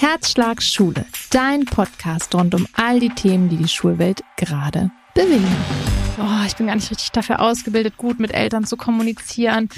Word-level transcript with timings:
Herzschlag 0.00 0.62
Schule, 0.62 1.04
dein 1.30 1.64
Podcast 1.64 2.32
rund 2.32 2.54
um 2.54 2.68
all 2.74 3.00
die 3.00 3.08
Themen, 3.08 3.48
die 3.48 3.56
die 3.56 3.66
Schulwelt 3.66 4.22
gerade 4.36 4.92
bewegen. 5.12 5.44
Oh, 6.20 6.46
ich 6.46 6.54
bin 6.54 6.68
gar 6.68 6.76
nicht 6.76 6.88
richtig 6.92 7.10
dafür 7.10 7.40
ausgebildet, 7.40 7.96
gut 7.96 8.20
mit 8.20 8.32
Eltern 8.32 8.64
zu 8.64 8.76
kommunizieren. 8.76 9.68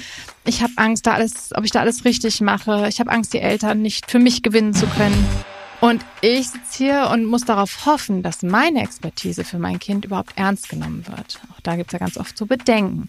Ich 0.44 0.62
habe 0.62 0.74
Angst, 0.76 1.06
da 1.06 1.14
alles, 1.14 1.52
ob 1.56 1.64
ich 1.64 1.70
da 1.70 1.80
alles 1.80 2.04
richtig 2.04 2.42
mache. 2.42 2.86
Ich 2.90 3.00
habe 3.00 3.10
Angst, 3.10 3.32
die 3.32 3.40
Eltern 3.40 3.80
nicht 3.80 4.10
für 4.10 4.18
mich 4.18 4.42
gewinnen 4.42 4.74
zu 4.74 4.86
können. 4.88 5.26
Und 5.80 6.04
ich 6.20 6.50
sitze 6.50 6.76
hier 6.76 7.08
und 7.10 7.24
muss 7.24 7.46
darauf 7.46 7.86
hoffen, 7.86 8.22
dass 8.22 8.42
meine 8.42 8.82
Expertise 8.82 9.44
für 9.44 9.58
mein 9.58 9.78
Kind 9.78 10.04
überhaupt 10.04 10.34
ernst 10.36 10.68
genommen 10.68 11.06
wird. 11.06 11.40
Auch 11.50 11.60
da 11.62 11.76
gibt's 11.76 11.94
ja 11.94 11.98
ganz 11.98 12.18
oft 12.18 12.36
so 12.36 12.44
Bedenken. 12.44 13.08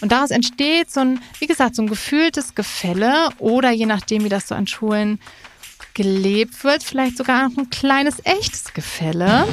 Und 0.00 0.12
daraus 0.12 0.30
entsteht 0.30 0.92
so 0.92 1.00
ein, 1.00 1.20
wie 1.40 1.48
gesagt, 1.48 1.74
so 1.74 1.82
ein 1.82 1.88
gefühltes 1.88 2.54
Gefälle 2.54 3.30
oder 3.38 3.72
je 3.72 3.86
nachdem, 3.86 4.22
wie 4.22 4.28
das 4.28 4.46
so 4.46 4.54
an 4.54 4.68
Schulen 4.68 5.18
gelebt 5.94 6.64
wird, 6.64 6.82
vielleicht 6.82 7.16
sogar 7.16 7.48
noch 7.48 7.56
ein 7.56 7.70
kleines 7.70 8.24
echtes 8.24 8.72
Gefälle. 8.74 9.46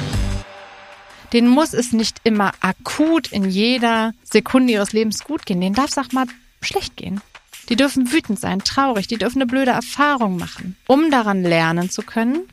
Den 1.32 1.46
muss 1.46 1.72
es 1.72 1.92
nicht 1.92 2.18
immer 2.24 2.52
akut 2.60 3.28
in 3.28 3.48
jeder 3.48 4.12
Sekunde 4.24 4.72
ihres 4.72 4.92
Lebens 4.92 5.24
gut 5.24 5.46
gehen. 5.46 5.60
Den 5.60 5.74
darf 5.74 5.90
es 5.90 5.98
auch 5.98 6.12
mal 6.12 6.26
schlecht 6.60 6.96
gehen. 6.96 7.20
Die 7.68 7.76
dürfen 7.76 8.10
wütend 8.10 8.40
sein, 8.40 8.60
traurig, 8.60 9.06
die 9.06 9.16
dürfen 9.16 9.40
eine 9.40 9.46
blöde 9.46 9.70
Erfahrung 9.70 10.36
machen, 10.36 10.76
um 10.88 11.10
daran 11.10 11.42
lernen 11.42 11.88
zu 11.88 12.02
können, 12.02 12.48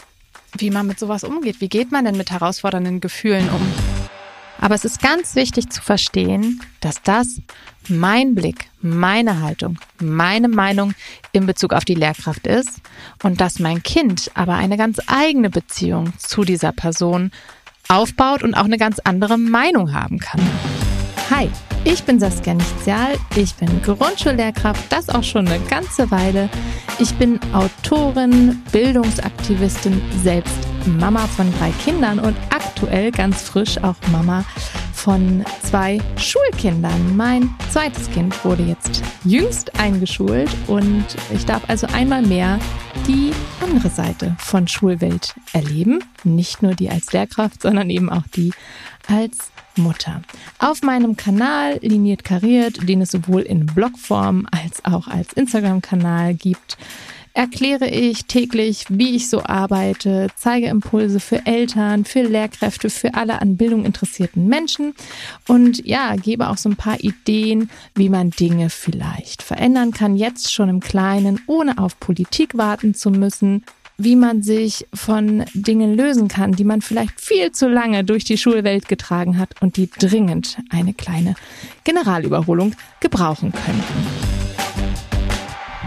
wie 0.56 0.70
man 0.70 0.86
mit 0.86 1.00
sowas 1.00 1.24
umgeht. 1.24 1.60
Wie 1.60 1.70
geht 1.70 1.92
man 1.92 2.06
denn 2.06 2.18
mit 2.18 2.30
herausfordernden 2.30 3.02
Gefühlen 3.02 3.50
um? 3.50 3.97
Aber 4.60 4.76
es 4.76 4.86
ist 4.86 5.02
ganz 5.02 5.36
wichtig 5.36 5.70
zu 5.70 5.82
verstehen, 5.82 6.62
dass 6.82 7.02
das 7.04 7.42
mein 7.90 8.36
Blick, 8.36 8.70
meine 8.82 9.42
Haltung, 9.42 9.78
meine 10.00 10.48
Meinung 10.48 10.94
in 11.32 11.46
Bezug 11.46 11.74
auf 11.74 11.86
die 11.86 11.96
Lehrkraft 11.96 12.48
ist 12.48 12.82
und 13.24 13.40
dass 13.40 13.60
mein 13.60 13.84
Kind 13.84 14.32
aber 14.34 14.56
eine 14.56 14.78
ganz 14.78 15.00
eigene 15.08 15.50
Beziehung 15.50 16.14
zu 16.18 16.44
dieser 16.44 16.72
Person 16.72 17.32
aufbaut 17.88 18.44
und 18.44 18.56
auch 18.56 18.66
eine 18.66 18.78
ganz 18.78 19.00
andere 19.00 19.38
Meinung 19.38 19.94
haben 19.94 20.20
kann. 20.20 20.42
Hi, 21.30 21.50
ich 21.88 22.04
bin 22.04 22.20
Saskia 22.20 22.54
Nichtzial, 22.54 23.16
ich 23.38 23.56
bin 23.56 23.82
Grundschullehrkraft, 23.82 24.92
das 24.92 25.08
auch 25.08 25.24
schon 25.24 25.48
eine 25.48 25.60
ganze 25.70 26.12
Weile. 26.12 26.50
Ich 27.00 27.16
bin 27.16 27.40
Autorin, 27.54 28.62
Bildungsaktivistin, 28.74 30.02
selbst 30.22 30.58
Mama 30.86 31.26
von 31.28 31.52
drei 31.58 31.72
Kindern 31.86 32.20
und 32.20 32.36
aktuell 32.50 33.12
ganz 33.12 33.44
frisch 33.44 33.78
auch 33.78 33.96
Mama 34.12 34.44
von 34.98 35.46
zwei 35.62 36.00
Schulkindern. 36.18 37.16
Mein 37.16 37.54
zweites 37.70 38.10
Kind 38.12 38.44
wurde 38.44 38.64
jetzt 38.64 39.04
jüngst 39.24 39.80
eingeschult 39.80 40.50
und 40.66 41.06
ich 41.32 41.46
darf 41.46 41.62
also 41.70 41.88
einmal 41.94 42.24
mehr 42.24 42.60
die 43.08 43.32
andere 43.62 43.90
Seite 43.90 44.36
von 44.40 44.68
Schulwelt 44.68 45.36
erleben. 45.54 46.04
Nicht 46.24 46.64
nur 46.64 46.74
die 46.74 46.90
als 46.90 47.14
Lehrkraft, 47.14 47.62
sondern 47.62 47.90
eben 47.90 48.10
auch 48.10 48.24
die 48.36 48.52
als 49.08 49.52
Mutter. 49.78 50.24
Auf 50.58 50.82
meinem 50.82 51.16
Kanal 51.16 51.78
Liniert 51.82 52.24
Kariert, 52.24 52.90
den 52.90 53.02
es 53.02 53.12
sowohl 53.12 53.44
in 53.44 53.68
Blogform 53.68 54.48
als 54.52 54.84
auch 54.84 55.08
als 55.08 55.32
Instagram-Kanal 55.34 56.34
gibt, 56.34 56.78
erkläre 57.38 57.88
ich 57.88 58.26
täglich, 58.26 58.86
wie 58.90 59.16
ich 59.16 59.30
so 59.30 59.44
arbeite, 59.44 60.28
zeige 60.36 60.68
Impulse 60.68 61.20
für 61.20 61.46
Eltern, 61.46 62.04
für 62.04 62.24
Lehrkräfte, 62.24 62.90
für 62.90 63.14
alle 63.14 63.42
an 63.42 63.58
Bildung 63.58 63.86
interessierten 63.86 64.48
Menschen 64.48 64.96
und 65.48 65.86
ja, 65.86 66.16
gebe 66.16 66.50
auch 66.50 66.58
so 66.58 66.68
ein 66.68 66.76
paar 66.76 67.00
Ideen, 67.00 67.70
wie 67.94 68.10
man 68.10 68.32
Dinge 68.32 68.72
vielleicht 68.72 69.44
verändern 69.44 69.92
kann, 69.92 70.16
jetzt 70.16 70.52
schon 70.52 70.68
im 70.68 70.80
Kleinen, 70.80 71.40
ohne 71.46 71.78
auf 71.78 72.00
Politik 72.00 72.58
warten 72.58 72.96
zu 72.96 73.12
müssen 73.12 73.64
wie 74.00 74.16
man 74.16 74.44
sich 74.44 74.86
von 74.94 75.44
Dingen 75.56 75.96
lösen 75.96 76.28
kann, 76.28 76.52
die 76.52 76.64
man 76.64 76.82
vielleicht 76.82 77.20
viel 77.20 77.52
zu 77.52 77.68
lange 77.68 78.04
durch 78.04 78.24
die 78.24 78.38
Schulwelt 78.38 78.88
getragen 78.88 79.40
hat 79.40 79.60
und 79.60 79.76
die 79.76 79.90
dringend 79.90 80.60
eine 80.70 80.94
kleine 80.94 81.34
Generalüberholung 81.84 82.76
gebrauchen 83.00 83.52
könnten. 83.52 84.37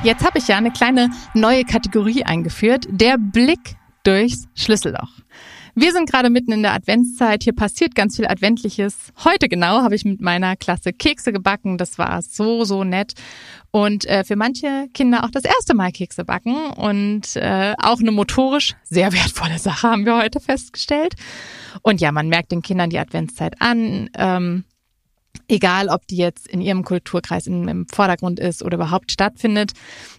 Jetzt 0.03 0.25
habe 0.25 0.39
ich 0.39 0.49
ja 0.49 0.57
eine 0.57 0.71
kleine 0.71 1.11
neue 1.35 1.63
Kategorie 1.65 2.25
eingeführt, 2.25 2.87
der 2.89 3.19
Blick 3.19 3.77
durchs 4.03 4.49
Schlüsselloch. 4.55 5.11
Wir 5.75 5.93
sind 5.93 6.11
gerade 6.11 6.31
mitten 6.31 6.53
in 6.53 6.63
der 6.63 6.73
Adventszeit. 6.73 7.43
Hier 7.45 7.55
passiert 7.55 7.95
ganz 7.95 8.17
viel 8.17 8.27
Adventliches. 8.27 9.13
Heute 9.25 9.49
genau 9.51 9.83
habe 9.83 9.95
ich 9.95 10.07
mit 10.07 10.23
meiner 10.23 10.57
Klasse 10.57 10.95
Kekse 10.95 11.33
gebacken. 11.33 11.77
Das 11.77 11.99
war 11.99 12.23
so, 12.23 12.65
so 12.65 12.83
nett. 12.83 13.13
Und 13.73 14.07
äh, 14.07 14.25
für 14.25 14.37
manche 14.37 14.89
Kinder 14.95 15.23
auch 15.23 15.31
das 15.31 15.45
erste 15.45 15.75
Mal 15.75 15.93
Kekse 15.93 16.25
backen. 16.25 16.57
Und 16.71 17.37
äh, 17.37 17.75
auch 17.79 18.01
eine 18.01 18.11
motorisch 18.11 18.77
sehr 18.85 19.13
wertvolle 19.13 19.59
Sache 19.59 19.87
haben 19.87 20.07
wir 20.07 20.17
heute 20.17 20.41
festgestellt. 20.41 21.15
Und 21.83 22.01
ja, 22.01 22.11
man 22.11 22.29
merkt 22.29 22.53
den 22.53 22.63
Kindern 22.63 22.89
die 22.89 22.99
Adventszeit 22.99 23.61
an. 23.61 24.09
Ähm, 24.15 24.65
egal 25.49 25.89
ob 25.89 26.07
die 26.07 26.17
jetzt 26.17 26.47
in 26.47 26.61
ihrem 26.61 26.85
Kulturkreis 26.85 27.47
im 27.47 27.87
Vordergrund 27.93 28.39
ist 28.39 28.63
oder 28.63 28.77
überhaupt 28.77 29.13
stattfindet. 29.13 29.73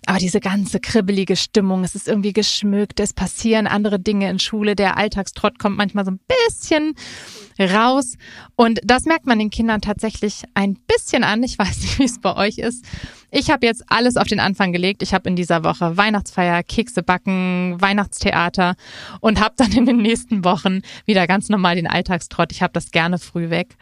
Aber 0.05 0.17
diese 0.17 0.39
ganze 0.39 0.79
kribbelige 0.79 1.35
Stimmung, 1.35 1.83
es 1.83 1.95
ist 1.95 2.07
irgendwie 2.07 2.33
geschmückt, 2.33 2.99
es 2.99 3.13
passieren 3.13 3.67
andere 3.67 3.99
Dinge 3.99 4.29
in 4.29 4.39
Schule, 4.39 4.75
der 4.75 4.97
Alltagstrott 4.97 5.59
kommt 5.59 5.77
manchmal 5.77 6.05
so 6.05 6.11
ein 6.11 6.19
bisschen 6.27 6.95
raus. 7.59 8.17
Und 8.55 8.79
das 8.83 9.05
merkt 9.05 9.25
man 9.25 9.39
den 9.39 9.49
Kindern 9.49 9.81
tatsächlich 9.81 10.43
ein 10.53 10.75
bisschen 10.75 11.23
an. 11.23 11.43
Ich 11.43 11.57
weiß 11.57 11.81
nicht, 11.81 11.99
wie 11.99 12.05
es 12.05 12.19
bei 12.19 12.35
euch 12.35 12.57
ist. 12.57 12.85
Ich 13.31 13.49
habe 13.49 13.65
jetzt 13.65 13.83
alles 13.87 14.17
auf 14.17 14.27
den 14.27 14.39
Anfang 14.39 14.73
gelegt. 14.73 15.01
Ich 15.01 15.13
habe 15.13 15.29
in 15.29 15.35
dieser 15.35 15.63
Woche 15.63 15.97
Weihnachtsfeier, 15.97 16.63
Kekse 16.63 17.01
backen, 17.01 17.77
Weihnachtstheater 17.79 18.75
und 19.21 19.39
habe 19.39 19.55
dann 19.57 19.71
in 19.71 19.85
den 19.85 19.97
nächsten 19.97 20.43
Wochen 20.43 20.81
wieder 21.05 21.25
ganz 21.27 21.49
normal 21.49 21.75
den 21.75 21.87
Alltagstrott. 21.87 22.51
Ich 22.51 22.61
habe 22.61 22.73
das 22.73 22.91
gerne 22.91 23.17
früh 23.17 23.49
weg 23.49 23.77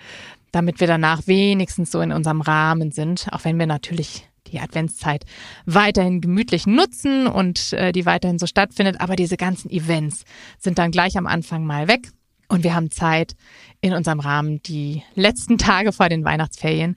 damit 0.52 0.80
wir 0.80 0.88
danach 0.88 1.28
wenigstens 1.28 1.92
so 1.92 2.02
in 2.02 2.12
unserem 2.12 2.42
Rahmen 2.42 2.92
sind, 2.92 3.28
auch 3.32 3.46
wenn 3.46 3.60
wir 3.60 3.68
natürlich 3.68 4.28
die 4.48 4.60
Adventszeit 4.60 5.26
weiterhin 5.66 6.22
gemütlich 6.22 6.66
nutzen 6.66 7.28
und 7.28 7.74
äh, 7.74 7.92
die 7.92 8.06
weiterhin 8.06 8.40
so 8.40 8.48
stattfindet. 8.48 9.00
Aber 9.00 9.16
diese 9.16 9.38
ganzen 9.38 9.70
Events 9.70 10.24
sind 10.58 10.80
dann 10.80 10.92
gleich 10.92 11.18
am 11.18 11.28
Anfang 11.28 11.66
mal 11.66 11.88
weg. 11.88 12.10
Und 12.48 12.64
wir 12.64 12.74
haben 12.74 12.90
Zeit, 12.90 13.36
in 13.80 13.94
unserem 13.94 14.20
Rahmen 14.20 14.62
die 14.64 15.04
letzten 15.14 15.60
Tage 15.60 15.92
vor 15.92 16.10
den 16.10 16.26
Weihnachtsferien 16.26 16.96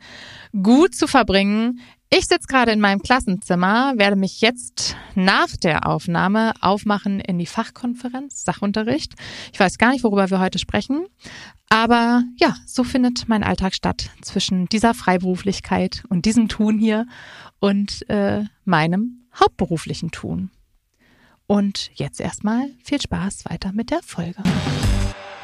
gut 0.63 0.95
zu 0.95 1.07
verbringen. 1.07 1.81
Ich 2.15 2.27
sitze 2.27 2.47
gerade 2.47 2.73
in 2.73 2.81
meinem 2.81 3.01
Klassenzimmer, 3.01 3.95
werde 3.97 4.17
mich 4.17 4.43
jetzt 4.43 4.97
nach 5.15 5.57
der 5.57 5.87
Aufnahme 5.87 6.53
aufmachen 6.61 7.21
in 7.21 7.39
die 7.39 7.47
Fachkonferenz, 7.47 8.45
Sachunterricht. 8.45 9.15
Ich 9.51 9.59
weiß 9.59 9.79
gar 9.79 9.93
nicht, 9.93 10.05
worüber 10.05 10.29
wir 10.29 10.39
heute 10.39 10.59
sprechen, 10.59 11.07
aber 11.71 12.23
ja, 12.37 12.55
so 12.67 12.85
findet 12.85 13.31
mein 13.31 13.43
Alltag 13.43 13.75
statt 13.75 14.11
zwischen 14.21 14.67
dieser 14.67 14.93
Freiberuflichkeit 14.93 16.05
und 16.11 16.27
diesem 16.27 16.49
Tun 16.49 16.79
hier 16.79 17.07
und 17.61 18.07
äh, 18.11 18.45
meinem 18.67 19.23
hauptberuflichen 19.41 20.11
Tun. 20.11 20.51
Und 21.47 21.93
jetzt 21.95 22.21
erstmal 22.21 22.69
viel 22.85 23.01
Spaß 23.01 23.47
weiter 23.47 23.73
mit 23.73 23.91
der 23.91 24.03
Folge. 24.03 24.43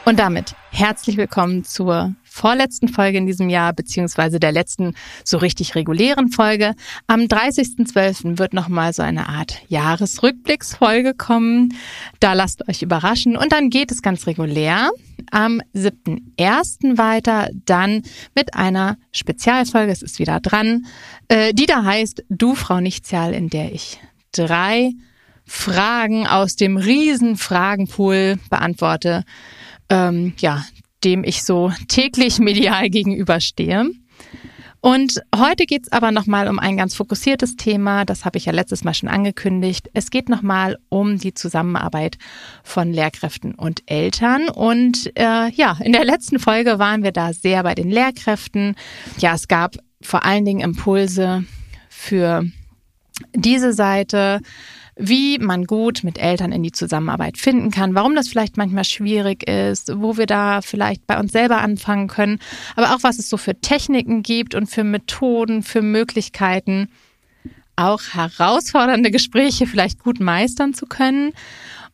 Und 0.09 0.19
damit 0.19 0.55
herzlich 0.71 1.19
willkommen 1.19 1.65
zur 1.65 2.15
vorletzten 2.23 2.89
Folge 2.89 3.19
in 3.19 3.27
diesem 3.27 3.51
Jahr, 3.51 3.75
beziehungsweise 3.75 4.41
der 4.41 4.53
letzten 4.53 4.95
so 5.23 5.37
richtig 5.37 5.75
regulären 5.75 6.31
Folge. 6.31 6.75
Am 7.07 7.21
30.12. 7.25 8.39
wird 8.39 8.55
nochmal 8.55 8.95
so 8.95 9.03
eine 9.03 9.29
Art 9.29 9.61
Jahresrückblicksfolge 9.69 11.13
kommen. 11.13 11.75
Da 12.21 12.33
lasst 12.33 12.67
euch 12.71 12.81
überraschen. 12.81 13.37
Und 13.37 13.53
dann 13.53 13.69
geht 13.69 13.93
es 13.93 14.01
ganz 14.01 14.27
regulär 14.27 14.93
am 15.31 15.61
7.1. 15.75 16.97
weiter, 16.97 17.51
dann 17.67 18.01
mit 18.35 18.55
einer 18.55 18.97
Spezialfolge, 19.13 19.93
es 19.93 20.01
ist 20.01 20.19
wieder 20.19 20.41
dran, 20.41 20.87
äh, 21.29 21.53
die 21.53 21.67
da 21.67 21.85
heißt 21.85 22.25
Du 22.31 22.55
Frau 22.55 22.81
Nichtzahl, 22.81 23.35
in 23.35 23.51
der 23.51 23.75
ich 23.75 24.01
drei 24.33 24.93
Fragen 25.45 26.27
aus 26.27 26.57
dem 26.57 26.79
riesen 26.79 27.37
Fragenpool 27.37 28.39
beantworte, 28.49 29.25
ähm, 29.91 30.35
ja, 30.39 30.65
dem 31.05 31.25
ich 31.25 31.45
so 31.45 31.73
täglich 31.89 32.39
medial 32.39 32.91
gegenüberstehe. 32.91 33.91
Und 34.81 35.21
heute 35.35 35.67
geht's 35.67 35.91
aber 35.91 36.13
nochmal 36.13 36.47
um 36.47 36.61
ein 36.61 36.77
ganz 36.77 36.95
fokussiertes 36.95 37.57
Thema, 37.57 38.05
das 38.05 38.25
habe 38.25 38.39
ich 38.39 38.45
ja 38.45 38.53
letztes 38.53 38.85
Mal 38.85 38.95
schon 38.95 39.09
angekündigt. 39.09 39.91
Es 39.93 40.11
geht 40.11 40.29
nochmal 40.29 40.79
um 40.89 41.19
die 41.19 41.35
Zusammenarbeit 41.35 42.17
von 42.63 42.93
Lehrkräften 42.93 43.55
und 43.55 43.83
Eltern. 43.87 44.49
Und 44.49 45.11
äh, 45.19 45.51
ja, 45.51 45.77
in 45.83 45.93
der 45.93 46.05
letzten 46.05 46.39
Folge 46.39 46.79
waren 46.79 47.03
wir 47.03 47.11
da 47.11 47.33
sehr 47.33 47.65
bei 47.65 47.75
den 47.75 47.91
Lehrkräften. 47.91 48.77
Ja, 49.19 49.35
es 49.35 49.49
gab 49.49 49.77
vor 50.01 50.25
allen 50.25 50.45
Dingen 50.45 50.61
Impulse 50.61 51.45
für 51.89 52.45
diese 53.35 53.73
Seite 53.73 54.41
wie 54.98 55.39
man 55.39 55.65
gut 55.65 56.03
mit 56.03 56.18
Eltern 56.18 56.53
in 56.53 56.62
die 56.62 56.72
Zusammenarbeit 56.72 57.39
finden 57.39 57.71
kann, 57.71 57.95
warum 57.95 58.15
das 58.15 58.28
vielleicht 58.28 58.56
manchmal 58.56 58.84
schwierig 58.84 59.48
ist, 59.48 59.92
wo 59.97 60.16
wir 60.16 60.27
da 60.27 60.60
vielleicht 60.60 61.06
bei 61.06 61.18
uns 61.18 61.33
selber 61.33 61.59
anfangen 61.59 62.09
können, 62.09 62.41
aber 62.77 62.95
auch 62.95 63.03
was 63.03 63.18
es 63.18 63.30
so 63.30 63.36
für 63.36 63.59
Techniken 63.60 64.22
gibt 64.22 64.54
und 64.54 64.66
für 64.66 64.84
Methoden, 64.84 65.62
für 65.62 65.83
Möglichkeiten, 65.83 66.89
auch 67.77 68.03
herausfordernde 68.12 69.10
Gespräche 69.10 69.66
vielleicht 69.66 70.03
gut 70.03 70.18
meistern 70.18 70.74
zu 70.74 70.86
können. 70.86 71.33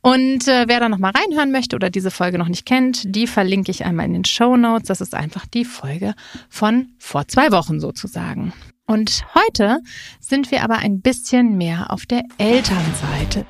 Und 0.00 0.48
äh, 0.48 0.64
wer 0.66 0.80
da 0.80 0.88
nochmal 0.88 1.12
reinhören 1.12 1.50
möchte 1.50 1.76
oder 1.76 1.88
diese 1.88 2.10
Folge 2.10 2.38
noch 2.38 2.48
nicht 2.48 2.66
kennt, 2.66 3.14
die 3.14 3.26
verlinke 3.26 3.70
ich 3.70 3.84
einmal 3.84 4.06
in 4.06 4.12
den 4.12 4.24
Show 4.24 4.56
Notes. 4.56 4.88
Das 4.88 5.00
ist 5.00 5.14
einfach 5.14 5.46
die 5.46 5.64
Folge 5.64 6.14
von 6.50 6.88
vor 6.98 7.26
zwei 7.28 7.52
Wochen 7.52 7.80
sozusagen. 7.80 8.52
Und 8.86 9.22
heute 9.34 9.80
sind 10.20 10.50
wir 10.50 10.62
aber 10.62 10.76
ein 10.76 11.00
bisschen 11.00 11.56
mehr 11.56 11.90
auf 11.90 12.04
der 12.04 12.22
Elternseite. 12.36 13.46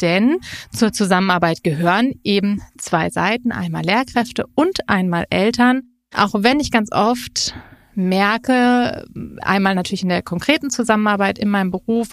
Denn 0.00 0.38
zur 0.70 0.92
Zusammenarbeit 0.92 1.64
gehören 1.64 2.20
eben 2.22 2.62
zwei 2.78 3.10
Seiten, 3.10 3.50
einmal 3.50 3.82
Lehrkräfte 3.82 4.46
und 4.54 4.88
einmal 4.88 5.26
Eltern. 5.30 5.82
Auch 6.14 6.34
wenn 6.34 6.60
ich 6.60 6.70
ganz 6.70 6.92
oft 6.92 7.54
merke, 7.96 9.04
einmal 9.40 9.74
natürlich 9.74 10.04
in 10.04 10.08
der 10.08 10.22
konkreten 10.22 10.70
Zusammenarbeit 10.70 11.36
in 11.36 11.48
meinem 11.48 11.72
Beruf, 11.72 12.10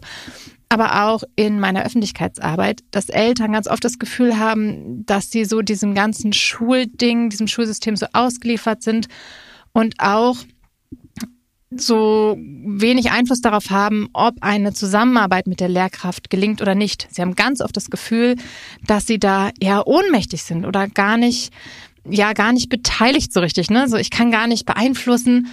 aber 0.68 1.06
auch 1.06 1.24
in 1.36 1.60
meiner 1.60 1.86
Öffentlichkeitsarbeit, 1.86 2.82
dass 2.90 3.10
Eltern 3.10 3.54
ganz 3.54 3.68
oft 3.68 3.84
das 3.84 4.00
Gefühl 4.00 4.40
haben, 4.40 5.06
dass 5.06 5.30
sie 5.30 5.46
so 5.46 5.62
diesem 5.62 5.94
ganzen 5.94 6.34
Schulding, 6.34 7.30
diesem 7.30 7.48
Schulsystem 7.48 7.96
so 7.96 8.08
ausgeliefert 8.14 8.82
sind 8.82 9.08
und 9.74 9.96
auch 10.00 10.38
so 11.72 12.38
wenig 12.40 13.12
Einfluss 13.12 13.42
darauf 13.42 13.70
haben, 13.70 14.10
ob 14.14 14.36
eine 14.42 14.74
Zusammenarbeit 14.74 15.48
mit 15.48 15.60
der 15.60 15.70
Lehrkraft 15.70 16.30
gelingt 16.30 16.62
oder 16.62 16.76
nicht. 16.76 17.08
Sie 17.12 17.22
haben 17.22 17.36
ganz 17.36 17.62
oft 17.62 17.76
das 17.76 17.90
Gefühl, 17.90 18.36
dass 18.86 19.08
sie 19.08 19.20
da 19.20 19.50
eher 19.60 19.88
ohnmächtig 19.88 20.44
sind 20.44 20.66
oder 20.66 20.88
gar 20.88 21.18
nicht, 21.18 21.52
ja, 22.08 22.34
gar 22.34 22.54
nicht 22.54 22.70
beteiligt 22.70 23.34
so 23.34 23.40
richtig, 23.40 23.70
ne? 23.70 23.90
So, 23.90 23.98
ich 23.98 24.12
kann 24.12 24.32
gar 24.32 24.48
nicht 24.48 24.66
beeinflussen, 24.66 25.48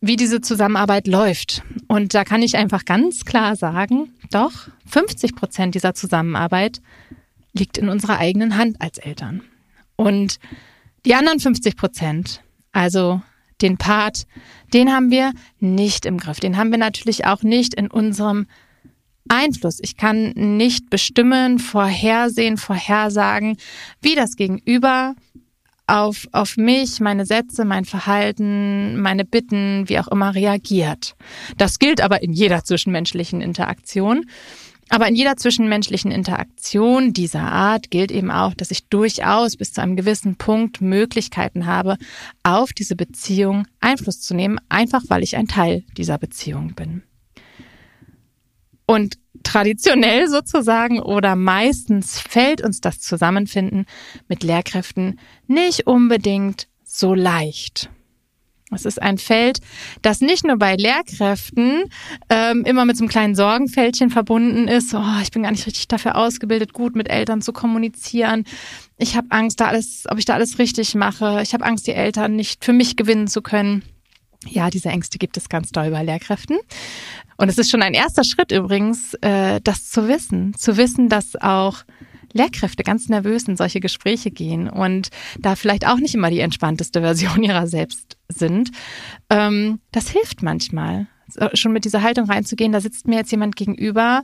wie 0.00 0.16
diese 0.16 0.40
Zusammenarbeit 0.40 1.06
läuft. 1.06 1.62
Und 1.88 2.14
da 2.14 2.24
kann 2.24 2.42
ich 2.42 2.56
einfach 2.56 2.84
ganz 2.84 3.24
klar 3.24 3.56
sagen, 3.56 4.12
doch, 4.30 4.52
50 4.86 5.34
Prozent 5.34 5.74
dieser 5.74 5.94
Zusammenarbeit 5.94 6.80
liegt 7.52 7.78
in 7.78 7.88
unserer 7.88 8.18
eigenen 8.18 8.56
Hand 8.56 8.80
als 8.80 8.98
Eltern. 8.98 9.42
Und 9.96 10.38
die 11.04 11.14
anderen 11.14 11.40
50 11.40 11.76
Prozent, 11.76 12.42
also 12.72 13.20
den 13.60 13.76
Part, 13.78 14.26
den 14.72 14.92
haben 14.92 15.10
wir 15.10 15.32
nicht 15.58 16.06
im 16.06 16.18
Griff. 16.18 16.40
Den 16.40 16.56
haben 16.56 16.70
wir 16.70 16.78
natürlich 16.78 17.24
auch 17.24 17.42
nicht 17.42 17.74
in 17.74 17.90
unserem 17.90 18.46
Einfluss. 19.28 19.78
Ich 19.80 19.96
kann 19.96 20.32
nicht 20.34 20.90
bestimmen, 20.90 21.58
vorhersehen, 21.58 22.56
vorhersagen, 22.56 23.56
wie 24.00 24.14
das 24.14 24.36
Gegenüber 24.36 25.14
auf, 25.86 26.28
auf 26.32 26.56
mich, 26.56 27.00
meine 27.00 27.24
Sätze, 27.24 27.64
mein 27.64 27.84
Verhalten, 27.84 29.00
meine 29.00 29.24
Bitten, 29.24 29.88
wie 29.88 29.98
auch 29.98 30.08
immer 30.08 30.34
reagiert. 30.34 31.16
Das 31.56 31.78
gilt 31.78 32.00
aber 32.00 32.22
in 32.22 32.32
jeder 32.32 32.62
zwischenmenschlichen 32.62 33.40
Interaktion. 33.40 34.26
Aber 34.90 35.08
in 35.08 35.14
jeder 35.14 35.36
zwischenmenschlichen 35.36 36.10
Interaktion 36.10 37.12
dieser 37.12 37.42
Art 37.42 37.90
gilt 37.90 38.10
eben 38.10 38.30
auch, 38.30 38.54
dass 38.54 38.70
ich 38.70 38.88
durchaus 38.88 39.56
bis 39.56 39.72
zu 39.72 39.82
einem 39.82 39.96
gewissen 39.96 40.36
Punkt 40.36 40.80
Möglichkeiten 40.80 41.66
habe, 41.66 41.98
auf 42.42 42.72
diese 42.72 42.96
Beziehung 42.96 43.66
Einfluss 43.80 44.20
zu 44.20 44.34
nehmen, 44.34 44.58
einfach 44.68 45.02
weil 45.08 45.22
ich 45.22 45.36
ein 45.36 45.48
Teil 45.48 45.84
dieser 45.96 46.18
Beziehung 46.18 46.74
bin. 46.74 47.02
Und 48.86 49.18
traditionell 49.42 50.28
sozusagen 50.28 51.00
oder 51.00 51.36
meistens 51.36 52.18
fällt 52.18 52.62
uns 52.62 52.80
das 52.80 53.00
Zusammenfinden 53.00 53.84
mit 54.28 54.42
Lehrkräften 54.42 55.20
nicht 55.46 55.86
unbedingt 55.86 56.68
so 56.84 57.14
leicht. 57.14 57.90
Es 58.70 58.84
ist 58.84 59.00
ein 59.00 59.18
Feld, 59.18 59.60
das 60.02 60.20
nicht 60.20 60.44
nur 60.44 60.58
bei 60.58 60.76
Lehrkräften 60.76 61.84
ähm, 62.28 62.64
immer 62.64 62.84
mit 62.84 62.96
so 62.96 63.04
einem 63.04 63.08
kleinen 63.08 63.34
Sorgenfältchen 63.34 64.10
verbunden 64.10 64.68
ist. 64.68 64.92
Oh, 64.94 65.20
ich 65.22 65.30
bin 65.30 65.42
gar 65.42 65.50
nicht 65.50 65.66
richtig 65.66 65.88
dafür 65.88 66.16
ausgebildet, 66.16 66.72
gut 66.74 66.94
mit 66.94 67.08
Eltern 67.08 67.40
zu 67.40 67.52
kommunizieren. 67.52 68.44
Ich 68.98 69.16
habe 69.16 69.28
Angst, 69.30 69.60
da 69.60 69.66
alles, 69.66 70.04
ob 70.10 70.18
ich 70.18 70.26
da 70.26 70.34
alles 70.34 70.58
richtig 70.58 70.94
mache. 70.94 71.40
Ich 71.42 71.54
habe 71.54 71.64
Angst, 71.64 71.86
die 71.86 71.94
Eltern 71.94 72.36
nicht 72.36 72.64
für 72.64 72.72
mich 72.72 72.96
gewinnen 72.96 73.28
zu 73.28 73.40
können. 73.40 73.82
Ja, 74.46 74.70
diese 74.70 74.88
Ängste 74.90 75.18
gibt 75.18 75.36
es 75.36 75.48
ganz 75.48 75.70
doll 75.70 75.90
bei 75.90 76.02
Lehrkräften. 76.02 76.58
Und 77.38 77.48
es 77.48 77.58
ist 77.58 77.70
schon 77.70 77.82
ein 77.82 77.94
erster 77.94 78.24
Schritt 78.24 78.52
übrigens, 78.52 79.14
äh, 79.20 79.60
das 79.62 79.90
zu 79.90 80.08
wissen. 80.08 80.54
Zu 80.54 80.76
wissen, 80.76 81.08
dass 81.08 81.36
auch 81.36 81.84
Lehrkräfte 82.32 82.82
ganz 82.82 83.08
nervös 83.08 83.44
in 83.44 83.56
solche 83.56 83.80
Gespräche 83.80 84.30
gehen 84.30 84.68
und 84.68 85.08
da 85.38 85.56
vielleicht 85.56 85.86
auch 85.86 85.96
nicht 85.96 86.14
immer 86.14 86.30
die 86.30 86.40
entspannteste 86.40 87.00
Version 87.00 87.42
ihrer 87.42 87.66
selbst 87.66 88.17
sind. 88.28 88.70
Ähm, 89.30 89.80
das 89.92 90.08
hilft 90.10 90.42
manchmal, 90.42 91.06
schon 91.54 91.72
mit 91.72 91.84
dieser 91.84 92.02
Haltung 92.02 92.26
reinzugehen. 92.26 92.72
Da 92.72 92.80
sitzt 92.80 93.06
mir 93.06 93.16
jetzt 93.16 93.30
jemand 93.30 93.56
gegenüber, 93.56 94.22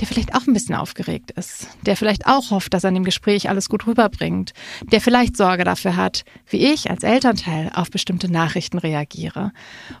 der 0.00 0.08
vielleicht 0.08 0.34
auch 0.34 0.46
ein 0.46 0.54
bisschen 0.54 0.74
aufgeregt 0.74 1.32
ist, 1.32 1.68
der 1.82 1.96
vielleicht 1.96 2.26
auch 2.26 2.50
hofft, 2.50 2.72
dass 2.72 2.82
er 2.82 2.88
in 2.88 2.94
dem 2.94 3.04
Gespräch 3.04 3.48
alles 3.48 3.68
gut 3.68 3.86
rüberbringt, 3.86 4.52
der 4.90 5.00
vielleicht 5.00 5.36
Sorge 5.36 5.64
dafür 5.64 5.96
hat, 5.96 6.24
wie 6.48 6.72
ich 6.72 6.90
als 6.90 7.02
Elternteil 7.02 7.70
auf 7.74 7.90
bestimmte 7.90 8.30
Nachrichten 8.30 8.78
reagiere. 8.78 9.52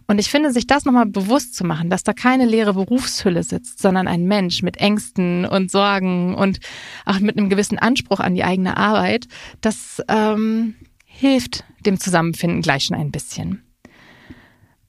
Und 0.06 0.18
ich 0.18 0.30
finde, 0.30 0.50
sich 0.50 0.66
das 0.66 0.84
nochmal 0.84 1.06
bewusst 1.06 1.54
zu 1.54 1.64
machen, 1.64 1.90
dass 1.90 2.04
da 2.04 2.14
keine 2.14 2.46
leere 2.46 2.74
Berufshülle 2.74 3.42
sitzt, 3.42 3.80
sondern 3.80 4.08
ein 4.08 4.24
Mensch 4.24 4.62
mit 4.62 4.78
Ängsten 4.78 5.44
und 5.44 5.70
Sorgen 5.70 6.34
und 6.34 6.60
auch 7.04 7.20
mit 7.20 7.36
einem 7.36 7.50
gewissen 7.50 7.78
Anspruch 7.78 8.20
an 8.20 8.34
die 8.34 8.44
eigene 8.44 8.78
Arbeit, 8.78 9.28
das 9.60 10.02
ähm, 10.08 10.74
hilft 11.12 11.64
dem 11.84 12.00
Zusammenfinden 12.00 12.62
gleich 12.62 12.84
schon 12.84 12.96
ein 12.96 13.10
bisschen. 13.10 13.62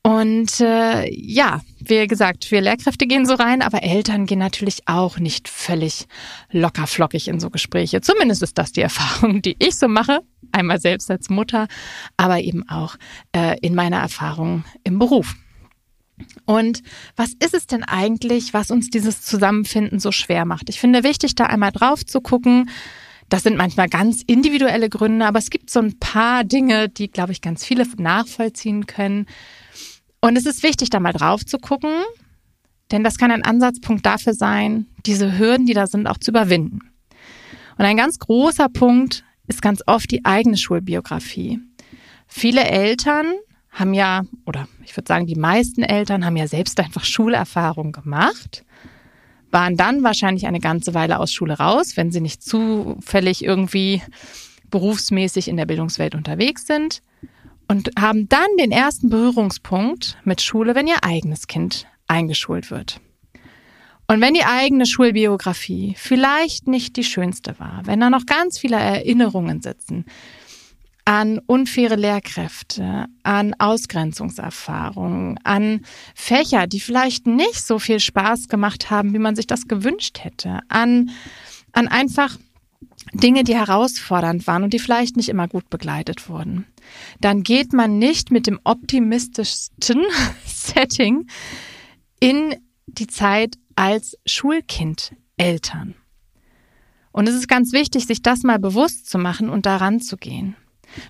Und 0.06 0.60
äh, 0.60 1.10
ja, 1.10 1.62
wie 1.80 2.08
gesagt, 2.08 2.52
wir 2.52 2.60
Lehrkräfte 2.60 3.08
gehen 3.08 3.26
so 3.26 3.36
rein, 3.36 3.62
aber 3.62 3.84
Eltern 3.84 4.26
gehen 4.26 4.40
natürlich 4.40 4.86
auch 4.86 5.18
nicht 5.18 5.48
völlig 5.48 6.08
lockerflockig 6.52 7.30
in 7.30 7.40
so 7.40 7.50
Gespräche. 7.50 8.02
Zumindest 8.02 8.44
ist 8.44 8.58
das 8.58 8.74
die 8.74 8.82
Erfahrung, 8.82 9.42
die 9.42 9.56
ich 9.60 9.78
so 9.78 9.88
mache, 9.88 10.20
einmal 10.52 10.82
selbst 10.82 11.10
als 11.10 11.30
Mutter, 11.30 11.68
aber 12.18 12.42
eben 12.42 12.68
auch 12.68 12.98
äh, 13.34 13.58
in 13.62 13.76
meiner 13.76 14.00
Erfahrung 14.00 14.66
im 14.84 15.00
Beruf. 15.00 15.36
Und 16.46 16.84
was 17.16 17.32
ist 17.40 17.54
es 17.54 17.66
denn 17.66 17.84
eigentlich, 17.84 18.54
was 18.54 18.72
uns 18.72 18.90
dieses 18.90 19.22
Zusammenfinden 19.22 20.00
so 20.00 20.12
schwer 20.12 20.44
macht? 20.44 20.70
Ich 20.70 20.82
finde 20.82 21.04
wichtig, 21.04 21.36
da 21.36 21.46
einmal 21.46 21.72
drauf 21.72 22.06
zu 22.06 22.20
gucken. 22.20 22.70
Das 23.34 23.42
sind 23.42 23.58
manchmal 23.58 23.90
ganz 23.90 24.22
individuelle 24.22 24.90
Gründe, 24.90 25.26
aber 25.26 25.40
es 25.40 25.50
gibt 25.50 25.72
so 25.72 25.80
ein 25.80 25.98
paar 25.98 26.44
Dinge, 26.44 26.88
die, 26.88 27.10
glaube 27.10 27.32
ich, 27.32 27.42
ganz 27.42 27.66
viele 27.66 27.84
nachvollziehen 27.98 28.86
können 28.86 29.26
und 30.22 30.38
es 30.38 30.46
ist 30.46 30.62
wichtig, 30.62 30.92
da 30.92 31.00
mal 31.00 31.14
drauf 31.14 31.44
zu 31.44 31.58
gucken, 31.58 32.04
denn 32.92 33.04
das 33.04 33.18
kann 33.18 33.32
ein 33.32 33.44
Ansatzpunkt 33.44 34.06
dafür 34.06 34.36
sein, 34.36 34.86
diese 35.08 35.40
Hürden, 35.40 35.66
die 35.66 35.74
da 35.74 35.88
sind, 35.88 36.06
auch 36.06 36.20
zu 36.20 36.30
überwinden. 36.30 36.82
Und 37.80 37.86
ein 37.86 37.98
ganz 37.98 38.20
großer 38.20 38.70
Punkt 38.70 39.24
ist 39.48 39.64
ganz 39.64 39.82
oft 39.88 40.12
die 40.12 40.24
eigene 40.26 40.56
Schulbiografie. 40.56 41.60
Viele 42.28 42.64
Eltern 42.66 43.34
haben 43.72 43.96
ja, 43.96 44.26
oder 44.46 44.68
ich 44.86 44.96
würde 44.96 45.08
sagen, 45.08 45.26
die 45.26 45.34
meisten 45.34 45.82
Eltern 45.82 46.24
haben 46.24 46.38
ja 46.38 46.46
selbst 46.46 46.80
einfach 46.80 47.04
Schulerfahrung 47.04 47.94
gemacht, 47.94 48.64
waren 49.54 49.78
dann 49.78 50.04
wahrscheinlich 50.04 50.48
eine 50.48 50.60
ganze 50.60 50.94
Weile 50.94 51.20
aus 51.20 51.32
Schule 51.32 51.58
raus, 51.58 51.96
wenn 51.96 52.12
sie 52.12 52.22
nicht 52.22 52.44
zufällig 52.44 53.44
irgendwie 53.44 54.02
berufsmäßig 54.72 55.48
in 55.48 55.58
der 55.58 55.68
Bildungswelt 55.68 56.16
unterwegs 56.16 56.66
sind 56.66 57.04
und 57.68 57.92
haben 57.98 58.28
dann 58.28 58.48
den 58.60 58.72
ersten 58.72 59.10
Berührungspunkt 59.10 60.18
mit 60.24 60.42
Schule, 60.42 60.76
wenn 60.76 60.88
ihr 60.88 61.04
eigenes 61.04 61.48
Kind 61.48 61.86
eingeschult 62.08 62.72
wird. 62.72 63.00
Und 64.08 64.20
wenn 64.20 64.34
die 64.34 64.44
eigene 64.44 64.86
Schulbiografie 64.86 65.96
vielleicht 65.98 66.68
nicht 66.68 66.98
die 66.98 67.04
schönste 67.04 67.58
war, 67.60 67.82
wenn 67.86 68.00
da 68.00 68.10
noch 68.10 68.26
ganz 68.26 68.58
viele 68.60 68.76
Erinnerungen 68.76 69.62
sitzen 69.62 70.06
an 71.06 71.40
unfaire 71.46 71.96
Lehrkräfte, 71.96 73.08
an 73.24 73.54
Ausgrenzungserfahrungen, 73.60 75.38
an 75.44 75.82
Fächer, 76.16 76.68
die 76.68 76.80
vielleicht 76.80 77.28
nicht 77.28 77.66
so 77.66 77.78
viel 77.78 78.00
Spaß 78.00 78.48
gemacht 78.48 78.90
haben, 78.90 79.14
wie 79.14 79.20
man 79.20 79.36
sich 79.36 79.48
das 79.48 79.68
gewünscht 79.68 80.20
hätte, 80.24 80.60
an, 80.70 81.12
an 81.74 81.88
einfach 81.90 82.38
Dinge, 83.14 83.44
die 83.44 83.56
herausfordernd 83.56 84.48
waren 84.48 84.64
und 84.64 84.74
die 84.74 84.80
vielleicht 84.80 85.18
nicht 85.18 85.30
immer 85.30 85.48
gut 85.48 85.70
begleitet 85.70 86.30
wurden, 86.30 86.66
dann 87.20 87.44
geht 87.44 87.74
man 87.74 88.00
nicht 88.00 88.32
mit 88.32 88.48
dem 88.48 88.60
optimistischsten 88.64 90.04
Setting 90.46 91.28
in 92.20 92.56
die 92.88 93.08
Zeit 93.08 93.56
als 93.76 94.18
Schulkind 94.26 95.14
Eltern. 95.36 95.96
Und 97.12 97.28
es 97.28 97.36
ist 97.36 97.48
ganz 97.48 97.74
wichtig, 97.74 98.08
sich 98.08 98.22
das 98.22 98.44
mal 98.44 98.60
bewusst 98.60 99.10
zu 99.10 99.18
machen 99.18 99.50
und 99.50 99.66
daran 99.66 100.00
zu 100.00 100.18
gehen. 100.18 100.56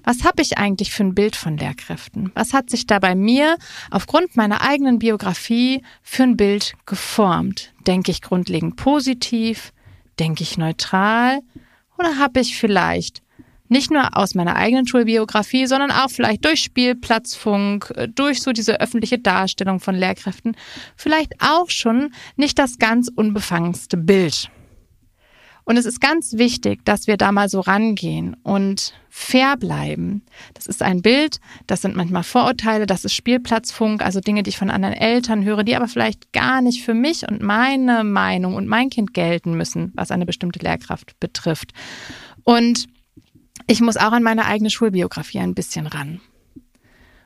Was 0.03 0.23
habe 0.23 0.41
ich 0.41 0.57
eigentlich 0.57 0.91
für 0.91 1.03
ein 1.03 1.15
Bild 1.15 1.35
von 1.35 1.57
Lehrkräften? 1.57 2.31
Was 2.35 2.53
hat 2.53 2.69
sich 2.69 2.87
da 2.87 2.99
bei 2.99 3.15
mir 3.15 3.57
aufgrund 3.91 4.35
meiner 4.35 4.61
eigenen 4.61 4.99
Biografie 4.99 5.83
für 6.01 6.23
ein 6.23 6.37
Bild 6.37 6.73
geformt? 6.85 7.73
Denke 7.87 8.11
ich 8.11 8.21
grundlegend 8.21 8.75
positiv? 8.75 9.73
Denke 10.19 10.43
ich 10.43 10.57
neutral? 10.57 11.39
Oder 11.97 12.17
habe 12.17 12.39
ich 12.39 12.57
vielleicht 12.57 13.23
nicht 13.73 13.91
nur 13.91 14.15
aus 14.15 14.35
meiner 14.35 14.55
eigenen 14.55 14.87
Schulbiografie, 14.87 15.65
sondern 15.65 15.91
auch 15.91 16.09
vielleicht 16.09 16.45
durch 16.45 16.61
Spielplatzfunk, 16.61 17.91
äh, 17.95 18.07
durch 18.07 18.41
so 18.41 18.51
diese 18.53 18.79
öffentliche 18.79 19.19
Darstellung 19.19 19.79
von 19.79 19.95
Lehrkräften, 19.95 20.55
vielleicht 20.95 21.33
auch 21.39 21.69
schon 21.69 22.13
nicht 22.35 22.59
das 22.59 22.77
ganz 22.77 23.09
unbefangenste 23.13 23.97
Bild. 23.97 24.49
Und 25.65 25.77
es 25.77 25.85
ist 25.85 26.01
ganz 26.01 26.33
wichtig, 26.33 26.83
dass 26.83 27.07
wir 27.07 27.17
da 27.17 27.31
mal 27.31 27.47
so 27.47 27.61
rangehen 27.61 28.35
und 28.43 28.93
fair 29.09 29.55
bleiben. 29.55 30.23
Das 30.53 30.67
ist 30.67 30.81
ein 30.81 31.01
Bild, 31.01 31.39
das 31.67 31.81
sind 31.81 31.95
manchmal 31.95 32.23
Vorurteile, 32.23 32.85
das 32.85 33.05
ist 33.05 33.13
Spielplatzfunk, 33.13 34.03
also 34.03 34.19
Dinge, 34.19 34.43
die 34.43 34.49
ich 34.49 34.57
von 34.57 34.69
anderen 34.69 34.95
Eltern 34.95 35.45
höre, 35.45 35.63
die 35.63 35.75
aber 35.75 35.87
vielleicht 35.87 36.33
gar 36.33 36.61
nicht 36.61 36.83
für 36.83 36.93
mich 36.93 37.27
und 37.29 37.41
meine 37.41 38.03
Meinung 38.03 38.55
und 38.55 38.67
mein 38.67 38.89
Kind 38.89 39.13
gelten 39.13 39.55
müssen, 39.55 39.91
was 39.95 40.11
eine 40.11 40.25
bestimmte 40.25 40.59
Lehrkraft 40.59 41.19
betrifft. 41.19 41.71
Und 42.43 42.87
ich 43.67 43.79
muss 43.79 43.97
auch 43.97 44.11
an 44.11 44.23
meine 44.23 44.45
eigene 44.45 44.69
Schulbiografie 44.69 45.39
ein 45.39 45.55
bisschen 45.55 45.87
ran. 45.87 46.19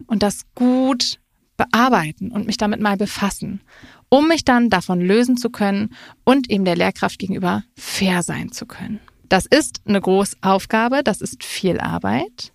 Und 0.05 0.21
das 0.21 0.41
gut 0.53 1.19
bearbeiten 1.57 2.31
und 2.31 2.45
mich 2.45 2.57
damit 2.57 2.79
mal 2.79 2.97
befassen 2.97 3.61
um 4.09 4.27
mich 4.27 4.45
dann 4.45 4.69
davon 4.69 5.01
lösen 5.01 5.37
zu 5.37 5.49
können 5.49 5.95
und 6.23 6.49
eben 6.49 6.65
der 6.65 6.75
Lehrkraft 6.75 7.19
gegenüber 7.19 7.63
fair 7.75 8.23
sein 8.23 8.51
zu 8.51 8.65
können. 8.65 8.99
Das 9.29 9.45
ist 9.45 9.81
eine 9.85 9.99
große 9.99 10.37
Aufgabe, 10.41 11.01
das 11.03 11.21
ist 11.21 11.43
viel 11.43 11.79
Arbeit. 11.79 12.53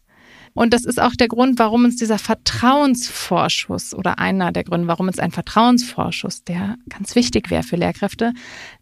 Und 0.55 0.75
das 0.75 0.85
ist 0.85 1.01
auch 1.01 1.15
der 1.15 1.29
Grund, 1.29 1.59
warum 1.59 1.85
uns 1.85 1.97
dieser 1.97 2.19
Vertrauensvorschuss 2.19 3.95
oder 3.95 4.19
einer 4.19 4.53
der 4.53 4.65
Gründe, 4.65 4.87
warum 4.87 5.07
uns 5.07 5.19
ein 5.19 5.31
Vertrauensvorschuss, 5.31 6.45
der 6.45 6.77
ganz 6.91 7.15
wichtig 7.15 7.51
wäre 7.51 7.63
für 7.63 7.77
Lehrkräfte, 7.77 8.35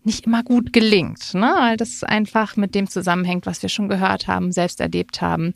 nicht 0.02 0.26
immer 0.26 0.42
gut 0.42 0.72
gelingt. 0.72 1.32
Ne? 1.34 1.54
Weil 1.58 1.76
das 1.76 2.02
einfach 2.02 2.56
mit 2.56 2.74
dem 2.74 2.88
zusammenhängt, 2.88 3.46
was 3.46 3.62
wir 3.62 3.68
schon 3.68 3.88
gehört 3.88 4.26
haben, 4.26 4.50
selbst 4.50 4.80
erlebt 4.80 5.20
haben. 5.20 5.54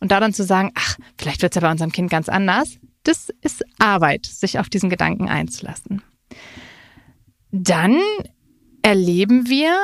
Und 0.00 0.12
da 0.12 0.20
dann 0.20 0.32
zu 0.32 0.44
sagen, 0.44 0.70
ach, 0.76 0.98
vielleicht 1.18 1.42
wird 1.42 1.52
es 1.52 1.60
ja 1.60 1.66
bei 1.66 1.72
unserem 1.72 1.92
Kind 1.92 2.10
ganz 2.10 2.28
anders, 2.28 2.78
das 3.02 3.28
ist 3.42 3.64
Arbeit, 3.78 4.26
sich 4.26 4.58
auf 4.58 4.68
diesen 4.68 4.90
Gedanken 4.90 5.28
einzulassen. 5.28 6.02
Dann 7.50 7.98
erleben 8.82 9.48
wir 9.48 9.76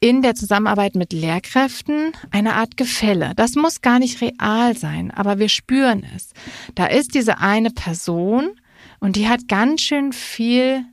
in 0.00 0.20
der 0.20 0.34
Zusammenarbeit 0.34 0.96
mit 0.96 1.12
Lehrkräften 1.12 2.12
eine 2.32 2.54
Art 2.54 2.76
Gefälle. 2.76 3.34
Das 3.36 3.54
muss 3.54 3.82
gar 3.82 4.00
nicht 4.00 4.20
real 4.20 4.76
sein, 4.76 5.12
aber 5.12 5.38
wir 5.38 5.48
spüren 5.48 6.04
es. 6.16 6.30
Da 6.74 6.86
ist 6.86 7.14
diese 7.14 7.38
eine 7.38 7.70
Person 7.70 8.50
und 8.98 9.14
die 9.14 9.28
hat 9.28 9.46
ganz 9.46 9.82
schön 9.82 10.12
viel, 10.12 10.84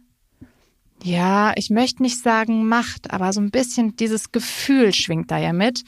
ja, 1.03 1.53
ich 1.55 1.72
möchte 1.72 2.03
nicht 2.03 2.22
sagen 2.22 2.67
Macht, 2.67 3.12
aber 3.12 3.34
so 3.34 3.41
ein 3.41 3.50
bisschen 3.50 3.96
dieses 3.96 4.31
Gefühl 4.31 4.93
schwingt 4.93 5.31
da 5.31 5.39
ja 5.39 5.53
mit 5.53 5.86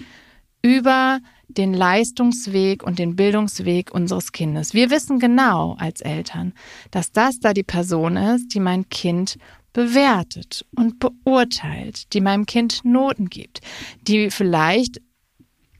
über 0.63 1.19
den 1.57 1.73
Leistungsweg 1.73 2.83
und 2.83 2.99
den 2.99 3.15
Bildungsweg 3.15 3.91
unseres 3.93 4.31
Kindes. 4.31 4.73
Wir 4.73 4.89
wissen 4.89 5.19
genau 5.19 5.75
als 5.79 6.01
Eltern, 6.01 6.53
dass 6.91 7.11
das 7.11 7.39
da 7.39 7.53
die 7.53 7.63
Person 7.63 8.17
ist, 8.17 8.53
die 8.53 8.59
mein 8.59 8.89
Kind 8.89 9.37
bewertet 9.73 10.65
und 10.75 10.99
beurteilt, 10.99 12.13
die 12.13 12.21
meinem 12.21 12.45
Kind 12.45 12.83
Noten 12.83 13.29
gibt, 13.29 13.61
die 14.01 14.29
vielleicht 14.29 15.01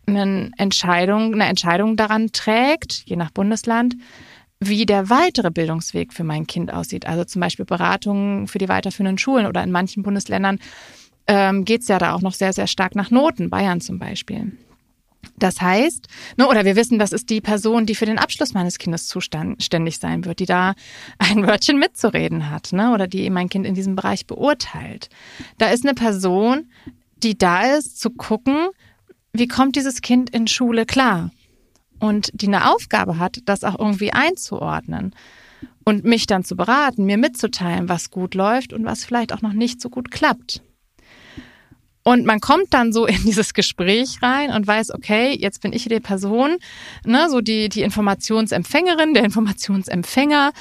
eine 0.08 0.52
Entscheidung, 0.58 1.34
eine 1.34 1.46
Entscheidung 1.46 1.98
daran 1.98 2.32
trägt, 2.32 3.04
je 3.06 3.16
nach 3.16 3.32
Bundesland, 3.32 3.96
wie 4.60 4.86
der 4.86 5.10
weitere 5.10 5.50
Bildungsweg 5.50 6.14
für 6.14 6.24
mein 6.24 6.48
Kind 6.48 6.72
aussieht. 6.72 7.06
Also 7.08 7.24
zum 7.24 7.42
Beispiel 7.42 7.66
Beratungen 7.66 8.48
für 8.48 8.60
die 8.60 8.70
weiterführenden 8.70 9.18
Schulen 9.18 9.48
oder 9.48 9.64
in 9.64 9.72
manchen 9.72 10.04
Bundesländern 10.04 10.60
ähm, 11.28 11.66
geht 11.66 11.82
es 11.82 11.88
ja 11.88 11.98
da 11.98 12.14
auch 12.14 12.22
noch 12.22 12.34
sehr, 12.34 12.54
sehr 12.54 12.68
stark 12.68 12.96
nach 12.96 13.10
Noten, 13.10 13.50
Bayern 13.50 13.82
zum 13.82 14.00
Beispiel. 14.00 14.52
Das 15.38 15.60
heißt, 15.60 16.08
ne, 16.38 16.48
oder 16.48 16.66
wir 16.66 16.76
wissen, 16.76 17.00
das 17.00 17.12
ist 17.12 17.30
die 17.30 17.42
Person, 17.42 17.86
die 17.86 17.96
für 17.96 18.06
den 18.06 18.20
Abschluss 18.20 18.54
meines 18.54 18.78
Kindes 18.78 19.08
zuständig 19.08 20.00
sein 20.00 20.26
wird, 20.26 20.40
die 20.40 20.46
da 20.46 20.74
ein 21.18 21.46
Wörtchen 21.46 21.80
mitzureden 21.80 22.50
hat, 22.50 22.74
ne, 22.74 22.92
oder 22.94 23.08
die 23.08 23.30
mein 23.30 23.50
Kind 23.50 23.66
in 23.66 23.76
diesem 23.76 23.96
Bereich 23.96 24.28
beurteilt. 24.28 25.10
Da 25.58 25.70
ist 25.70 25.86
eine 25.86 25.94
Person, 25.94 26.70
die 27.24 27.38
da 27.38 27.76
ist, 27.76 28.00
zu 28.00 28.10
gucken, 28.12 28.70
wie 29.34 29.48
kommt 29.48 29.76
dieses 29.76 30.02
Kind 30.02 30.30
in 30.30 30.48
Schule 30.48 30.86
klar? 30.86 31.32
Und 32.00 32.32
die 32.34 32.48
eine 32.48 32.72
Aufgabe 32.74 33.20
hat, 33.20 33.40
das 33.46 33.64
auch 33.64 33.78
irgendwie 33.78 34.12
einzuordnen 34.12 35.14
und 35.84 36.04
mich 36.04 36.26
dann 36.28 36.44
zu 36.44 36.56
beraten, 36.56 37.06
mir 37.06 37.18
mitzuteilen, 37.18 37.90
was 37.90 38.12
gut 38.12 38.34
läuft 38.34 38.74
und 38.74 38.86
was 38.86 39.06
vielleicht 39.06 39.34
auch 39.34 39.42
noch 39.42 39.54
nicht 39.54 39.82
so 39.82 39.90
gut 39.90 40.12
klappt. 40.12 40.62
Und 42.04 42.26
man 42.26 42.40
kommt 42.40 42.74
dann 42.74 42.92
so 42.94 43.06
in 43.06 43.24
dieses 43.24 43.54
Gespräch 43.54 44.22
rein 44.22 44.52
und 44.52 44.66
weiß, 44.66 44.92
okay, 44.92 45.38
jetzt 45.40 45.62
bin 45.62 45.74
ich 45.74 45.86
die 45.86 46.00
Person, 46.00 46.58
ne, 47.06 47.30
so 47.30 47.42
die, 47.42 47.70
die 47.70 47.82
Informationsempfängerin, 47.82 49.14
der 49.14 49.24
Informationsempfänger. 49.24 50.52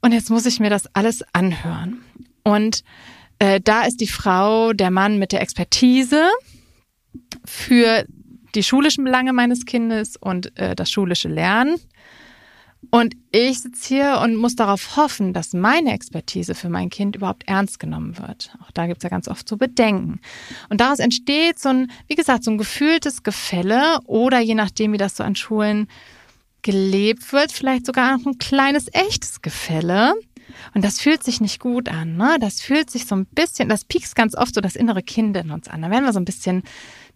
Und 0.00 0.12
jetzt 0.12 0.30
muss 0.30 0.46
ich 0.46 0.60
mir 0.60 0.70
das 0.70 0.86
alles 0.94 1.24
anhören. 1.32 2.04
Und 2.44 2.84
äh, 3.38 3.60
da 3.60 3.84
ist 3.84 4.00
die 4.00 4.06
Frau 4.06 4.72
der 4.72 4.90
Mann 4.90 5.18
mit 5.18 5.32
der 5.32 5.40
Expertise 5.40 6.28
für 7.44 8.04
die 8.54 8.62
schulischen 8.62 9.04
Belange 9.04 9.32
meines 9.32 9.64
Kindes 9.64 10.16
und 10.16 10.56
äh, 10.58 10.76
das 10.76 10.90
schulische 10.90 11.28
Lernen. 11.28 11.76
Und 12.90 13.14
ich 13.30 13.60
sitze 13.60 13.88
hier 13.88 14.20
und 14.22 14.36
muss 14.36 14.56
darauf 14.56 14.96
hoffen, 14.96 15.32
dass 15.32 15.52
meine 15.52 15.92
Expertise 15.92 16.54
für 16.54 16.68
mein 16.68 16.90
Kind 16.90 17.16
überhaupt 17.16 17.44
ernst 17.46 17.78
genommen 17.78 18.18
wird. 18.18 18.56
Auch 18.62 18.70
da 18.72 18.86
gibt 18.86 18.98
es 18.98 19.02
ja 19.04 19.10
ganz 19.10 19.28
oft 19.28 19.48
so 19.48 19.56
Bedenken. 19.56 20.20
Und 20.68 20.80
daraus 20.80 20.98
entsteht 20.98 21.58
so 21.58 21.68
ein, 21.68 21.90
wie 22.08 22.14
gesagt, 22.14 22.44
so 22.44 22.50
ein 22.50 22.58
gefühltes 22.58 23.22
Gefälle 23.22 23.98
oder 24.04 24.40
je 24.40 24.54
nachdem, 24.54 24.92
wie 24.92 24.98
das 24.98 25.16
so 25.16 25.24
an 25.24 25.36
Schulen 25.36 25.88
gelebt 26.62 27.32
wird, 27.32 27.52
vielleicht 27.52 27.86
sogar 27.86 28.16
noch 28.16 28.26
ein 28.26 28.38
kleines 28.38 28.88
echtes 28.92 29.42
Gefälle. 29.42 30.14
Und 30.74 30.84
das 30.84 31.00
fühlt 31.00 31.22
sich 31.22 31.40
nicht 31.40 31.60
gut 31.60 31.88
an. 31.88 32.16
Ne? 32.16 32.36
Das 32.40 32.60
fühlt 32.60 32.90
sich 32.90 33.06
so 33.06 33.14
ein 33.14 33.26
bisschen, 33.26 33.68
das 33.68 33.84
piekst 33.84 34.16
ganz 34.16 34.34
oft 34.34 34.54
so 34.54 34.60
das 34.60 34.76
innere 34.76 35.02
Kind 35.02 35.36
in 35.36 35.50
uns 35.50 35.68
an. 35.68 35.82
Da 35.82 35.90
werden 35.90 36.04
wir 36.04 36.12
so 36.12 36.20
ein 36.20 36.24
bisschen 36.24 36.62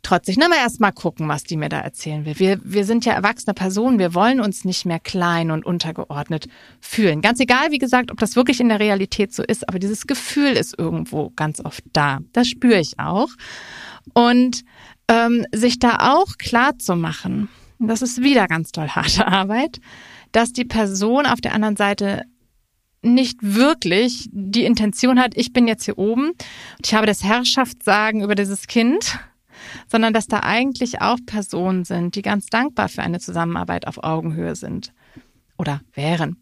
trotzig. 0.03 0.37
Na, 0.39 0.49
mal 0.49 0.57
erst 0.57 0.81
mal 0.81 0.93
gucken, 0.93 1.29
was 1.29 1.45
die 1.45 1.57
mir 1.57 1.69
da 1.69 1.81
erzählen 1.81 2.25
will. 2.25 2.39
Wir, 2.39 2.61
wir 2.63 2.85
sind 2.85 3.05
ja 3.05 3.13
erwachsene 3.13 3.55
Personen. 3.55 3.99
Wir 3.99 4.15
wollen 4.15 4.41
uns 4.41 4.65
nicht 4.65 4.87
mehr 4.87 5.01
klein 5.01 5.51
und 5.51 5.67
untergeordnet 5.67 6.49
fühlen. 6.81 7.21
Ganz 7.21 7.41
egal, 7.41 7.71
wie 7.71 7.79
gesagt, 7.79 8.11
ob 8.11 8.19
das 8.19 8.37
wirklich 8.37 8.61
in 8.61 8.69
der 8.69 8.81
Realität 8.81 9.35
so 9.35 9.43
ist, 9.43 9.69
aber 9.69 9.79
dieses 9.79 10.07
Gefühl 10.07 10.53
ist 10.53 10.79
irgendwo 10.79 11.31
ganz 11.31 11.61
oft 11.65 11.85
da. 11.93 12.19
Das 12.33 12.49
spüre 12.49 12.81
ich 12.81 12.99
auch. 12.99 13.29
Und 14.15 14.65
ähm, 15.09 15.47
sich 15.53 15.79
da 15.79 16.13
auch 16.13 16.37
klar 16.39 16.79
zu 16.79 16.97
machen, 16.97 17.49
das 17.79 18.03
ist 18.03 18.23
wieder 18.23 18.47
ganz 18.47 18.73
toll 18.73 18.89
harte 18.89 19.27
Arbeit, 19.27 19.81
dass 20.33 20.53
die 20.53 20.65
Person 20.65 21.27
auf 21.27 21.41
der 21.41 21.55
anderen 21.55 21.77
Seite 21.77 22.23
nicht 23.03 23.39
wirklich 23.41 24.29
die 24.33 24.65
Intention 24.65 25.21
hat, 25.21 25.37
ich 25.37 25.53
bin 25.53 25.69
jetzt 25.69 25.85
hier 25.85 25.99
oben 25.99 26.31
und 26.31 26.87
ich 26.87 26.95
habe 26.95 27.07
das 27.07 27.23
Herrschaftssagen 27.23 28.23
über 28.23 28.35
dieses 28.35 28.67
Kind, 28.67 29.19
sondern 29.89 30.13
dass 30.13 30.27
da 30.27 30.41
eigentlich 30.41 31.01
auch 31.01 31.19
Personen 31.27 31.85
sind, 31.85 32.15
die 32.15 32.23
ganz 32.23 32.47
dankbar 32.47 32.89
für 32.89 33.03
eine 33.03 33.21
Zusammenarbeit 33.21 33.87
auf 33.87 34.03
Augenhöhe 34.03 34.57
sind 34.57 34.93
oder 35.57 35.81
wären 35.95 36.37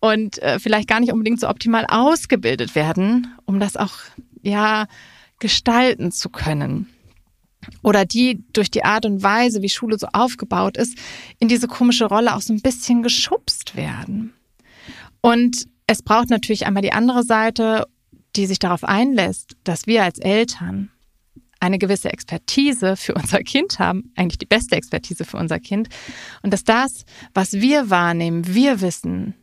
und 0.00 0.40
äh, 0.42 0.58
vielleicht 0.58 0.88
gar 0.88 1.00
nicht 1.00 1.12
unbedingt 1.12 1.40
so 1.40 1.48
optimal 1.48 1.86
ausgebildet 1.88 2.74
werden, 2.74 3.34
um 3.44 3.60
das 3.60 3.76
auch 3.76 3.94
ja 4.42 4.86
gestalten 5.38 6.10
zu 6.10 6.30
können. 6.30 6.88
Oder 7.82 8.04
die 8.04 8.42
durch 8.52 8.70
die 8.70 8.84
Art 8.84 9.06
und 9.06 9.22
Weise, 9.22 9.62
wie 9.62 9.68
Schule 9.68 9.98
so 9.98 10.08
aufgebaut 10.12 10.76
ist, 10.76 10.98
in 11.38 11.48
diese 11.48 11.68
komische 11.68 12.06
Rolle 12.06 12.34
auch 12.34 12.40
so 12.40 12.52
ein 12.52 12.60
bisschen 12.60 13.02
geschubst 13.02 13.76
werden. 13.76 14.32
Und 15.20 15.66
es 15.86 16.02
braucht 16.02 16.30
natürlich 16.30 16.66
einmal 16.66 16.82
die 16.82 16.92
andere 16.92 17.22
Seite, 17.22 17.86
die 18.34 18.46
sich 18.46 18.58
darauf 18.58 18.82
einlässt, 18.82 19.56
dass 19.62 19.86
wir 19.86 20.02
als 20.02 20.18
Eltern 20.18 20.90
eine 21.62 21.78
gewisse 21.78 22.12
Expertise 22.12 22.96
für 22.96 23.14
unser 23.14 23.38
Kind 23.38 23.78
haben, 23.78 24.12
eigentlich 24.16 24.38
die 24.38 24.46
beste 24.46 24.74
Expertise 24.74 25.24
für 25.24 25.36
unser 25.36 25.60
Kind, 25.60 25.88
und 26.42 26.52
dass 26.52 26.64
das, 26.64 27.04
was 27.34 27.52
wir 27.52 27.88
wahrnehmen, 27.88 28.52
wir 28.52 28.80
wissen, 28.80 29.34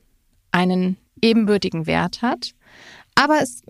einen 0.52 0.98
ebenbürtigen 1.22 1.88
Wert 1.88 2.22
hat. 2.22 2.52
Aber 3.16 3.42
es 3.42 3.64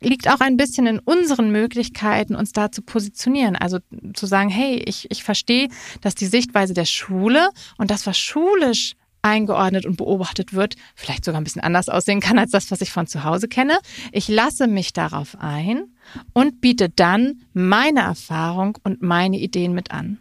liegt 0.00 0.28
auch 0.28 0.40
ein 0.40 0.56
bisschen 0.56 0.86
in 0.86 0.98
unseren 0.98 1.50
Möglichkeiten, 1.50 2.34
uns 2.34 2.52
da 2.52 2.72
zu 2.72 2.82
positionieren. 2.82 3.54
Also 3.54 3.78
zu 4.14 4.26
sagen, 4.26 4.50
hey, 4.50 4.82
ich, 4.84 5.10
ich 5.10 5.22
verstehe, 5.22 5.68
dass 6.00 6.14
die 6.14 6.26
Sichtweise 6.26 6.74
der 6.74 6.84
Schule 6.84 7.50
und 7.78 7.90
das, 7.90 8.06
was 8.06 8.18
schulisch 8.18 8.94
eingeordnet 9.26 9.84
und 9.84 9.96
beobachtet 9.96 10.54
wird, 10.54 10.76
vielleicht 10.94 11.24
sogar 11.24 11.40
ein 11.40 11.44
bisschen 11.44 11.62
anders 11.62 11.88
aussehen 11.88 12.20
kann 12.20 12.38
als 12.38 12.52
das, 12.52 12.70
was 12.70 12.80
ich 12.80 12.92
von 12.92 13.08
zu 13.08 13.24
Hause 13.24 13.48
kenne. 13.48 13.78
Ich 14.12 14.28
lasse 14.28 14.68
mich 14.68 14.92
darauf 14.92 15.36
ein 15.40 15.84
und 16.32 16.60
biete 16.60 16.88
dann 16.88 17.42
meine 17.52 18.00
Erfahrung 18.00 18.78
und 18.84 19.02
meine 19.02 19.38
Ideen 19.38 19.72
mit 19.72 19.90
an. 19.90 20.20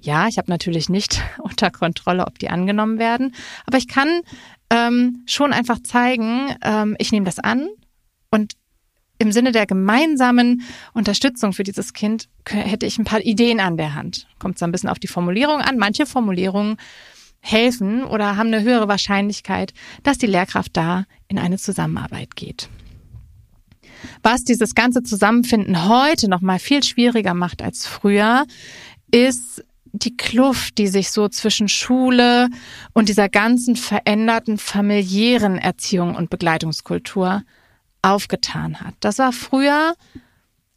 Ja, 0.00 0.28
ich 0.28 0.36
habe 0.36 0.50
natürlich 0.50 0.88
nicht 0.88 1.22
unter 1.38 1.70
Kontrolle, 1.70 2.26
ob 2.26 2.38
die 2.38 2.50
angenommen 2.50 2.98
werden, 2.98 3.34
aber 3.66 3.78
ich 3.78 3.88
kann 3.88 4.20
ähm, 4.70 5.22
schon 5.26 5.54
einfach 5.54 5.82
zeigen, 5.82 6.54
ähm, 6.62 6.94
ich 6.98 7.10
nehme 7.10 7.24
das 7.24 7.38
an 7.38 7.68
und 8.30 8.52
im 9.20 9.32
Sinne 9.32 9.50
der 9.50 9.66
gemeinsamen 9.66 10.62
Unterstützung 10.92 11.52
für 11.52 11.64
dieses 11.64 11.92
Kind 11.92 12.28
hätte 12.46 12.86
ich 12.86 12.98
ein 12.98 13.04
paar 13.04 13.20
Ideen 13.20 13.58
an 13.58 13.76
der 13.76 13.94
Hand. 13.94 14.28
Kommt 14.38 14.60
so 14.60 14.64
ein 14.64 14.70
bisschen 14.70 14.88
auf 14.88 15.00
die 15.00 15.08
Formulierung 15.08 15.60
an. 15.60 15.76
Manche 15.76 16.06
Formulierungen 16.06 16.76
helfen 17.40 18.04
oder 18.04 18.36
haben 18.36 18.48
eine 18.48 18.62
höhere 18.62 18.88
Wahrscheinlichkeit, 18.88 19.72
dass 20.02 20.18
die 20.18 20.26
Lehrkraft 20.26 20.76
da 20.76 21.04
in 21.28 21.38
eine 21.38 21.58
Zusammenarbeit 21.58 22.36
geht. 22.36 22.68
Was 24.22 24.44
dieses 24.44 24.74
ganze 24.74 25.02
Zusammenfinden 25.02 25.88
heute 25.88 26.28
noch 26.28 26.40
mal 26.40 26.58
viel 26.58 26.82
schwieriger 26.82 27.34
macht 27.34 27.62
als 27.62 27.86
früher, 27.86 28.46
ist 29.10 29.64
die 29.92 30.16
Kluft, 30.16 30.78
die 30.78 30.88
sich 30.88 31.10
so 31.10 31.28
zwischen 31.28 31.68
Schule 31.68 32.48
und 32.92 33.08
dieser 33.08 33.28
ganzen 33.28 33.74
veränderten 33.76 34.58
familiären 34.58 35.58
Erziehung 35.58 36.14
und 36.14 36.30
Begleitungskultur 36.30 37.42
aufgetan 38.02 38.80
hat. 38.80 38.94
Das 39.00 39.18
war 39.18 39.32
früher, 39.32 39.94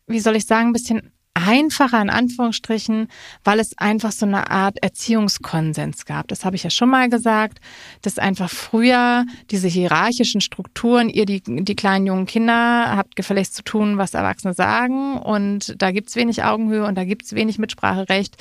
wie 0.08 0.20
soll 0.20 0.36
ich 0.36 0.46
sagen, 0.46 0.70
ein 0.70 0.74
bisschen 0.74 1.12
einfacher 1.46 2.02
in 2.02 2.10
Anführungsstrichen, 2.10 3.08
weil 3.44 3.60
es 3.60 3.78
einfach 3.78 4.12
so 4.12 4.26
eine 4.26 4.50
Art 4.50 4.82
Erziehungskonsens 4.82 6.06
gab. 6.06 6.28
Das 6.28 6.46
habe 6.46 6.56
ich 6.56 6.64
ja 6.64 6.70
schon 6.70 6.90
mal 6.90 7.10
gesagt, 7.10 7.60
dass 8.02 8.20
einfach 8.20 8.50
früher 8.50 9.26
diese 9.50 9.68
hierarchischen 9.68 10.42
Strukturen, 10.42 11.10
ihr 11.10 11.26
die, 11.26 11.42
die 11.46 11.76
kleinen 11.76 12.06
jungen 12.06 12.26
Kinder 12.26 12.96
habt 12.96 13.16
gefälligst 13.16 13.56
zu 13.56 13.64
tun, 13.64 13.98
was 13.98 14.14
Erwachsene 14.14 14.54
sagen 14.54 15.18
und 15.18 15.82
da 15.82 15.92
gibt's 15.92 16.16
wenig 16.16 16.44
Augenhöhe 16.44 16.86
und 16.86 16.96
da 16.96 17.04
gibt's 17.04 17.34
wenig 17.34 17.58
Mitspracherecht 17.60 18.38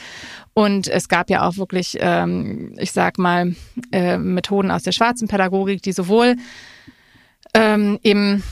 und 0.54 0.88
es 0.88 1.08
gab 1.08 1.30
ja 1.30 1.46
auch 1.46 1.56
wirklich, 1.56 1.96
ähm, 2.00 2.74
ich 2.78 2.92
sag 2.92 3.18
mal, 3.18 3.54
äh, 3.92 4.18
Methoden 4.18 4.70
aus 4.70 4.82
der 4.82 4.92
schwarzen 4.92 5.28
Pädagogik, 5.28 5.82
die 5.82 5.92
sowohl 5.92 6.36
ähm, 7.54 7.98
eben 8.02 8.42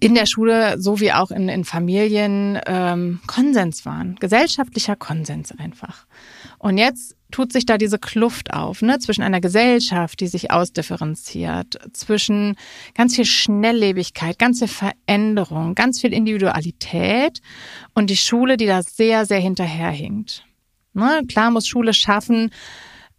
in 0.00 0.14
der 0.14 0.26
Schule 0.26 0.80
sowie 0.80 1.12
auch 1.12 1.30
in, 1.30 1.48
in 1.48 1.64
Familien 1.64 2.58
ähm, 2.66 3.20
Konsens 3.26 3.84
waren, 3.84 4.16
gesellschaftlicher 4.16 4.96
Konsens 4.96 5.52
einfach. 5.52 6.06
Und 6.58 6.78
jetzt 6.78 7.16
tut 7.30 7.52
sich 7.52 7.66
da 7.66 7.76
diese 7.76 7.98
Kluft 7.98 8.52
auf, 8.52 8.82
ne, 8.82 8.98
zwischen 8.98 9.22
einer 9.22 9.40
Gesellschaft, 9.40 10.20
die 10.20 10.28
sich 10.28 10.50
ausdifferenziert, 10.50 11.78
zwischen 11.92 12.56
ganz 12.94 13.16
viel 13.16 13.24
Schnelllebigkeit, 13.24 14.38
ganz 14.38 14.60
viel 14.60 14.68
Veränderung, 14.68 15.74
ganz 15.74 16.00
viel 16.00 16.12
Individualität 16.12 17.40
und 17.94 18.10
die 18.10 18.16
Schule, 18.16 18.56
die 18.56 18.66
da 18.66 18.82
sehr, 18.82 19.26
sehr 19.26 19.40
hinterherhinkt. 19.40 20.44
Ne, 20.94 21.22
klar 21.28 21.50
muss 21.50 21.66
Schule 21.66 21.92
schaffen, 21.92 22.50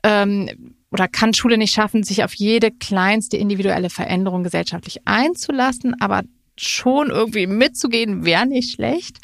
ähm, 0.03 0.73
oder 0.91 1.07
kann 1.07 1.33
Schule 1.33 1.57
nicht 1.57 1.73
schaffen, 1.73 2.03
sich 2.03 2.23
auf 2.23 2.33
jede 2.33 2.71
kleinste 2.71 3.37
individuelle 3.37 3.89
Veränderung 3.89 4.43
gesellschaftlich 4.43 5.01
einzulassen, 5.05 5.99
aber 5.99 6.23
schon 6.57 7.09
irgendwie 7.09 7.47
mitzugehen, 7.47 8.25
wäre 8.25 8.45
nicht 8.45 8.73
schlecht. 8.73 9.17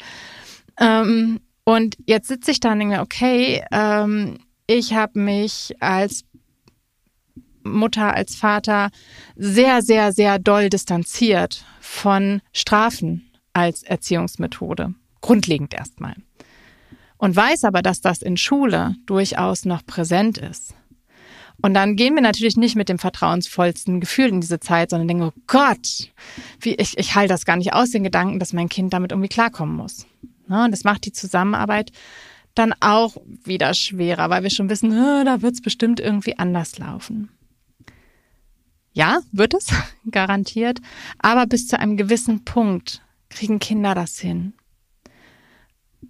Ähm, 0.78 1.40
und 1.64 1.96
jetzt 2.06 2.28
sitze 2.28 2.50
ich 2.50 2.60
da 2.60 2.72
und 2.72 2.80
denke 2.80 3.00
okay, 3.00 3.64
ähm, 3.72 4.38
ich 4.66 4.94
habe 4.94 5.18
mich 5.18 5.74
als 5.80 6.24
Mutter, 7.62 8.14
als 8.14 8.36
Vater 8.36 8.90
sehr, 9.36 9.82
sehr, 9.82 10.12
sehr 10.12 10.38
doll 10.38 10.68
distanziert 10.68 11.64
von 11.80 12.42
Strafen 12.52 13.30
als 13.52 13.82
Erziehungsmethode. 13.82 14.94
Grundlegend 15.20 15.72
erstmal. 15.72 16.16
Und 17.16 17.34
weiß 17.34 17.64
aber, 17.64 17.80
dass 17.80 18.02
das 18.02 18.20
in 18.20 18.36
Schule 18.36 18.96
durchaus 19.06 19.64
noch 19.64 19.86
präsent 19.86 20.36
ist. 20.36 20.74
Und 21.62 21.74
dann 21.74 21.96
gehen 21.96 22.14
wir 22.14 22.22
natürlich 22.22 22.56
nicht 22.56 22.76
mit 22.76 22.88
dem 22.88 22.98
vertrauensvollsten 22.98 24.00
Gefühl 24.00 24.28
in 24.28 24.40
diese 24.40 24.60
Zeit, 24.60 24.90
sondern 24.90 25.08
denken, 25.08 25.24
oh 25.24 25.40
Gott, 25.46 26.10
wie 26.60 26.74
ich, 26.74 26.98
ich 26.98 27.14
halte 27.14 27.32
das 27.32 27.44
gar 27.44 27.56
nicht 27.56 27.72
aus, 27.72 27.90
den 27.90 28.04
Gedanken, 28.04 28.38
dass 28.38 28.52
mein 28.52 28.68
Kind 28.68 28.92
damit 28.92 29.12
irgendwie 29.12 29.28
klarkommen 29.28 29.76
muss. 29.76 30.06
Ja, 30.48 30.66
und 30.66 30.72
das 30.72 30.84
macht 30.84 31.06
die 31.06 31.12
Zusammenarbeit 31.12 31.90
dann 32.54 32.74
auch 32.80 33.16
wieder 33.26 33.74
schwerer, 33.74 34.30
weil 34.30 34.42
wir 34.42 34.50
schon 34.50 34.68
wissen, 34.68 34.90
da 34.90 35.42
wird 35.42 35.54
es 35.54 35.62
bestimmt 35.62 36.00
irgendwie 36.00 36.38
anders 36.38 36.78
laufen. 36.78 37.30
Ja, 38.92 39.20
wird 39.32 39.54
es, 39.54 39.68
garantiert. 40.10 40.80
Aber 41.18 41.46
bis 41.46 41.66
zu 41.66 41.78
einem 41.78 41.96
gewissen 41.96 42.44
Punkt 42.44 43.02
kriegen 43.28 43.58
Kinder 43.58 43.94
das 43.94 44.18
hin 44.18 44.54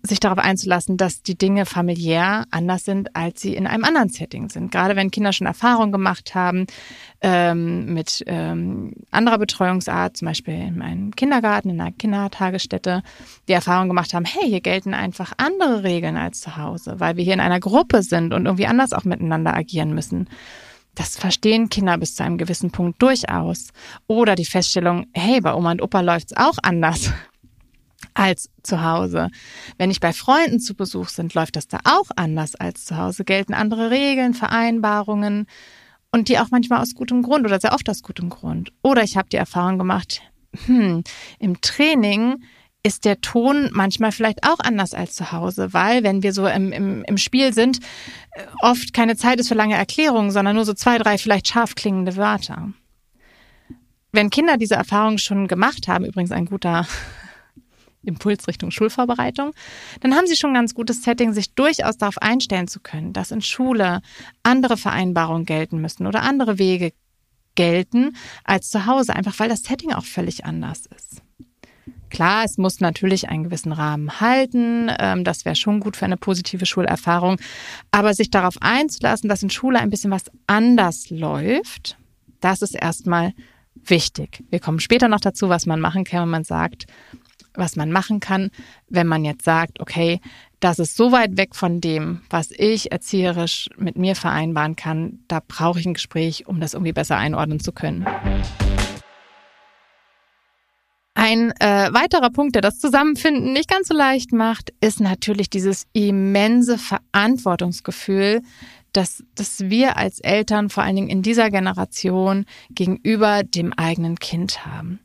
sich 0.02 0.20
darauf 0.20 0.38
einzulassen, 0.38 0.96
dass 0.96 1.22
die 1.22 1.36
Dinge 1.36 1.66
familiär 1.66 2.44
anders 2.50 2.84
sind, 2.84 3.14
als 3.14 3.40
sie 3.40 3.54
in 3.54 3.66
einem 3.66 3.84
anderen 3.84 4.08
Setting 4.08 4.48
sind. 4.48 4.70
Gerade 4.70 4.96
wenn 4.96 5.10
Kinder 5.10 5.32
schon 5.32 5.46
Erfahrung 5.46 5.92
gemacht 5.92 6.34
haben 6.34 6.66
ähm, 7.20 7.92
mit 7.92 8.22
ähm, 8.26 8.92
anderer 9.10 9.38
Betreuungsart, 9.38 10.16
zum 10.16 10.26
Beispiel 10.26 10.54
in 10.54 10.82
einem 10.82 11.14
Kindergarten, 11.14 11.70
in 11.70 11.80
einer 11.80 11.92
Kindertagesstätte, 11.92 13.02
die 13.48 13.52
Erfahrung 13.52 13.88
gemacht 13.88 14.14
haben, 14.14 14.24
hey, 14.24 14.48
hier 14.48 14.60
gelten 14.60 14.94
einfach 14.94 15.32
andere 15.36 15.82
Regeln 15.82 16.16
als 16.16 16.40
zu 16.40 16.56
Hause, 16.56 16.96
weil 16.98 17.16
wir 17.16 17.24
hier 17.24 17.34
in 17.34 17.40
einer 17.40 17.60
Gruppe 17.60 18.02
sind 18.02 18.34
und 18.34 18.46
irgendwie 18.46 18.66
anders 18.66 18.92
auch 18.92 19.04
miteinander 19.04 19.54
agieren 19.54 19.94
müssen. 19.94 20.28
Das 20.94 21.16
verstehen 21.16 21.68
Kinder 21.70 21.98
bis 21.98 22.14
zu 22.14 22.22
einem 22.22 22.38
gewissen 22.38 22.70
Punkt 22.70 23.02
durchaus. 23.02 23.70
Oder 24.06 24.36
die 24.36 24.44
Feststellung, 24.44 25.06
hey, 25.12 25.40
bei 25.40 25.52
Oma 25.52 25.72
und 25.72 25.82
Opa 25.82 26.00
läuft's 26.00 26.36
auch 26.36 26.56
anders 26.62 27.12
als 28.14 28.48
zu 28.62 28.82
Hause. 28.82 29.28
Wenn 29.76 29.90
ich 29.90 30.00
bei 30.00 30.12
Freunden 30.12 30.60
zu 30.60 30.74
Besuch 30.74 31.08
sind, 31.08 31.34
läuft 31.34 31.56
das 31.56 31.68
da 31.68 31.80
auch 31.84 32.10
anders 32.16 32.54
als 32.54 32.84
zu 32.84 32.96
Hause. 32.96 33.24
Gelten 33.24 33.54
andere 33.54 33.90
Regeln, 33.90 34.34
Vereinbarungen 34.34 35.46
und 36.12 36.28
die 36.28 36.38
auch 36.38 36.50
manchmal 36.50 36.80
aus 36.80 36.94
gutem 36.94 37.22
Grund 37.22 37.44
oder 37.44 37.60
sehr 37.60 37.74
oft 37.74 37.88
aus 37.90 38.02
gutem 38.02 38.30
Grund. 38.30 38.72
Oder 38.82 39.02
ich 39.02 39.16
habe 39.16 39.28
die 39.28 39.36
Erfahrung 39.36 39.78
gemacht, 39.78 40.22
hm, 40.66 41.02
im 41.40 41.60
Training 41.60 42.36
ist 42.86 43.06
der 43.06 43.20
Ton 43.20 43.70
manchmal 43.72 44.12
vielleicht 44.12 44.46
auch 44.46 44.60
anders 44.60 44.92
als 44.92 45.14
zu 45.14 45.32
Hause, 45.32 45.72
weil 45.72 46.02
wenn 46.02 46.22
wir 46.22 46.32
so 46.34 46.46
im, 46.46 46.70
im, 46.70 47.02
im 47.04 47.16
Spiel 47.16 47.52
sind, 47.54 47.78
äh, 48.32 48.42
oft 48.60 48.92
keine 48.92 49.16
Zeit 49.16 49.40
ist 49.40 49.48
für 49.48 49.54
lange 49.54 49.74
Erklärungen, 49.74 50.30
sondern 50.30 50.54
nur 50.54 50.66
so 50.66 50.74
zwei, 50.74 50.98
drei 50.98 51.16
vielleicht 51.16 51.48
scharf 51.48 51.74
klingende 51.74 52.16
Wörter. 52.16 52.72
Wenn 54.12 54.30
Kinder 54.30 54.58
diese 54.58 54.74
Erfahrung 54.74 55.18
schon 55.18 55.48
gemacht 55.48 55.88
haben, 55.88 56.04
übrigens 56.04 56.30
ein 56.30 56.44
guter 56.44 56.86
Impuls 58.06 58.46
Richtung 58.48 58.70
Schulvorbereitung, 58.70 59.52
dann 60.00 60.14
haben 60.14 60.26
sie 60.26 60.36
schon 60.36 60.50
ein 60.50 60.54
ganz 60.54 60.74
gutes 60.74 61.02
Setting, 61.02 61.32
sich 61.32 61.54
durchaus 61.54 61.96
darauf 61.96 62.18
einstellen 62.18 62.68
zu 62.68 62.80
können, 62.80 63.12
dass 63.12 63.30
in 63.30 63.42
Schule 63.42 64.00
andere 64.42 64.76
Vereinbarungen 64.76 65.46
gelten 65.46 65.80
müssen 65.80 66.06
oder 66.06 66.22
andere 66.22 66.58
Wege 66.58 66.92
gelten 67.54 68.16
als 68.44 68.70
zu 68.70 68.86
Hause, 68.86 69.14
einfach 69.14 69.38
weil 69.38 69.48
das 69.48 69.62
Setting 69.62 69.92
auch 69.92 70.04
völlig 70.04 70.44
anders 70.44 70.86
ist. 70.86 71.22
Klar, 72.10 72.44
es 72.44 72.58
muss 72.58 72.78
natürlich 72.78 73.28
einen 73.28 73.42
gewissen 73.42 73.72
Rahmen 73.72 74.20
halten. 74.20 74.88
Ähm, 75.00 75.24
das 75.24 75.44
wäre 75.44 75.56
schon 75.56 75.80
gut 75.80 75.96
für 75.96 76.04
eine 76.04 76.16
positive 76.16 76.64
Schulerfahrung. 76.64 77.38
Aber 77.90 78.14
sich 78.14 78.30
darauf 78.30 78.54
einzulassen, 78.60 79.28
dass 79.28 79.42
in 79.42 79.50
Schule 79.50 79.80
ein 79.80 79.90
bisschen 79.90 80.12
was 80.12 80.24
anders 80.46 81.10
läuft, 81.10 81.96
das 82.40 82.62
ist 82.62 82.74
erstmal 82.74 83.32
wichtig. 83.74 84.44
Wir 84.50 84.60
kommen 84.60 84.78
später 84.78 85.08
noch 85.08 85.18
dazu, 85.18 85.48
was 85.48 85.66
man 85.66 85.80
machen 85.80 86.04
kann, 86.04 86.22
wenn 86.22 86.30
man 86.30 86.44
sagt, 86.44 86.86
was 87.54 87.76
man 87.76 87.90
machen 87.90 88.20
kann, 88.20 88.50
wenn 88.88 89.06
man 89.06 89.24
jetzt 89.24 89.44
sagt, 89.44 89.80
okay, 89.80 90.20
das 90.60 90.78
ist 90.78 90.96
so 90.96 91.12
weit 91.12 91.36
weg 91.36 91.54
von 91.54 91.80
dem, 91.80 92.22
was 92.30 92.50
ich 92.50 92.90
erzieherisch 92.90 93.68
mit 93.76 93.96
mir 93.96 94.16
vereinbaren 94.16 94.76
kann, 94.76 95.20
da 95.28 95.40
brauche 95.46 95.78
ich 95.78 95.86
ein 95.86 95.94
Gespräch, 95.94 96.46
um 96.46 96.60
das 96.60 96.74
irgendwie 96.74 96.92
besser 96.92 97.16
einordnen 97.16 97.60
zu 97.60 97.72
können. 97.72 98.06
Ein 101.14 101.52
äh, 101.60 101.92
weiterer 101.92 102.30
Punkt, 102.30 102.54
der 102.54 102.62
das 102.62 102.80
Zusammenfinden 102.80 103.52
nicht 103.52 103.70
ganz 103.70 103.88
so 103.88 103.94
leicht 103.94 104.32
macht, 104.32 104.72
ist 104.80 105.00
natürlich 105.00 105.48
dieses 105.48 105.86
immense 105.92 106.76
Verantwortungsgefühl, 106.76 108.42
dass, 108.92 109.22
dass 109.34 109.60
wir 109.60 109.96
als 109.96 110.20
Eltern 110.20 110.70
vor 110.70 110.82
allen 110.82 110.96
Dingen 110.96 111.08
in 111.08 111.22
dieser 111.22 111.50
Generation 111.50 112.46
gegenüber 112.70 113.42
dem 113.42 113.72
eigenen 113.72 114.18
Kind 114.18 114.66
haben. 114.66 115.00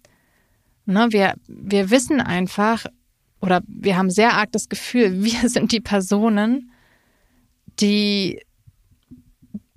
Ne, 0.89 1.09
wir, 1.11 1.35
wir 1.47 1.91
wissen 1.91 2.19
einfach 2.19 2.87
oder 3.41 3.61
wir 3.67 3.95
haben 3.95 4.09
sehr 4.09 4.33
arg 4.33 4.51
das 4.51 4.69
Gefühl, 4.69 5.23
wir 5.23 5.47
sind 5.47 5.71
die 5.71 5.81
Personen, 5.81 6.71
die 7.79 8.41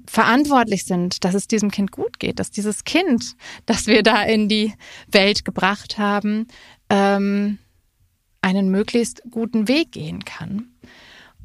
verantwortlich 0.06 0.86
sind, 0.86 1.24
dass 1.24 1.34
es 1.34 1.48
diesem 1.48 1.70
Kind 1.70 1.92
gut 1.92 2.18
geht, 2.18 2.38
dass 2.38 2.50
dieses 2.50 2.84
Kind, 2.84 3.36
das 3.66 3.86
wir 3.86 4.02
da 4.02 4.22
in 4.22 4.48
die 4.48 4.72
Welt 5.06 5.44
gebracht 5.44 5.98
haben, 5.98 6.48
ähm, 6.88 7.58
einen 8.40 8.70
möglichst 8.70 9.22
guten 9.30 9.68
Weg 9.68 9.92
gehen 9.92 10.24
kann. 10.24 10.70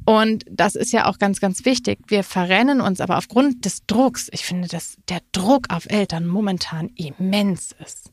Und 0.06 0.46
das 0.50 0.76
ist 0.76 0.92
ja 0.92 1.04
auch 1.04 1.18
ganz, 1.18 1.40
ganz 1.40 1.66
wichtig. 1.66 1.98
Wir 2.06 2.24
verrennen 2.24 2.80
uns 2.80 3.02
aber 3.02 3.18
aufgrund 3.18 3.66
des 3.66 3.84
Drucks. 3.86 4.28
Ich 4.32 4.46
finde, 4.46 4.66
dass 4.66 4.96
der 5.10 5.20
Druck 5.32 5.66
auf 5.68 5.84
Eltern 5.90 6.26
momentan 6.26 6.88
immens 6.96 7.76
ist 7.84 8.10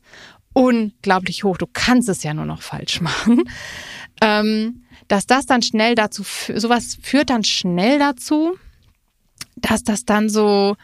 unglaublich 0.56 1.44
hoch. 1.44 1.58
Du 1.58 1.66
kannst 1.70 2.08
es 2.08 2.22
ja 2.22 2.32
nur 2.32 2.46
noch 2.46 2.62
falsch 2.62 3.02
machen. 3.02 3.44
Ähm, 4.22 4.84
dass 5.08 5.26
das 5.26 5.44
dann 5.44 5.60
schnell 5.60 5.94
dazu, 5.94 6.24
sowas 6.54 6.96
führt 7.02 7.28
dann 7.28 7.44
schnell 7.44 7.98
dazu, 7.98 8.56
dass 9.56 9.84
das 9.84 10.06
dann 10.06 10.30
so 10.30 10.76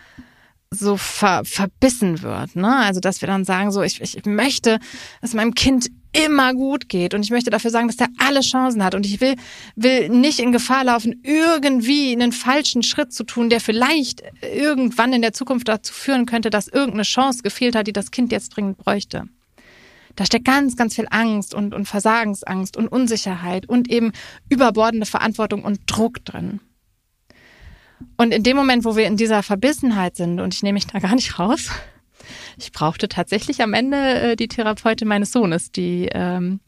so 0.75 0.97
ver, 0.97 1.43
verbissen 1.45 2.23
wird. 2.23 2.57
Ne? 2.57 2.77
Also 2.77 3.01
dass 3.01 3.21
wir 3.23 3.27
dann 3.27 3.45
sagen, 3.45 3.71
so 3.73 3.83
ich, 3.83 4.01
ich 4.01 4.25
möchte, 4.27 4.79
dass 5.21 5.35
meinem 5.35 5.55
Kind 5.55 5.89
immer 6.13 6.53
gut 6.53 6.89
geht 6.91 7.15
und 7.15 7.23
ich 7.23 7.31
möchte 7.31 7.51
dafür 7.51 7.71
sagen, 7.71 7.89
dass 7.89 7.99
er 7.99 8.09
alle 8.19 8.41
Chancen 8.41 8.85
hat 8.85 8.95
und 8.95 9.07
ich 9.07 9.21
will 9.23 9.37
will 9.77 10.11
nicht 10.11 10.39
in 10.39 10.53
Gefahr 10.53 10.85
laufen, 10.85 11.21
irgendwie 11.23 12.13
einen 12.13 12.33
falschen 12.33 12.83
Schritt 12.83 13.13
zu 13.13 13.25
tun, 13.25 13.49
der 13.49 13.61
vielleicht 13.61 14.23
irgendwann 14.43 15.15
in 15.15 15.23
der 15.23 15.33
Zukunft 15.33 15.69
dazu 15.69 15.95
führen 15.95 16.27
könnte, 16.27 16.51
dass 16.51 16.69
irgendeine 16.69 17.05
Chance 17.05 17.43
gefehlt 17.43 17.75
hat, 17.75 17.87
die 17.87 17.95
das 17.95 18.11
Kind 18.11 18.33
jetzt 18.33 18.51
dringend 18.51 18.77
bräuchte. 18.77 19.29
Da 20.17 20.27
steckt 20.27 20.45
ganz, 20.45 20.77
ganz 20.77 20.95
viel 20.95 21.07
Angst 21.11 21.55
und, 21.55 21.75
und 21.75 21.87
Versagensangst 21.87 22.77
und 22.77 22.89
Unsicherheit 22.89 23.69
und 23.69 23.91
eben 23.91 24.13
überbordende 24.49 25.07
Verantwortung 25.07 25.63
und 25.63 25.81
Druck 25.87 26.25
drin. 26.25 26.61
Und 28.17 28.33
in 28.33 28.43
dem 28.43 28.57
Moment, 28.57 28.85
wo 28.85 28.97
wir 28.97 29.07
in 29.07 29.17
dieser 29.17 29.43
Verbissenheit 29.43 30.17
sind, 30.17 30.41
und 30.41 30.55
ich 30.55 30.63
nehme 30.63 30.75
mich 30.75 30.87
da 30.87 30.99
gar 30.99 31.15
nicht 31.15 31.39
raus, 31.39 31.71
ich 32.59 32.73
brauchte 32.73 33.09
tatsächlich 33.09 33.63
am 33.63 33.75
Ende 33.75 33.97
äh, 33.97 34.37
die 34.37 34.49
Therapeutin 34.49 35.09
meines 35.09 35.33
Sohnes, 35.33 35.73
die 35.73 36.09
ähm, 36.13 36.61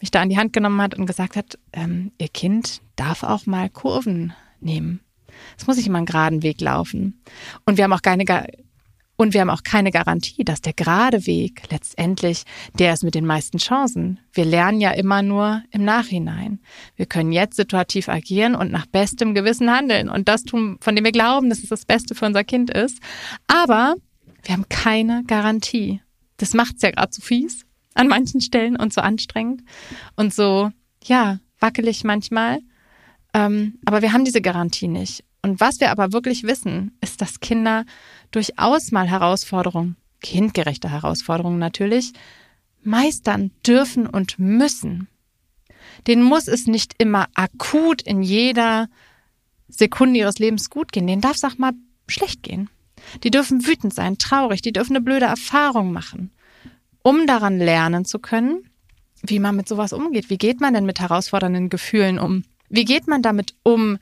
mich 0.00 0.10
da 0.10 0.22
an 0.22 0.28
die 0.28 0.38
Hand 0.38 0.52
genommen 0.52 0.80
hat 0.80 0.94
und 0.94 1.06
gesagt 1.06 1.36
hat, 1.36 1.58
ähm, 1.72 2.12
ihr 2.18 2.28
Kind 2.28 2.80
darf 2.96 3.22
auch 3.22 3.46
mal 3.46 3.68
Kurven 3.68 4.32
nehmen. 4.60 5.00
Es 5.56 5.66
muss 5.66 5.76
nicht 5.76 5.86
immer 5.86 5.98
einen 5.98 6.06
geraden 6.06 6.42
Weg 6.42 6.60
laufen. 6.60 7.22
Und 7.64 7.76
wir 7.76 7.84
haben 7.84 7.92
auch 7.92 8.02
keine, 8.02 8.24
und 9.20 9.34
wir 9.34 9.42
haben 9.42 9.50
auch 9.50 9.64
keine 9.64 9.90
Garantie, 9.90 10.44
dass 10.44 10.62
der 10.62 10.72
gerade 10.72 11.26
Weg 11.26 11.64
letztendlich 11.70 12.44
der 12.78 12.94
ist 12.94 13.04
mit 13.04 13.14
den 13.14 13.26
meisten 13.26 13.58
Chancen. 13.58 14.18
Wir 14.32 14.46
lernen 14.46 14.80
ja 14.80 14.92
immer 14.92 15.20
nur 15.20 15.62
im 15.72 15.84
Nachhinein. 15.84 16.60
Wir 16.96 17.04
können 17.04 17.30
jetzt 17.30 17.56
situativ 17.56 18.08
agieren 18.08 18.54
und 18.54 18.72
nach 18.72 18.86
bestem 18.86 19.34
Gewissen 19.34 19.70
handeln 19.70 20.08
und 20.08 20.26
das 20.30 20.44
tun, 20.44 20.78
von 20.80 20.96
dem 20.96 21.04
wir 21.04 21.12
glauben, 21.12 21.50
dass 21.50 21.58
es 21.58 21.68
das 21.68 21.84
Beste 21.84 22.14
für 22.14 22.24
unser 22.24 22.44
Kind 22.44 22.70
ist. 22.70 22.98
Aber 23.46 23.94
wir 24.42 24.54
haben 24.54 24.70
keine 24.70 25.22
Garantie. 25.26 26.00
Das 26.38 26.54
macht's 26.54 26.80
ja 26.80 26.90
gerade 26.90 27.12
so 27.12 27.20
fies 27.20 27.66
an 27.92 28.08
manchen 28.08 28.40
Stellen 28.40 28.76
und 28.76 28.94
so 28.94 29.02
anstrengend 29.02 29.60
und 30.16 30.32
so, 30.32 30.70
ja, 31.04 31.40
wackelig 31.58 32.04
manchmal. 32.04 32.60
Ähm, 33.34 33.80
aber 33.84 34.00
wir 34.00 34.14
haben 34.14 34.24
diese 34.24 34.40
Garantie 34.40 34.88
nicht. 34.88 35.24
Und 35.42 35.60
was 35.60 35.80
wir 35.80 35.90
aber 35.90 36.12
wirklich 36.12 36.42
wissen, 36.42 36.96
ist, 37.00 37.20
dass 37.22 37.40
Kinder 37.40 37.84
durchaus 38.30 38.92
mal 38.92 39.08
Herausforderungen, 39.08 39.96
kindgerechte 40.20 40.90
Herausforderungen 40.90 41.58
natürlich, 41.58 42.12
meistern 42.82 43.50
dürfen 43.66 44.06
und 44.06 44.38
müssen. 44.38 45.08
Den 46.06 46.22
muss 46.22 46.48
es 46.48 46.66
nicht 46.66 46.94
immer 46.98 47.28
akut 47.34 48.02
in 48.02 48.22
jeder 48.22 48.88
Sekunde 49.68 50.18
ihres 50.18 50.38
Lebens 50.38 50.70
gut 50.70 50.92
gehen. 50.92 51.06
Den 51.06 51.20
darf 51.20 51.36
es 51.36 51.44
auch 51.44 51.58
mal 51.58 51.72
schlecht 52.08 52.42
gehen. 52.42 52.68
Die 53.22 53.30
dürfen 53.30 53.66
wütend 53.66 53.94
sein, 53.94 54.18
traurig, 54.18 54.62
die 54.62 54.72
dürfen 54.72 54.96
eine 54.96 55.04
blöde 55.04 55.24
Erfahrung 55.26 55.92
machen, 55.92 56.30
um 57.02 57.26
daran 57.26 57.58
lernen 57.58 58.04
zu 58.04 58.18
können, 58.18 58.68
wie 59.22 59.38
man 59.38 59.56
mit 59.56 59.68
sowas 59.68 59.92
umgeht. 59.92 60.30
Wie 60.30 60.38
geht 60.38 60.60
man 60.60 60.74
denn 60.74 60.86
mit 60.86 61.00
herausfordernden 61.00 61.70
Gefühlen 61.70 62.18
um? 62.18 62.44
Wie 62.68 62.84
geht 62.84 63.06
man 63.06 63.22
damit 63.22 63.54
um, 63.62 63.98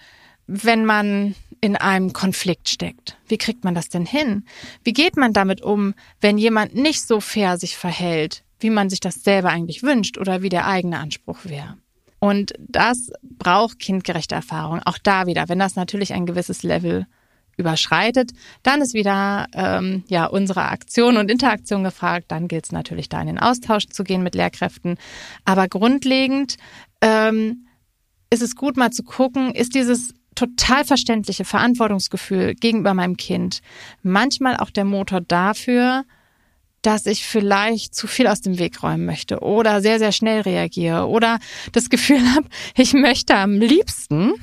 wenn 0.47 0.85
man 0.85 1.35
in 1.61 1.77
einem 1.77 2.13
Konflikt 2.13 2.69
steckt. 2.69 3.17
Wie 3.27 3.39
kriegt 3.39 3.65
man 3.65 3.75
das 3.75 3.89
denn 3.89 4.07
hin? 4.07 4.45
Wie 4.85 4.93
geht 4.93 5.17
man 5.17 5.33
damit 5.33 5.63
um, 5.63 5.95
wenn 6.21 6.39
jemand 6.39 6.75
nicht 6.75 7.07
so 7.07 7.21
fair 7.21 7.59
sich 7.59 7.77
verhält, 7.77 8.45
wie 8.61 8.71
man 8.71 8.91
sich 8.91 9.01
das 9.01 9.23
selber 9.23 9.51
eigentlich 9.51 9.83
wünscht 9.83 10.19
oder 10.19 10.43
wie 10.43 10.49
der 10.49 10.67
eigene 10.67 10.99
Anspruch 10.99 11.39
wäre? 11.45 11.77
Und 12.21 12.53
das 12.59 13.11
braucht 13.23 13.79
kindgerechte 13.79 14.35
Erfahrung. 14.35 14.81
Auch 14.85 14.99
da 14.99 15.27
wieder, 15.27 15.49
wenn 15.49 15.59
das 15.59 15.77
natürlich 15.77 16.13
ein 16.13 16.27
gewisses 16.27 16.63
Level 16.63 17.07
überschreitet, 17.57 18.33
dann 18.63 18.81
ist 18.81 18.95
wieder 18.95 19.47
ähm, 19.53 20.05
ja 20.09 20.27
unsere 20.27 20.63
Aktion 20.63 21.17
und 21.17 21.31
Interaktion 21.31 21.85
gefragt. 21.85 22.27
Dann 22.29 22.49
gilt 22.49 22.67
es 22.67 22.73
natürlich, 22.73 23.09
da 23.09 23.21
in 23.21 23.27
den 23.27 23.39
Austausch 23.39 23.87
zu 23.89 24.05
gehen 24.05 24.23
mit 24.23 24.35
Lehrkräften. 24.35 24.97
Aber 25.45 25.69
grundlegend 25.69 26.57
ähm, 27.01 27.67
ist 28.31 28.43
es 28.43 28.57
gut, 28.57 28.77
mal 28.77 28.91
zu 28.91 29.03
gucken, 29.03 29.53
ist 29.55 29.75
dieses 29.75 30.15
total 30.39 30.85
verständliche 30.85 31.45
Verantwortungsgefühl 31.45 32.55
gegenüber 32.55 32.95
meinem 32.95 33.17
Kind. 33.17 33.61
Manchmal 34.03 34.57
auch 34.57 34.71
der 34.71 34.85
Motor 34.85 35.21
dafür, 35.21 36.05
dass 36.83 37.07
ich 37.07 37.25
vielleicht 37.25 37.97
zu 37.97 38.07
viel 38.07 38.29
aus 38.29 38.41
dem 38.41 38.61
Weg 38.61 38.85
räumen 38.85 39.05
möchte 39.05 39.41
oder 39.41 39.83
sehr, 39.83 39.99
sehr 39.99 40.13
schnell 40.13 40.43
reagiere 40.43 41.09
oder 41.09 41.41
das 41.73 41.91
Gefühl 41.91 42.21
habe, 42.37 42.47
ich 42.77 42.93
möchte 42.93 43.35
am 43.35 43.59
liebsten 43.59 44.35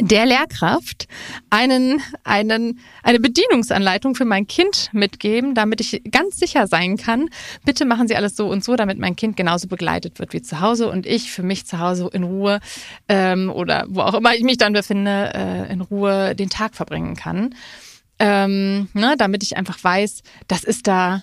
der 0.00 0.26
Lehrkraft 0.26 1.08
einen, 1.50 2.00
einen, 2.24 2.80
eine 3.02 3.20
Bedienungsanleitung 3.20 4.14
für 4.14 4.24
mein 4.24 4.46
Kind 4.46 4.90
mitgeben, 4.92 5.54
damit 5.54 5.80
ich 5.80 6.02
ganz 6.10 6.38
sicher 6.38 6.66
sein 6.66 6.96
kann, 6.96 7.28
bitte 7.64 7.84
machen 7.84 8.08
Sie 8.08 8.16
alles 8.16 8.36
so 8.36 8.48
und 8.48 8.64
so, 8.64 8.76
damit 8.76 8.98
mein 8.98 9.16
Kind 9.16 9.36
genauso 9.36 9.68
begleitet 9.68 10.18
wird 10.18 10.32
wie 10.32 10.42
zu 10.42 10.60
Hause 10.60 10.90
und 10.90 11.06
ich 11.06 11.32
für 11.32 11.42
mich 11.42 11.66
zu 11.66 11.78
Hause 11.78 12.10
in 12.12 12.22
Ruhe 12.22 12.60
ähm, 13.08 13.50
oder 13.50 13.86
wo 13.88 14.00
auch 14.00 14.14
immer 14.14 14.34
ich 14.34 14.42
mich 14.42 14.58
dann 14.58 14.72
befinde, 14.72 15.32
äh, 15.34 15.72
in 15.72 15.80
Ruhe 15.80 16.34
den 16.34 16.50
Tag 16.50 16.74
verbringen 16.74 17.16
kann. 17.16 17.54
Ähm, 18.18 18.88
ne, 18.92 19.14
damit 19.16 19.42
ich 19.42 19.56
einfach 19.56 19.82
weiß, 19.82 20.22
das 20.46 20.62
ist 20.62 20.86
da 20.86 21.22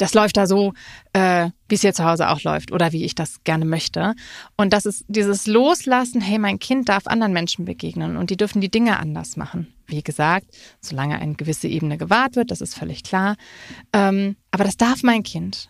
das 0.00 0.14
läuft 0.14 0.36
da 0.36 0.46
so, 0.46 0.72
äh, 1.12 1.50
wie 1.68 1.74
es 1.74 1.80
hier 1.80 1.94
zu 1.94 2.04
Hause 2.04 2.28
auch 2.30 2.42
läuft 2.42 2.72
oder 2.72 2.92
wie 2.92 3.04
ich 3.04 3.14
das 3.14 3.42
gerne 3.44 3.64
möchte. 3.64 4.14
Und 4.56 4.72
das 4.72 4.86
ist 4.86 5.04
dieses 5.08 5.46
Loslassen, 5.46 6.20
hey, 6.20 6.38
mein 6.38 6.58
Kind 6.58 6.88
darf 6.88 7.06
anderen 7.06 7.32
Menschen 7.32 7.64
begegnen 7.64 8.16
und 8.16 8.30
die 8.30 8.36
dürfen 8.36 8.60
die 8.60 8.70
Dinge 8.70 8.98
anders 8.98 9.36
machen. 9.36 9.72
Wie 9.86 10.02
gesagt, 10.02 10.46
solange 10.80 11.18
eine 11.18 11.34
gewisse 11.34 11.68
Ebene 11.68 11.98
gewahrt 11.98 12.36
wird, 12.36 12.50
das 12.50 12.60
ist 12.60 12.74
völlig 12.74 13.02
klar. 13.02 13.36
Ähm, 13.92 14.36
aber 14.50 14.64
das 14.64 14.76
darf 14.76 15.02
mein 15.02 15.22
Kind. 15.22 15.68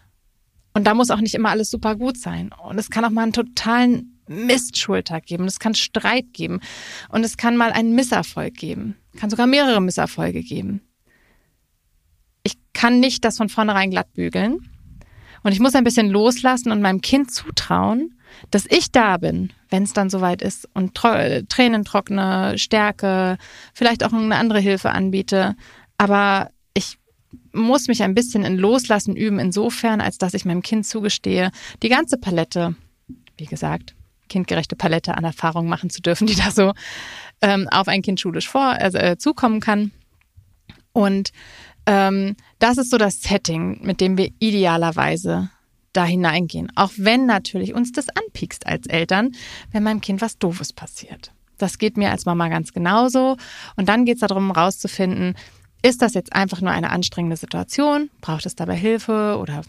Und 0.72 0.86
da 0.86 0.94
muss 0.94 1.10
auch 1.10 1.20
nicht 1.20 1.34
immer 1.34 1.50
alles 1.50 1.70
super 1.70 1.96
gut 1.96 2.18
sein. 2.18 2.50
Und 2.62 2.78
es 2.78 2.90
kann 2.90 3.04
auch 3.04 3.10
mal 3.10 3.22
einen 3.22 3.32
totalen 3.32 4.20
Mistschultag 4.28 5.26
geben. 5.26 5.44
Es 5.44 5.58
kann 5.58 5.74
Streit 5.74 6.32
geben. 6.32 6.60
Und 7.08 7.24
es 7.24 7.36
kann 7.36 7.56
mal 7.56 7.72
einen 7.72 7.94
Misserfolg 7.94 8.54
geben. 8.54 8.96
Kann 9.16 9.30
sogar 9.30 9.46
mehrere 9.46 9.80
Misserfolge 9.80 10.42
geben 10.42 10.86
kann 12.72 13.00
nicht 13.00 13.24
das 13.24 13.37
von 13.37 13.48
vornherein 13.48 13.90
glatt 13.90 14.12
bügeln. 14.14 14.59
Und 15.42 15.52
ich 15.52 15.61
muss 15.61 15.74
ein 15.74 15.85
bisschen 15.85 16.11
loslassen 16.11 16.72
und 16.72 16.82
meinem 16.82 17.00
Kind 17.00 17.30
zutrauen, 17.32 18.18
dass 18.50 18.66
ich 18.68 18.90
da 18.90 19.16
bin, 19.16 19.52
wenn 19.70 19.85
es 19.85 19.92
dann 19.92 20.11
soweit 20.11 20.42
ist 20.42 20.68
und 20.74 20.94
Tränen 20.94 21.85
trockne, 21.85 22.59
Stärke, 22.59 23.38
vielleicht 23.72 24.04
auch 24.04 24.12
eine 24.12 24.37
andere 24.37 24.61
Hilfe 24.61 24.90
anbiete. 24.90 25.54
Aber 25.98 26.50
ich 26.74 26.98
muss 27.52 27.88
mich 27.88 28.02
ein 28.02 28.14
bisschen 28.14 28.44
in 28.44 28.59
Loslassen 28.59 29.16
üben, 29.16 29.38
insofern, 29.38 30.00
als 30.00 30.18
dass 30.18 30.35
ich 30.35 30.44
meinem 30.44 30.62
Kind 30.62 30.87
zugestehe, 30.87 31.50
die 31.82 31.88
ganze 31.88 32.18
Palette, 32.18 32.74
wie 33.37 33.46
gesagt, 33.46 33.94
kindgerechte 34.28 34.76
Palette 34.76 35.16
an 35.16 35.24
Erfahrungen 35.24 35.68
machen 35.68 35.90
zu 35.90 36.02
dürfen, 36.02 36.26
die 36.26 36.37
da 36.37 36.50
so 36.50 36.72
ähm, 37.40 37.68
auf 37.70 37.88
ein 37.88 38.02
Kind 38.02 38.20
schulisch 38.20 38.48
vor, 38.48 38.62
also, 38.62 38.98
äh, 38.98 39.16
zukommen 39.16 39.61
kann. 39.61 39.92
Und 40.92 41.32
ähm, 41.87 42.37
das 42.59 42.79
ist 42.79 42.90
so 42.90 42.99
das 42.99 43.20
Setting, 43.20 43.79
mit 43.83 44.01
dem 44.01 44.18
wir 44.18 44.31
idealerweise 44.38 45.51
da 45.92 46.05
hineingehen. 46.05 46.70
Auch 46.75 46.90
wenn 46.96 47.27
natürlich 47.27 47.75
uns 47.75 47.92
das 47.92 48.09
anpiekst 48.09 48.66
als 48.66 48.87
Eltern, 48.87 49.33
wenn 49.72 49.83
meinem 49.83 50.01
Kind 50.01 50.20
was 50.20 50.38
Doofes 50.38 50.72
passiert. 50.72 51.33
Das 51.59 51.79
geht 51.79 51.96
mir 51.96 52.11
als 52.11 52.27
Mama 52.27 52.49
ganz 52.49 52.72
genauso. 52.72 53.37
Und 53.77 53.88
dann 53.88 54.05
geht 54.05 54.16
es 54.16 54.20
darum, 54.20 54.55
herauszufinden, 54.55 55.35
ist 55.83 56.03
das 56.03 56.14
jetzt 56.14 56.33
einfach 56.33 56.61
nur 56.61 56.72
eine 56.72 56.90
anstrengende 56.90 57.37
Situation? 57.37 58.11
Braucht 58.20 58.44
es 58.44 58.57
dabei 58.57 58.77
Hilfe 58.77 59.38
oder 59.40 59.62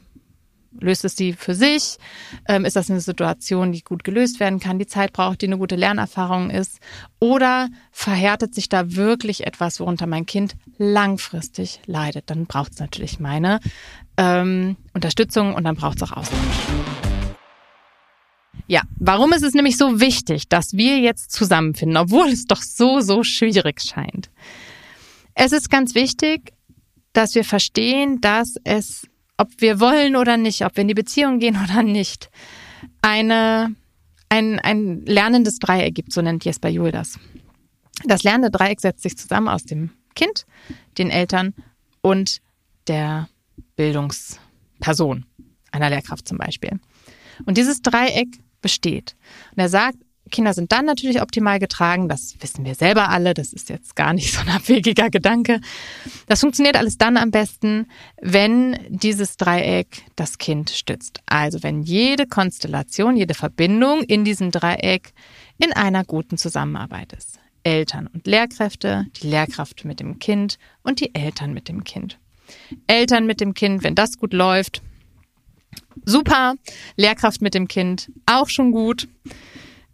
löst 0.79 1.05
es 1.05 1.15
die 1.15 1.33
für 1.33 1.55
sich? 1.55 1.97
Ähm, 2.47 2.65
ist 2.65 2.75
das 2.75 2.89
eine 2.89 3.01
Situation, 3.01 3.71
die 3.71 3.83
gut 3.83 4.03
gelöst 4.03 4.39
werden 4.39 4.59
kann, 4.59 4.79
die 4.79 4.87
Zeit 4.87 5.13
braucht, 5.13 5.41
die 5.41 5.47
eine 5.47 5.57
gute 5.57 5.75
Lernerfahrung 5.75 6.49
ist? 6.49 6.79
Oder 7.19 7.69
verhärtet 7.91 8.55
sich 8.55 8.69
da 8.69 8.95
wirklich 8.95 9.45
etwas, 9.45 9.79
worunter 9.79 10.07
mein 10.07 10.25
Kind 10.25 10.55
langfristig 10.77 11.81
leidet? 11.85 12.29
Dann 12.29 12.45
braucht 12.45 12.73
es 12.73 12.79
natürlich 12.79 13.19
meine 13.19 13.59
ähm, 14.17 14.77
Unterstützung 14.93 15.53
und 15.53 15.63
dann 15.63 15.75
braucht 15.75 15.97
es 15.97 16.03
auch 16.03 16.17
Austausch. 16.17 16.39
Ja, 18.67 18.81
warum 18.97 19.31
ist 19.31 19.43
es 19.43 19.53
nämlich 19.53 19.77
so 19.77 20.01
wichtig, 20.01 20.49
dass 20.49 20.73
wir 20.73 20.99
jetzt 20.99 21.31
zusammenfinden, 21.31 21.97
obwohl 21.97 22.27
es 22.27 22.45
doch 22.45 22.61
so, 22.61 22.99
so 22.99 23.23
schwierig 23.23 23.81
scheint? 23.81 24.29
Es 25.35 25.53
ist 25.53 25.69
ganz 25.69 25.95
wichtig, 25.95 26.53
dass 27.13 27.33
wir 27.33 27.45
verstehen, 27.45 28.19
dass 28.21 28.55
es 28.63 29.07
ob 29.37 29.49
wir 29.59 29.79
wollen 29.79 30.15
oder 30.15 30.37
nicht, 30.37 30.65
ob 30.65 30.75
wir 30.75 30.81
in 30.81 30.87
die 30.87 30.93
Beziehung 30.93 31.39
gehen 31.39 31.57
oder 31.63 31.83
nicht, 31.83 32.29
eine, 33.01 33.75
ein, 34.29 34.59
ein 34.59 35.05
lernendes 35.05 35.59
Dreieck 35.59 35.95
gibt, 35.95 36.13
so 36.13 36.21
nennt 36.21 36.45
Jesper 36.45 36.69
Juhl 36.69 36.91
das. 36.91 37.19
Das 38.05 38.23
lernende 38.23 38.51
Dreieck 38.51 38.79
setzt 38.79 39.03
sich 39.03 39.17
zusammen 39.17 39.47
aus 39.47 39.63
dem 39.63 39.91
Kind, 40.15 40.45
den 40.97 41.09
Eltern 41.09 41.53
und 42.01 42.41
der 42.87 43.29
Bildungsperson, 43.75 45.25
einer 45.71 45.89
Lehrkraft 45.89 46.27
zum 46.27 46.37
Beispiel. 46.37 46.79
Und 47.45 47.57
dieses 47.57 47.81
Dreieck 47.81 48.39
besteht. 48.61 49.15
Und 49.51 49.59
er 49.59 49.69
sagt, 49.69 49.97
Kinder 50.27 50.53
sind 50.53 50.71
dann 50.71 50.85
natürlich 50.85 51.21
optimal 51.21 51.59
getragen. 51.59 52.09
Das 52.09 52.35
wissen 52.39 52.65
wir 52.65 52.75
selber 52.75 53.09
alle. 53.09 53.33
Das 53.33 53.53
ist 53.53 53.69
jetzt 53.69 53.95
gar 53.95 54.13
nicht 54.13 54.33
so 54.33 54.41
ein 54.41 54.49
abwegiger 54.49 55.09
Gedanke. 55.09 55.59
Das 56.27 56.41
funktioniert 56.41 56.75
alles 56.75 56.97
dann 56.97 57.17
am 57.17 57.31
besten, 57.31 57.87
wenn 58.21 58.77
dieses 58.89 59.37
Dreieck 59.37 60.03
das 60.15 60.37
Kind 60.37 60.69
stützt. 60.69 61.21
Also 61.25 61.63
wenn 61.63 61.81
jede 61.81 62.27
Konstellation, 62.27 63.17
jede 63.17 63.33
Verbindung 63.33 64.01
in 64.03 64.23
diesem 64.23 64.51
Dreieck 64.51 65.13
in 65.57 65.73
einer 65.73 66.03
guten 66.03 66.37
Zusammenarbeit 66.37 67.13
ist. 67.13 67.39
Eltern 67.63 68.07
und 68.07 68.27
Lehrkräfte, 68.27 69.07
die 69.21 69.27
Lehrkraft 69.27 69.83
mit 69.83 69.99
dem 69.99 70.19
Kind 70.19 70.57
und 70.83 71.01
die 71.01 71.13
Eltern 71.13 71.53
mit 71.53 71.67
dem 71.67 71.83
Kind. 71.83 72.17
Eltern 72.87 73.25
mit 73.25 73.41
dem 73.41 73.53
Kind, 73.53 73.83
wenn 73.83 73.95
das 73.95 74.17
gut 74.17 74.31
läuft, 74.31 74.81
super. 76.05 76.55
Lehrkraft 76.95 77.41
mit 77.41 77.53
dem 77.53 77.67
Kind, 77.67 78.11
auch 78.25 78.49
schon 78.49 78.71
gut. 78.71 79.07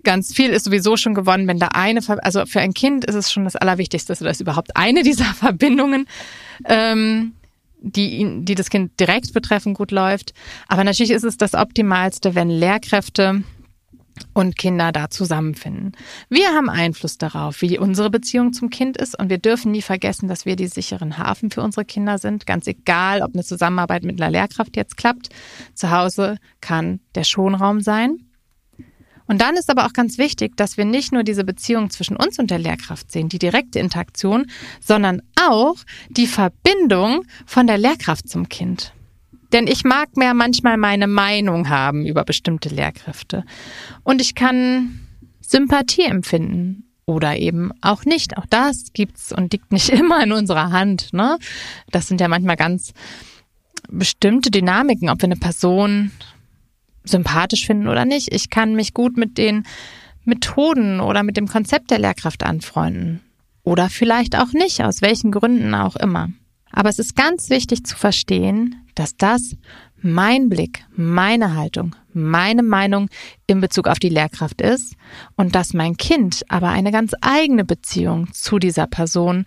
Ganz 0.03 0.33
viel 0.33 0.49
ist 0.49 0.65
sowieso 0.65 0.97
schon 0.97 1.13
gewonnen, 1.13 1.47
wenn 1.47 1.59
da 1.59 1.69
eine, 1.69 2.01
also 2.23 2.45
für 2.45 2.59
ein 2.59 2.73
Kind 2.73 3.05
ist 3.05 3.15
es 3.15 3.31
schon 3.31 3.45
das 3.45 3.55
Allerwichtigste, 3.55 4.13
dass 4.13 4.41
überhaupt 4.41 4.75
eine 4.75 5.03
dieser 5.03 5.25
Verbindungen, 5.33 6.07
ähm, 6.65 7.33
die, 7.79 8.17
ihn, 8.17 8.45
die 8.45 8.55
das 8.55 8.69
Kind 8.69 8.99
direkt 8.99 9.33
betreffen, 9.33 9.73
gut 9.73 9.91
läuft. 9.91 10.33
Aber 10.67 10.83
natürlich 10.83 11.11
ist 11.11 11.23
es 11.23 11.37
das 11.37 11.53
Optimalste, 11.53 12.33
wenn 12.35 12.49
Lehrkräfte 12.49 13.43
und 14.33 14.57
Kinder 14.57 14.91
da 14.91 15.09
zusammenfinden. 15.09 15.93
Wir 16.29 16.49
haben 16.49 16.69
Einfluss 16.69 17.17
darauf, 17.17 17.61
wie 17.61 17.77
unsere 17.77 18.09
Beziehung 18.09 18.53
zum 18.53 18.69
Kind 18.69 18.97
ist 18.97 19.17
und 19.17 19.29
wir 19.29 19.37
dürfen 19.37 19.71
nie 19.71 19.81
vergessen, 19.81 20.27
dass 20.27 20.45
wir 20.45 20.55
die 20.55 20.67
sicheren 20.67 21.17
Hafen 21.17 21.49
für 21.49 21.61
unsere 21.61 21.85
Kinder 21.85 22.17
sind. 22.17 22.45
Ganz 22.45 22.67
egal, 22.67 23.21
ob 23.21 23.33
eine 23.33 23.43
Zusammenarbeit 23.43 24.03
mit 24.03 24.21
einer 24.21 24.31
Lehrkraft 24.31 24.75
jetzt 24.75 24.97
klappt. 24.97 25.29
Zu 25.73 25.91
Hause 25.91 26.37
kann 26.61 26.99
der 27.15 27.23
Schonraum 27.23 27.81
sein. 27.81 28.19
Und 29.27 29.41
dann 29.41 29.55
ist 29.55 29.69
aber 29.69 29.85
auch 29.85 29.93
ganz 29.93 30.17
wichtig, 30.17 30.57
dass 30.57 30.77
wir 30.77 30.85
nicht 30.85 31.11
nur 31.11 31.23
diese 31.23 31.43
Beziehung 31.43 31.89
zwischen 31.89 32.17
uns 32.17 32.39
und 32.39 32.51
der 32.51 32.59
Lehrkraft 32.59 33.11
sehen, 33.11 33.29
die 33.29 33.39
direkte 33.39 33.79
Interaktion, 33.79 34.47
sondern 34.81 35.21
auch 35.39 35.75
die 36.09 36.27
Verbindung 36.27 37.25
von 37.45 37.67
der 37.67 37.77
Lehrkraft 37.77 38.27
zum 38.27 38.49
Kind. 38.49 38.93
Denn 39.53 39.67
ich 39.67 39.83
mag 39.83 40.17
mehr 40.17 40.33
manchmal 40.33 40.77
meine 40.77 41.07
Meinung 41.07 41.69
haben 41.69 42.05
über 42.05 42.25
bestimmte 42.25 42.69
Lehrkräfte. 42.69 43.45
Und 44.03 44.19
ich 44.19 44.33
kann 44.33 44.99
Sympathie 45.41 46.05
empfinden 46.05 46.85
oder 47.05 47.37
eben 47.37 47.71
auch 47.81 48.05
nicht. 48.05 48.37
Auch 48.37 48.47
das 48.49 48.85
gibt's 48.93 49.31
und 49.31 49.53
liegt 49.53 49.71
nicht 49.71 49.89
immer 49.89 50.23
in 50.23 50.31
unserer 50.31 50.71
Hand. 50.71 51.13
Ne? 51.13 51.37
Das 51.91 52.07
sind 52.07 52.19
ja 52.19 52.27
manchmal 52.27 52.55
ganz 52.55 52.93
bestimmte 53.89 54.49
Dynamiken, 54.49 55.09
ob 55.09 55.21
wir 55.21 55.25
eine 55.25 55.35
Person 55.35 56.11
sympathisch 57.03 57.65
finden 57.65 57.87
oder 57.87 58.05
nicht. 58.05 58.33
Ich 58.33 58.49
kann 58.49 58.75
mich 58.75 58.93
gut 58.93 59.17
mit 59.17 59.37
den 59.37 59.65
Methoden 60.25 60.99
oder 60.99 61.23
mit 61.23 61.37
dem 61.37 61.47
Konzept 61.47 61.91
der 61.91 61.99
Lehrkraft 61.99 62.43
anfreunden. 62.43 63.21
Oder 63.63 63.89
vielleicht 63.89 64.37
auch 64.37 64.51
nicht, 64.51 64.81
aus 64.81 65.01
welchen 65.01 65.31
Gründen 65.31 65.73
auch 65.73 65.95
immer. 65.95 66.29
Aber 66.71 66.89
es 66.89 66.99
ist 66.99 67.15
ganz 67.15 67.49
wichtig 67.49 67.85
zu 67.85 67.95
verstehen, 67.95 68.75
dass 68.95 69.15
das 69.15 69.55
mein 70.01 70.49
Blick, 70.49 70.85
meine 70.95 71.55
Haltung, 71.55 71.95
meine 72.13 72.63
Meinung 72.63 73.09
in 73.47 73.61
Bezug 73.61 73.87
auf 73.87 73.99
die 73.99 74.09
Lehrkraft 74.09 74.61
ist 74.61 74.95
und 75.35 75.55
dass 75.55 75.73
mein 75.73 75.95
Kind 75.95 76.43
aber 76.49 76.69
eine 76.69 76.91
ganz 76.91 77.13
eigene 77.21 77.63
Beziehung 77.63 78.31
zu 78.33 78.59
dieser 78.59 78.85
Person 78.85 79.45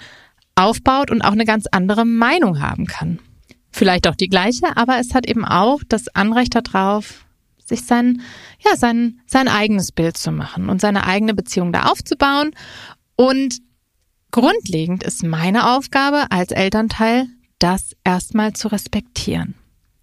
aufbaut 0.55 1.11
und 1.11 1.21
auch 1.21 1.33
eine 1.33 1.45
ganz 1.45 1.67
andere 1.71 2.07
Meinung 2.07 2.61
haben 2.61 2.87
kann. 2.87 3.19
Vielleicht 3.71 4.09
auch 4.09 4.17
die 4.17 4.29
gleiche, 4.29 4.77
aber 4.77 4.99
es 4.99 5.15
hat 5.15 5.29
eben 5.29 5.45
auch 5.45 5.83
das 5.87 6.09
Anrecht 6.09 6.55
darauf, 6.55 7.26
sich 7.67 7.85
sein, 7.85 8.23
ja, 8.65 8.77
sein, 8.77 9.21
sein 9.27 9.49
eigenes 9.49 9.93
Bild 9.93 10.17
zu 10.17 10.33
machen 10.33 10.71
und 10.71 10.81
seine 10.81 11.07
eigene 11.07 11.35
Beziehung 11.35 11.73
da 11.73 11.85
aufzubauen 11.85 12.53
und 13.17 13.61
Grundlegend 14.37 15.03
ist 15.03 15.23
meine 15.23 15.75
Aufgabe 15.75 16.27
als 16.31 16.53
Elternteil, 16.53 17.27
das 17.59 17.97
erstmal 18.05 18.53
zu 18.53 18.69
respektieren. 18.69 19.55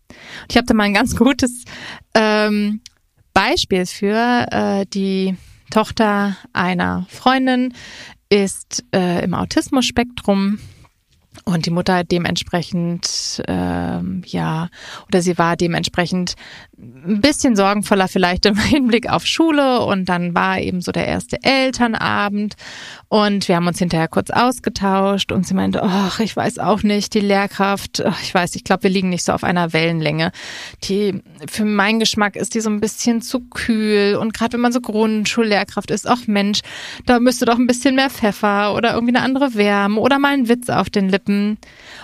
Und 0.09 0.51
ich 0.51 0.57
habe 0.57 0.65
da 0.65 0.73
mal 0.73 0.85
ein 0.85 0.93
ganz 0.95 1.15
gutes 1.15 1.65
ähm, 2.15 2.81
Beispiel 3.33 3.85
für. 3.85 4.47
Äh, 4.49 4.85
die 4.87 5.37
Tochter 5.69 6.35
einer 6.51 7.05
Freundin 7.09 7.73
ist 8.29 8.83
äh, 8.91 9.23
im 9.23 9.35
Autismus-Spektrum 9.35 10.57
und 11.45 11.65
die 11.65 11.71
Mutter 11.71 12.03
dementsprechend, 12.03 13.43
ähm, 13.47 14.23
ja, 14.25 14.69
oder 15.07 15.21
sie 15.21 15.37
war 15.37 15.57
dementsprechend 15.57 16.35
ein 17.05 17.21
bisschen 17.21 17.55
sorgenvoller 17.55 18.07
vielleicht 18.07 18.45
im 18.45 18.57
Hinblick 18.59 19.09
auf 19.09 19.25
Schule. 19.25 19.81
Und 19.81 20.05
dann 20.09 20.35
war 20.35 20.59
eben 20.59 20.81
so 20.81 20.91
der 20.91 21.07
erste 21.07 21.37
Elternabend. 21.43 22.55
Und 23.09 23.47
wir 23.47 23.55
haben 23.55 23.67
uns 23.67 23.79
hinterher 23.79 24.07
kurz 24.07 24.29
ausgetauscht. 24.29 25.31
Und 25.31 25.45
sie 25.47 25.53
meinte, 25.53 25.83
ach, 25.83 26.19
ich 26.19 26.35
weiß 26.35 26.59
auch 26.59 26.83
nicht, 26.83 27.13
die 27.13 27.19
Lehrkraft, 27.19 28.03
ich 28.21 28.33
weiß, 28.33 28.55
ich 28.55 28.63
glaube, 28.63 28.83
wir 28.83 28.89
liegen 28.89 29.09
nicht 29.09 29.23
so 29.23 29.33
auf 29.33 29.43
einer 29.43 29.73
Wellenlänge. 29.73 30.31
Die, 30.83 31.21
für 31.49 31.65
meinen 31.65 31.99
Geschmack 31.99 32.35
ist 32.35 32.55
die 32.55 32.61
so 32.61 32.69
ein 32.69 32.79
bisschen 32.79 33.21
zu 33.21 33.41
kühl. 33.41 34.15
Und 34.15 34.33
gerade 34.33 34.53
wenn 34.53 34.61
man 34.61 34.73
so 34.73 34.81
Grundschullehrkraft 34.81 35.91
ist, 35.91 36.07
ach 36.07 36.27
Mensch, 36.27 36.61
da 37.05 37.19
müsste 37.19 37.45
doch 37.45 37.57
ein 37.57 37.67
bisschen 37.67 37.95
mehr 37.95 38.09
Pfeffer 38.09 38.73
oder 38.75 38.93
irgendwie 38.93 39.15
eine 39.15 39.25
andere 39.25 39.55
Wärme 39.55 39.99
oder 39.99 40.19
mal 40.19 40.33
ein 40.33 40.49
Witz 40.49 40.69
auf 40.69 40.89
den 40.89 41.09
Lippen 41.09 41.57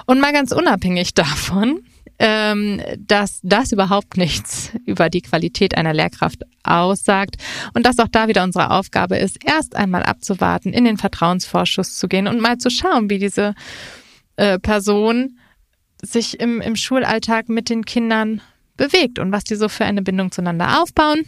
und 0.05 0.19
mal 0.19 0.33
ganz 0.33 0.51
unabhängig 0.51 1.13
davon, 1.13 1.81
ähm, 2.19 2.81
dass 2.97 3.39
das 3.43 3.71
überhaupt 3.71 4.17
nichts 4.17 4.71
über 4.85 5.09
die 5.09 5.21
Qualität 5.21 5.75
einer 5.75 5.93
Lehrkraft 5.93 6.43
aussagt 6.63 7.37
und 7.73 7.85
dass 7.85 7.99
auch 7.99 8.09
da 8.11 8.27
wieder 8.27 8.43
unsere 8.43 8.71
Aufgabe 8.71 9.17
ist, 9.17 9.37
erst 9.43 9.75
einmal 9.75 10.03
abzuwarten, 10.03 10.73
in 10.73 10.85
den 10.85 10.97
Vertrauensvorschuss 10.97 11.97
zu 11.97 12.07
gehen 12.07 12.27
und 12.27 12.41
mal 12.41 12.57
zu 12.57 12.69
schauen, 12.69 13.09
wie 13.09 13.19
diese 13.19 13.55
äh, 14.35 14.59
Person 14.59 15.39
sich 16.01 16.39
im, 16.39 16.61
im 16.61 16.75
Schulalltag 16.75 17.49
mit 17.49 17.69
den 17.69 17.85
Kindern 17.85 18.41
bewegt 18.77 19.19
und 19.19 19.31
was 19.31 19.43
die 19.43 19.55
so 19.55 19.69
für 19.69 19.85
eine 19.85 20.01
Bindung 20.01 20.31
zueinander 20.31 20.81
aufbauen, 20.81 21.23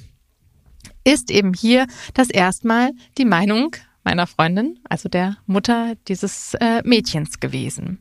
ist 1.03 1.31
eben 1.31 1.53
hier 1.53 1.87
das 2.13 2.29
erstmal 2.29 2.91
die 3.17 3.25
Meinung 3.25 3.75
meiner 4.03 4.27
Freundin, 4.27 4.79
also 4.89 5.09
der 5.09 5.37
Mutter 5.45 5.93
dieses 6.07 6.53
äh, 6.55 6.81
Mädchens 6.83 7.39
gewesen. 7.39 7.99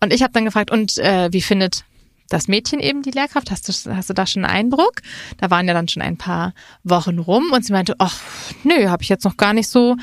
Und 0.00 0.12
ich 0.12 0.22
habe 0.22 0.32
dann 0.32 0.44
gefragt, 0.44 0.70
und 0.70 0.98
äh, 0.98 1.32
wie 1.32 1.42
findet 1.42 1.84
das 2.28 2.48
Mädchen 2.48 2.80
eben 2.80 3.02
die 3.02 3.10
Lehrkraft? 3.10 3.50
Hast 3.50 3.68
du, 3.68 3.94
hast 3.94 4.10
du 4.10 4.14
da 4.14 4.26
schon 4.26 4.44
einen 4.44 4.54
Eindruck? 4.54 5.02
Da 5.38 5.50
waren 5.50 5.68
ja 5.68 5.74
dann 5.74 5.88
schon 5.88 6.02
ein 6.02 6.16
paar 6.16 6.54
Wochen 6.84 7.18
rum 7.18 7.52
und 7.52 7.64
sie 7.64 7.72
meinte, 7.72 7.94
ach, 7.98 8.20
nö, 8.64 8.88
habe 8.88 9.02
ich 9.02 9.08
jetzt 9.08 9.24
noch 9.24 9.36
gar 9.36 9.52
nicht 9.52 9.68
so, 9.68 9.96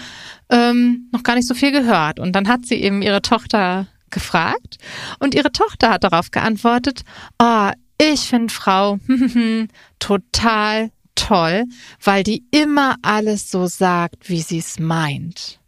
ähm, 0.49 1.09
noch 1.11 1.23
gar 1.23 1.35
nicht 1.35 1.47
so 1.47 1.53
viel 1.53 1.71
gehört. 1.71 2.19
Und 2.19 2.33
dann 2.33 2.47
hat 2.47 2.65
sie 2.65 2.75
eben 2.75 3.01
ihre 3.01 3.21
Tochter 3.21 3.87
gefragt 4.09 4.77
und 5.19 5.35
ihre 5.35 5.51
Tochter 5.51 5.89
hat 5.89 6.03
darauf 6.03 6.31
geantwortet, 6.31 7.01
oh, 7.39 7.71
ich 7.97 8.21
finde 8.21 8.53
Frau 8.53 8.99
total 9.99 10.91
toll, 11.15 11.65
weil 12.01 12.23
die 12.23 12.43
immer 12.51 12.95
alles 13.01 13.51
so 13.51 13.67
sagt, 13.67 14.29
wie 14.29 14.41
sie 14.41 14.59
es 14.59 14.79
meint. 14.79 15.59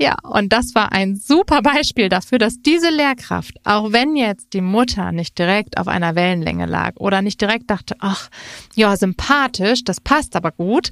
Ja, 0.00 0.16
und 0.22 0.50
das 0.50 0.74
war 0.74 0.92
ein 0.92 1.14
super 1.14 1.60
Beispiel 1.60 2.08
dafür, 2.08 2.38
dass 2.38 2.62
diese 2.62 2.88
Lehrkraft, 2.88 3.54
auch 3.64 3.92
wenn 3.92 4.16
jetzt 4.16 4.54
die 4.54 4.62
Mutter 4.62 5.12
nicht 5.12 5.38
direkt 5.38 5.76
auf 5.76 5.88
einer 5.88 6.14
Wellenlänge 6.14 6.64
lag 6.64 6.96
oder 6.96 7.20
nicht 7.20 7.38
direkt 7.38 7.70
dachte, 7.70 7.96
ach, 7.98 8.30
ja, 8.74 8.96
sympathisch, 8.96 9.84
das 9.84 10.00
passt 10.00 10.36
aber 10.36 10.52
gut, 10.52 10.88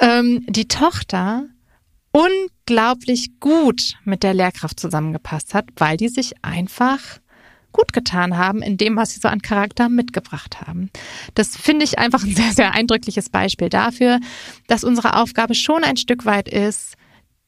ähm, 0.00 0.46
die 0.48 0.68
Tochter 0.68 1.46
unglaublich 2.12 3.40
gut 3.40 3.94
mit 4.04 4.22
der 4.22 4.34
Lehrkraft 4.34 4.78
zusammengepasst 4.78 5.52
hat, 5.52 5.64
weil 5.76 5.96
die 5.96 6.08
sich 6.08 6.34
einfach 6.42 7.00
gut 7.72 7.92
getan 7.92 8.36
haben 8.36 8.62
in 8.62 8.76
dem, 8.76 8.94
was 8.94 9.14
sie 9.14 9.20
so 9.20 9.26
an 9.26 9.42
Charakter 9.42 9.88
mitgebracht 9.88 10.60
haben. 10.60 10.90
Das 11.34 11.56
finde 11.56 11.84
ich 11.84 11.98
einfach 11.98 12.22
ein 12.22 12.36
sehr, 12.36 12.52
sehr 12.52 12.72
eindrückliches 12.72 13.30
Beispiel 13.30 13.68
dafür, 13.68 14.20
dass 14.68 14.84
unsere 14.84 15.16
Aufgabe 15.16 15.56
schon 15.56 15.82
ein 15.82 15.96
Stück 15.96 16.24
weit 16.24 16.48
ist, 16.48 16.94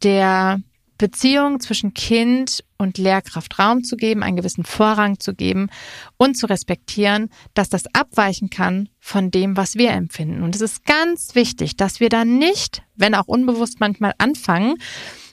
der 0.03 0.59
Beziehung 0.99 1.61
zwischen 1.61 1.95
Kind 1.95 2.65
und 2.79 2.99
Lehrkraft 2.99 3.59
Raum 3.59 3.85
zu 3.85 3.97
geben, 3.97 4.23
einen 4.23 4.37
gewissen 4.37 4.65
Vorrang 4.65 5.21
zu 5.21 5.35
geben 5.35 5.69
und 6.17 6.37
zu 6.37 6.47
respektieren, 6.47 7.31
dass 7.55 7.69
das 7.69 7.85
abweichen 7.93 8.51
kann 8.51 8.89
von 8.99 9.31
dem, 9.31 9.57
was 9.57 9.75
wir 9.75 9.91
empfinden. 9.91 10.43
Und 10.43 10.55
es 10.55 10.61
ist 10.61 10.85
ganz 10.85 11.35
wichtig, 11.35 11.77
dass 11.77 12.01
wir 12.01 12.09
da 12.09 12.25
nicht, 12.25 12.83
wenn 12.95 13.15
auch 13.15 13.27
unbewusst 13.27 13.81
manchmal 13.81 14.13
anfangen, 14.19 14.75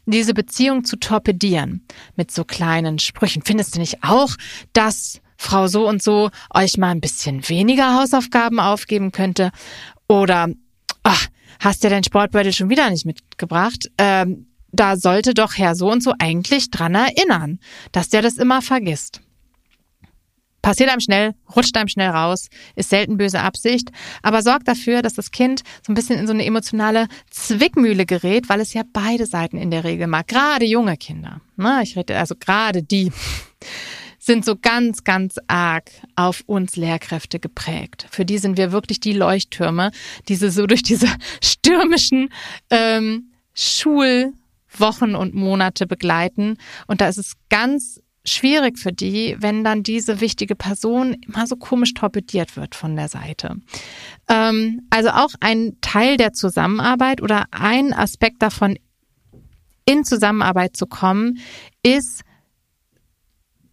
diese 0.06 0.34
Beziehung 0.34 0.84
zu 0.84 0.98
torpedieren 0.98 1.86
mit 2.16 2.32
so 2.32 2.44
kleinen 2.44 3.00
Sprüchen. 3.00 3.42
Findest 3.44 3.76
du 3.76 3.80
nicht 3.80 4.04
auch, 4.04 4.36
dass 4.74 5.22
Frau 5.38 5.68
so 5.68 5.88
und 5.88 6.04
so 6.04 6.30
euch 6.54 6.78
mal 6.78 6.92
ein 6.92 7.02
bisschen 7.02 7.48
weniger 7.48 8.00
Hausaufgaben 8.00 8.60
aufgeben 8.60 9.12
könnte? 9.12 9.52
Oder, 10.08 10.50
ach, 11.04 11.28
hast 11.60 11.84
du 11.84 11.90
dein 11.90 12.04
Sportbeutel 12.04 12.54
schon 12.54 12.70
wieder 12.70 12.90
nicht 12.90 13.06
mitgebracht? 13.06 13.90
Ähm, 13.98 14.48
da 14.74 14.98
sollte 14.98 15.34
doch 15.34 15.58
Herr 15.58 15.76
so 15.76 15.90
und 15.90 16.04
so 16.04 16.14
eigentlich 16.20 16.70
dran 16.72 16.96
erinnern, 16.96 17.60
dass 17.94 18.10
der 18.10 18.22
das 18.22 18.38
immer 18.38 18.62
vergisst 18.62 19.22
passiert 20.64 20.90
einem 20.90 21.02
schnell, 21.02 21.36
rutscht 21.56 21.78
einem 21.78 21.90
schnell 21.90 22.10
raus, 22.10 22.48
ist 22.76 22.90
selten 22.90 23.18
böse 23.18 23.42
Absicht, 23.42 23.92
aber 24.24 24.42
sorgt 24.42 24.68
dafür, 24.68 25.04
dass 25.04 25.14
das 25.14 25.30
Kind 25.30 25.62
so 25.86 25.92
ein 25.92 25.96
bisschen 25.96 26.18
in 26.18 26.26
so 26.26 26.34
eine 26.34 26.46
emotionale 26.46 27.08
Zwickmühle 27.30 28.08
gerät, 28.08 28.50
weil 28.50 28.62
es 28.62 28.74
ja 28.74 28.82
beide 28.92 29.28
Seiten 29.28 29.58
in 29.58 29.70
der 29.70 29.84
Regel 29.84 30.08
mag. 30.08 30.28
Gerade 30.28 30.66
junge 30.66 30.98
Kinder, 30.98 31.42
ne? 31.58 31.82
ich 31.84 31.96
rede 31.96 32.18
also 32.18 32.36
gerade 32.36 32.82
die, 32.82 33.12
sind 34.20 34.46
so 34.46 34.56
ganz, 34.56 35.04
ganz 35.04 35.36
arg 35.48 35.92
auf 36.16 36.44
uns 36.46 36.78
Lehrkräfte 36.78 37.42
geprägt. 37.42 38.08
Für 38.10 38.24
die 38.24 38.38
sind 38.38 38.58
wir 38.58 38.72
wirklich 38.72 39.02
die 39.02 39.12
Leuchttürme, 39.12 39.92
diese 40.30 40.50
so 40.50 40.66
durch 40.66 40.82
diese 40.82 41.08
stürmischen 41.44 42.30
ähm, 42.70 43.34
Schulwochen 44.74 45.16
und 45.16 45.34
Monate 45.34 45.88
begleiten. 45.88 46.58
Und 46.88 47.02
da 47.02 47.08
ist 47.08 47.18
es 47.18 47.34
ganz 47.50 48.02
schwierig 48.26 48.80
für 48.80 48.94
die, 48.94 49.36
wenn 49.40 49.64
dann 49.64 49.84
diese 49.84 50.22
wichtige 50.22 50.56
Person 50.56 51.14
immer 51.14 51.46
so 51.46 51.58
komisch 51.58 51.94
torpediert 51.94 52.56
wird 52.56 52.74
von 52.74 52.96
der 52.96 53.10
Seite. 53.10 53.58
Ähm, 54.30 54.88
also 54.90 55.10
auch 55.10 55.34
ein 55.42 55.78
Teil 55.82 56.18
der 56.18 56.32
Zusammenarbeit 56.32 57.22
oder 57.22 57.46
ein 57.52 57.94
Aspekt 57.94 58.42
davon, 58.42 58.78
in 59.86 60.06
Zusammenarbeit 60.06 60.78
zu 60.78 60.86
kommen, 60.86 61.40
ist 61.84 62.22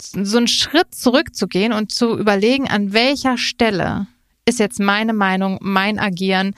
so 0.00 0.38
einen 0.38 0.48
Schritt 0.48 0.94
zurückzugehen 0.94 1.72
und 1.72 1.92
zu 1.92 2.18
überlegen, 2.18 2.68
an 2.68 2.92
welcher 2.92 3.38
Stelle 3.38 4.08
ist 4.46 4.58
jetzt 4.58 4.80
meine 4.80 5.12
Meinung, 5.12 5.58
mein 5.60 6.00
Agieren, 6.00 6.56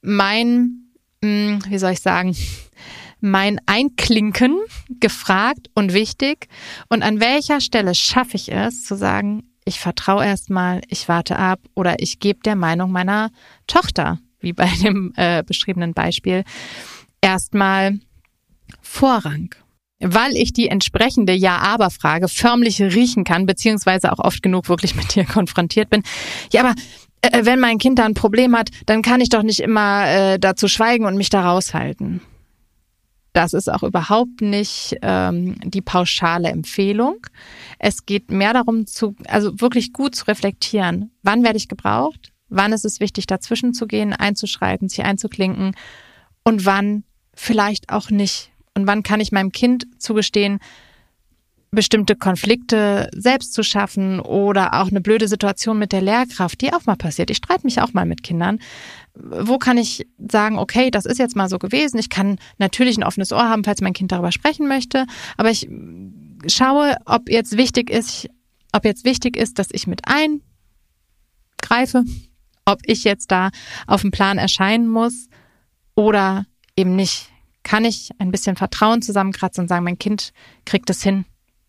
mein, 0.00 0.90
hm, 1.22 1.60
wie 1.68 1.78
soll 1.78 1.92
ich 1.92 2.00
sagen, 2.00 2.34
mein 3.20 3.60
Einklinken 3.66 4.58
gefragt 5.00 5.70
und 5.74 5.92
wichtig? 5.92 6.48
Und 6.88 7.02
an 7.02 7.20
welcher 7.20 7.60
Stelle 7.60 7.94
schaffe 7.94 8.36
ich 8.36 8.52
es 8.52 8.84
zu 8.84 8.96
sagen, 8.96 9.44
ich 9.64 9.80
vertraue 9.80 10.24
erstmal, 10.24 10.80
ich 10.88 11.08
warte 11.08 11.38
ab 11.38 11.60
oder 11.74 11.96
ich 12.00 12.20
gebe 12.20 12.40
der 12.40 12.56
Meinung 12.56 12.90
meiner 12.90 13.30
Tochter, 13.66 14.18
wie 14.40 14.52
bei 14.52 14.70
dem 14.82 15.12
äh, 15.16 15.42
beschriebenen 15.42 15.94
Beispiel, 15.94 16.44
erstmal 17.20 17.98
Vorrang. 18.80 19.54
Weil 20.00 20.36
ich 20.36 20.52
die 20.52 20.68
entsprechende 20.68 21.32
Ja-Aber-Frage 21.32 22.28
förmlich 22.28 22.80
riechen 22.80 23.24
kann, 23.24 23.46
beziehungsweise 23.46 24.12
auch 24.12 24.20
oft 24.20 24.42
genug 24.42 24.68
wirklich 24.68 24.94
mit 24.94 25.14
dir 25.14 25.24
konfrontiert 25.24 25.90
bin. 25.90 26.02
Ja, 26.52 26.62
aber 26.62 26.74
äh, 27.22 27.44
wenn 27.44 27.60
mein 27.60 27.78
Kind 27.78 27.98
da 27.98 28.04
ein 28.04 28.14
Problem 28.14 28.56
hat, 28.56 28.70
dann 28.86 29.02
kann 29.02 29.20
ich 29.20 29.28
doch 29.28 29.42
nicht 29.42 29.60
immer 29.60 30.06
äh, 30.06 30.38
dazu 30.38 30.68
schweigen 30.68 31.04
und 31.04 31.16
mich 31.16 31.30
da 31.30 31.50
raushalten. 31.50 32.20
Das 33.38 33.52
ist 33.52 33.70
auch 33.70 33.84
überhaupt 33.84 34.40
nicht 34.40 34.96
ähm, 35.00 35.60
die 35.62 35.80
pauschale 35.80 36.48
Empfehlung. 36.48 37.24
Es 37.78 38.04
geht 38.04 38.32
mehr 38.32 38.52
darum, 38.52 38.88
zu, 38.88 39.14
also 39.28 39.60
wirklich 39.60 39.92
gut 39.92 40.16
zu 40.16 40.24
reflektieren. 40.24 41.12
Wann 41.22 41.44
werde 41.44 41.56
ich 41.56 41.68
gebraucht? 41.68 42.32
Wann 42.48 42.72
ist 42.72 42.84
es 42.84 42.98
wichtig, 42.98 43.28
dazwischen 43.28 43.74
zu 43.74 43.86
gehen, 43.86 44.12
einzuschreiten, 44.12 44.88
sich 44.88 45.04
einzuklinken? 45.04 45.76
Und 46.42 46.66
wann 46.66 47.04
vielleicht 47.32 47.90
auch 47.90 48.10
nicht? 48.10 48.50
Und 48.74 48.88
wann 48.88 49.04
kann 49.04 49.20
ich 49.20 49.30
meinem 49.30 49.52
Kind 49.52 49.86
zugestehen, 49.98 50.58
bestimmte 51.70 52.16
Konflikte 52.16 53.10
selbst 53.14 53.52
zu 53.52 53.62
schaffen 53.62 54.20
oder 54.20 54.80
auch 54.80 54.88
eine 54.88 55.00
blöde 55.00 55.28
Situation 55.28 55.78
mit 55.78 55.92
der 55.92 56.00
Lehrkraft, 56.00 56.60
die 56.60 56.72
auch 56.72 56.86
mal 56.86 56.96
passiert. 56.96 57.30
Ich 57.30 57.38
streite 57.38 57.66
mich 57.66 57.80
auch 57.80 57.92
mal 57.92 58.06
mit 58.06 58.22
Kindern. 58.22 58.58
Wo 59.14 59.58
kann 59.58 59.76
ich 59.76 60.06
sagen, 60.18 60.58
okay, 60.58 60.90
das 60.90 61.04
ist 61.04 61.18
jetzt 61.18 61.36
mal 61.36 61.48
so 61.48 61.58
gewesen. 61.58 61.98
Ich 61.98 62.08
kann 62.08 62.38
natürlich 62.58 62.96
ein 62.96 63.04
offenes 63.04 63.32
Ohr 63.32 63.48
haben, 63.48 63.64
falls 63.64 63.80
mein 63.80 63.92
Kind 63.92 64.12
darüber 64.12 64.32
sprechen 64.32 64.68
möchte, 64.68 65.06
aber 65.36 65.50
ich 65.50 65.68
schaue, 66.46 66.96
ob 67.04 67.28
jetzt 67.28 67.56
wichtig 67.56 67.90
ist, 67.90 68.28
ob 68.72 68.84
jetzt 68.84 69.04
wichtig 69.04 69.36
ist, 69.36 69.58
dass 69.58 69.68
ich 69.72 69.86
mit 69.86 70.02
eingreife, 70.06 72.04
ob 72.64 72.80
ich 72.84 73.04
jetzt 73.04 73.30
da 73.30 73.50
auf 73.86 74.02
dem 74.02 74.10
Plan 74.10 74.38
erscheinen 74.38 74.88
muss 74.88 75.28
oder 75.94 76.46
eben 76.76 76.96
nicht. 76.96 77.30
Kann 77.62 77.84
ich 77.84 78.10
ein 78.18 78.30
bisschen 78.30 78.56
Vertrauen 78.56 79.02
zusammenkratzen 79.02 79.62
und 79.62 79.68
sagen, 79.68 79.84
mein 79.84 79.98
Kind 79.98 80.32
kriegt 80.64 80.88
es 80.88 81.02
hin 81.02 81.26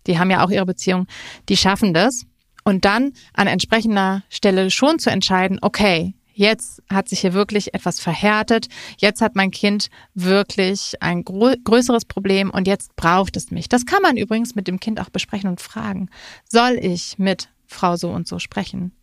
die 0.07 0.19
haben 0.19 0.31
ja 0.31 0.43
auch 0.43 0.49
ihre 0.49 0.65
Beziehung, 0.65 1.07
die 1.49 1.57
schaffen 1.57 1.93
das. 1.93 2.25
Und 2.63 2.85
dann 2.85 3.13
an 3.33 3.47
entsprechender 3.47 4.23
Stelle 4.29 4.69
schon 4.69 4.99
zu 4.99 5.09
entscheiden, 5.09 5.59
okay, 5.61 6.13
jetzt 6.39 6.81
hat 6.89 7.09
sich 7.09 7.19
hier 7.19 7.33
wirklich 7.33 7.73
etwas 7.73 7.99
verhärtet, 7.99 8.67
jetzt 8.97 9.21
hat 9.21 9.35
mein 9.35 9.51
Kind 9.51 9.89
wirklich 10.13 10.93
ein 11.01 11.23
größeres 11.25 12.05
Problem 12.05 12.49
und 12.49 12.65
jetzt 12.65 12.95
braucht 12.95 13.35
es 13.35 13.51
mich. 13.51 13.67
Das 13.67 13.85
kann 13.85 14.01
man 14.01 14.15
übrigens 14.15 14.55
mit 14.55 14.67
dem 14.67 14.79
Kind 14.79 15.01
auch 15.01 15.09
besprechen 15.09 15.49
und 15.49 15.59
fragen. 15.59 16.09
Soll 16.47 16.79
ich 16.81 17.19
mit 17.19 17.49
Frau 17.67 17.97
so 17.97 18.09
und 18.11 18.25
so 18.25 18.39
sprechen? 18.39 18.93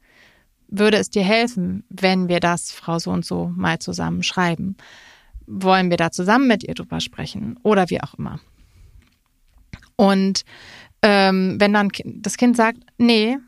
Würde 0.69 0.97
es 0.97 1.11
dir 1.11 1.25
helfen, 1.25 1.85
wenn 1.91 2.29
wir 2.29 2.41
das 2.41 2.73
Frau 2.73 2.99
so 2.99 3.11
und 3.11 3.25
so 3.25 3.53
mal 3.55 3.79
zusammen 3.81 4.23
schreiben? 4.23 4.77
Wollen 5.47 5.91
wir 5.91 5.99
da 5.99 6.11
zusammen 6.11 6.49
mit 6.49 6.65
ihr 6.65 6.75
drüber 6.75 7.01
sprechen 7.01 7.59
oder 7.63 7.91
wie 7.91 8.03
auch 8.03 8.15
immer? 8.15 8.41
Und 9.97 10.45
ähm, 11.09 11.55
wenn 11.61 11.73
dann 11.73 11.91
das 12.05 12.37
Kind 12.37 12.57
sagt, 12.57 12.79
nee, 12.99 13.39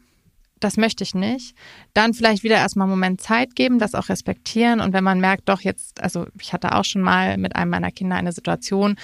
das 0.60 0.76
möchte 0.76 1.02
ich 1.02 1.12
nicht, 1.16 1.56
dann 1.92 2.14
vielleicht 2.14 2.44
wieder 2.44 2.54
erstmal 2.54 2.84
einen 2.84 2.92
Moment 2.92 3.20
Zeit 3.20 3.56
geben, 3.56 3.80
das 3.80 3.96
auch 3.96 4.08
respektieren. 4.08 4.80
Und 4.80 4.92
wenn 4.92 5.02
man 5.02 5.18
merkt, 5.18 5.48
doch 5.48 5.60
jetzt, 5.62 6.00
also 6.00 6.26
ich 6.40 6.52
hatte 6.52 6.76
auch 6.76 6.84
schon 6.84 7.02
mal 7.02 7.36
mit 7.36 7.56
einem 7.56 7.72
meiner 7.72 7.90
Kinder 7.90 8.14
eine 8.14 8.30
Situation, 8.30 8.94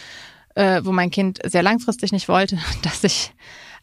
äh, 0.54 0.82
wo 0.84 0.92
mein 0.92 1.10
Kind 1.10 1.40
sehr 1.44 1.64
langfristig 1.64 2.12
nicht 2.12 2.28
wollte, 2.28 2.56
dass 2.82 3.02
ich 3.02 3.32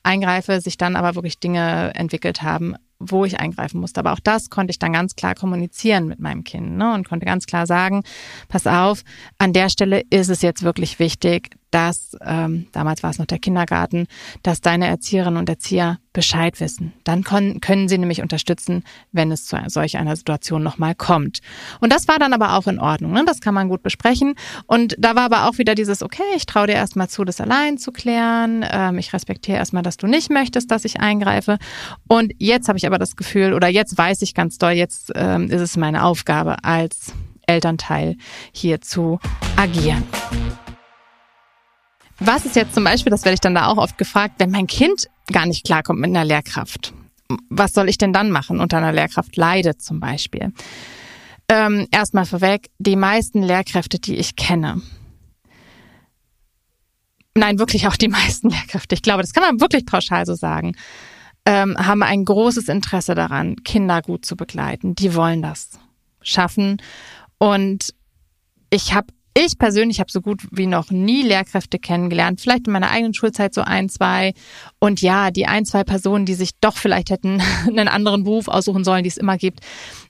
eingreife, 0.04 0.62
sich 0.62 0.78
dann 0.78 0.96
aber 0.96 1.16
wirklich 1.16 1.40
Dinge 1.40 1.92
entwickelt 1.94 2.42
haben, 2.42 2.76
wo 2.98 3.26
ich 3.26 3.42
eingreifen 3.42 3.82
musste. 3.82 4.00
Aber 4.00 4.14
auch 4.14 4.22
das 4.22 4.50
konnte 4.50 4.72
ich 4.72 4.80
dann 4.80 4.94
ganz 4.94 5.18
klar 5.18 5.36
kommunizieren 5.36 6.08
mit 6.08 6.22
meinem 6.22 6.46
Kind 6.46 6.78
ne? 6.78 6.94
und 6.94 7.10
konnte 7.10 7.26
ganz 7.26 7.46
klar 7.46 7.68
sagen, 7.68 8.04
pass 8.48 8.68
auf, 8.68 9.04
an 9.38 9.52
der 9.52 9.68
Stelle 9.68 10.02
ist 10.10 10.30
es 10.30 10.42
jetzt 10.42 10.64
wirklich 10.64 10.98
wichtig, 11.00 11.58
dass, 11.72 12.18
ähm, 12.24 12.68
damals 12.74 13.02
war 13.02 13.10
es 13.10 13.18
noch 13.18 13.26
der 13.26 13.40
Kindergarten, 13.40 14.08
dass 14.44 14.62
deine 14.62 14.88
Erzieherinnen 14.88 15.38
und 15.38 15.50
Erzieher 15.50 16.00
Bescheid 16.14 16.60
wissen. 16.60 16.92
Dann 17.06 17.24
können, 17.24 17.88
sie 17.88 17.98
nämlich 17.98 18.22
unterstützen, 18.22 18.84
wenn 19.14 19.32
es 19.32 19.46
zu 19.46 19.58
solch 19.68 19.98
einer 19.98 20.18
Situation 20.18 20.62
nochmal 20.62 20.94
kommt. 20.94 21.40
Und 21.80 21.94
das 21.94 22.10
war 22.10 22.20
dann 22.20 22.34
aber 22.34 22.58
auch 22.58 22.68
in 22.68 22.80
Ordnung. 22.80 23.14
Ne? 23.14 23.24
Das 23.26 23.40
kann 23.40 23.54
man 23.54 23.70
gut 23.70 23.82
besprechen. 23.82 24.36
Und 24.68 24.96
da 25.00 25.16
war 25.16 25.24
aber 25.24 25.48
auch 25.48 25.58
wieder 25.58 25.74
dieses, 25.74 26.04
okay, 26.04 26.24
ich 26.36 26.46
traue 26.46 26.68
dir 26.68 26.74
erstmal 26.74 27.08
zu, 27.08 27.24
das 27.24 27.40
allein 27.40 27.78
zu 27.78 27.94
klären. 27.94 28.66
Ähm, 28.70 28.98
ich 28.98 29.14
respektiere 29.14 29.58
erstmal, 29.58 29.84
dass 29.84 29.96
du 29.96 30.08
nicht 30.08 30.30
möchtest, 30.30 30.70
dass 30.70 30.84
ich 30.84 31.00
eingreife. 31.00 31.58
Und 32.10 32.34
jetzt 32.38 32.68
habe 32.68 32.78
ich 32.78 32.86
aber 32.86 32.98
das 32.98 33.16
Gefühl, 33.16 33.54
oder 33.54 33.70
jetzt 33.70 33.98
weiß 33.98 34.22
ich 34.22 34.34
ganz 34.34 34.58
doll, 34.58 34.74
jetzt 34.74 35.12
ähm, 35.16 35.50
ist 35.50 35.62
es 35.62 35.78
meine 35.78 36.04
Aufgabe 36.04 36.64
als 36.66 37.14
Elternteil 37.48 38.18
hier 38.52 38.82
zu 38.82 39.20
agieren. 39.56 40.04
Was 42.24 42.46
ist 42.46 42.56
jetzt 42.56 42.76
zum 42.76 42.84
Beispiel, 42.84 43.10
das 43.10 43.26
werde 43.26 43.34
ich 43.34 43.40
dann 43.40 43.56
da 43.56 43.66
auch 43.66 43.78
oft 43.78 43.98
gefragt, 43.98 44.36
wenn 44.38 44.52
mein 44.52 44.68
Kind 44.68 45.08
gar 45.34 45.48
nicht 45.48 45.66
klarkommt 45.66 46.00
mit 46.00 46.12
einer 46.12 46.24
Lehrkraft? 46.24 46.94
Was 47.50 47.74
soll 47.74 47.90
ich 47.90 47.98
denn 47.98 48.14
dann 48.14 48.30
machen? 48.30 48.60
Unter 48.60 48.78
einer 48.78 48.92
Lehrkraft 48.92 49.36
leidet 49.38 49.82
zum 49.82 50.00
Beispiel. 50.00 50.54
Ähm, 51.50 51.88
erstmal 51.90 52.28
vorweg, 52.28 52.70
die 52.78 52.96
meisten 52.96 53.42
Lehrkräfte, 53.42 53.98
die 53.98 54.18
ich 54.18 54.36
kenne, 54.36 54.84
nein, 57.34 57.58
wirklich 57.58 57.88
auch 57.88 57.98
die 57.98 58.08
meisten 58.08 58.50
Lehrkräfte, 58.52 58.94
ich 58.94 59.02
glaube, 59.02 59.24
das 59.24 59.34
kann 59.34 59.44
man 59.44 59.60
wirklich 59.60 59.88
pauschal 59.88 60.28
so 60.28 60.36
sagen, 60.36 60.76
ähm, 61.48 61.76
haben 61.76 62.04
ein 62.04 62.24
großes 62.24 62.68
Interesse 62.68 63.16
daran, 63.16 63.56
Kinder 63.64 64.04
gut 64.04 64.26
zu 64.26 64.36
begleiten. 64.36 64.94
Die 64.94 65.16
wollen 65.16 65.42
das 65.42 65.80
schaffen. 66.22 66.78
Und 67.40 67.96
ich 68.70 68.94
habe 68.94 69.08
ich 69.34 69.58
persönlich 69.58 70.00
habe 70.00 70.12
so 70.12 70.22
gut 70.22 70.42
wie 70.52 70.68
noch 70.68 70.92
nie 70.92 71.24
Lehrkräfte 71.24 71.80
kennengelernt, 71.80 72.42
vielleicht 72.42 72.68
in 72.68 72.74
meiner 72.74 72.92
eigenen 72.92 73.14
Schulzeit 73.14 73.54
so 73.54 73.62
ein, 73.62 73.88
zwei. 73.88 74.34
Und 74.80 75.02
ja, 75.02 75.32
die 75.32 75.46
ein, 75.46 75.66
zwei 75.66 75.84
Personen, 75.84 76.26
die 76.26 76.34
sich 76.34 76.52
doch 76.60 76.76
vielleicht 76.76 77.10
hätten 77.10 77.42
einen 77.68 77.88
anderen 77.88 78.24
Beruf 78.24 78.48
aussuchen 78.48 78.84
sollen, 78.84 79.04
die 79.04 79.10
es 79.10 79.18
immer 79.18 79.38
gibt, 79.38 79.62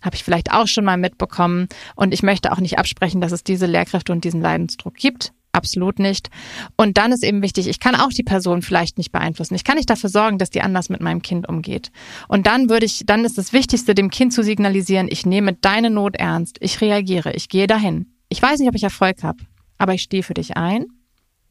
habe 0.02 0.16
ich 0.16 0.24
vielleicht 0.24 0.52
auch 0.52 0.68
schon 0.68 0.86
mal 0.86 0.98
mitbekommen. 0.98 1.68
Und 1.96 2.14
ich 2.14 2.24
möchte 2.24 2.52
auch 2.52 2.60
nicht 2.60 2.80
absprechen, 2.80 3.22
dass 3.22 3.32
es 3.32 3.44
diese 3.44 3.68
Lehrkräfte 3.68 4.12
und 4.12 4.24
diesen 4.24 4.42
Leidensdruck 4.42 4.96
gibt. 4.96 5.34
Absolut 5.54 6.00
nicht. 6.00 6.30
Und 6.78 6.98
dann 6.98 7.12
ist 7.12 7.24
eben 7.24 7.42
wichtig, 7.42 7.68
ich 7.68 7.80
kann 7.80 7.96
auch 7.96 8.10
die 8.10 8.24
Person 8.24 8.62
vielleicht 8.62 8.98
nicht 8.98 9.12
beeinflussen. 9.12 9.54
Ich 9.54 9.66
kann 9.66 9.76
nicht 9.76 9.90
dafür 9.90 10.10
sorgen, 10.10 10.38
dass 10.38 10.50
die 10.50 10.62
anders 10.62 10.90
mit 10.90 11.02
meinem 11.02 11.22
Kind 11.22 11.48
umgeht. 11.48 11.92
Und 12.30 12.48
dann 12.48 12.70
würde 12.70 12.86
ich, 12.86 13.04
dann 13.06 13.26
ist 13.26 13.38
das 13.38 13.52
Wichtigste, 13.52 13.94
dem 13.94 14.10
Kind 14.10 14.34
zu 14.34 14.44
signalisieren, 14.44 15.10
ich 15.12 15.26
nehme 15.26 15.54
deine 15.54 15.90
Not 15.90 16.16
ernst, 16.16 16.58
ich 16.62 16.80
reagiere, 16.80 17.34
ich 17.34 17.50
gehe 17.50 17.68
dahin. 17.68 18.08
Ich 18.32 18.42
weiß 18.42 18.60
nicht, 18.60 18.70
ob 18.70 18.76
ich 18.76 18.84
Erfolg 18.84 19.24
habe, 19.24 19.44
aber 19.78 19.94
ich 19.94 20.04
stehe 20.04 20.24
für 20.24 20.34
dich 20.34 20.56
ein. 20.56 20.86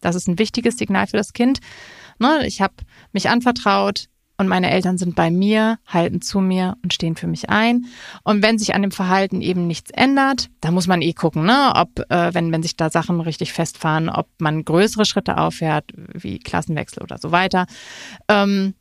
Das 0.01 0.17
ist 0.17 0.29
ein 0.29 0.39
wichtiges 0.39 0.79
Signal 0.79 1.07
für 1.07 1.19
das 1.19 1.35
Kind. 1.35 1.61
Ne, 2.19 2.47
ich 2.47 2.63
habe 2.63 2.73
mich 3.13 3.29
anvertraut 3.29 4.07
und 4.39 4.49
meine 4.49 4.71
Eltern 4.71 4.97
sind 4.97 5.15
bei 5.15 5.31
mir, 5.31 5.79
halten 5.87 6.23
zu 6.23 6.41
mir 6.41 6.79
und 6.83 6.95
stehen 6.95 7.17
für 7.17 7.27
mich 7.27 7.51
ein. 7.51 7.85
Und 8.25 8.43
wenn 8.43 8.59
sich 8.59 8.75
an 8.75 8.81
dem 8.81 8.93
Verhalten 8.93 9.43
eben 9.43 9.67
nichts 9.67 9.91
ändert, 9.91 10.49
da 10.63 10.71
muss 10.71 10.87
man 10.87 11.03
eh 11.03 11.13
gucken, 11.13 11.45
ne, 11.45 11.73
ob, 11.75 12.01
äh, 12.11 12.33
wenn, 12.33 12.51
wenn 12.51 12.63
sich 12.63 12.77
da 12.77 12.89
Sachen 12.89 13.21
richtig 13.21 13.53
festfahren, 13.53 14.09
ob 14.09 14.29
man 14.39 14.65
größere 14.65 15.05
Schritte 15.05 15.37
aufhört, 15.37 15.85
wie 16.15 16.39
Klassenwechsel 16.39 17.03
oder 17.03 17.19
so 17.19 17.31
weiter. 17.31 17.67
Ähm, 18.27 18.73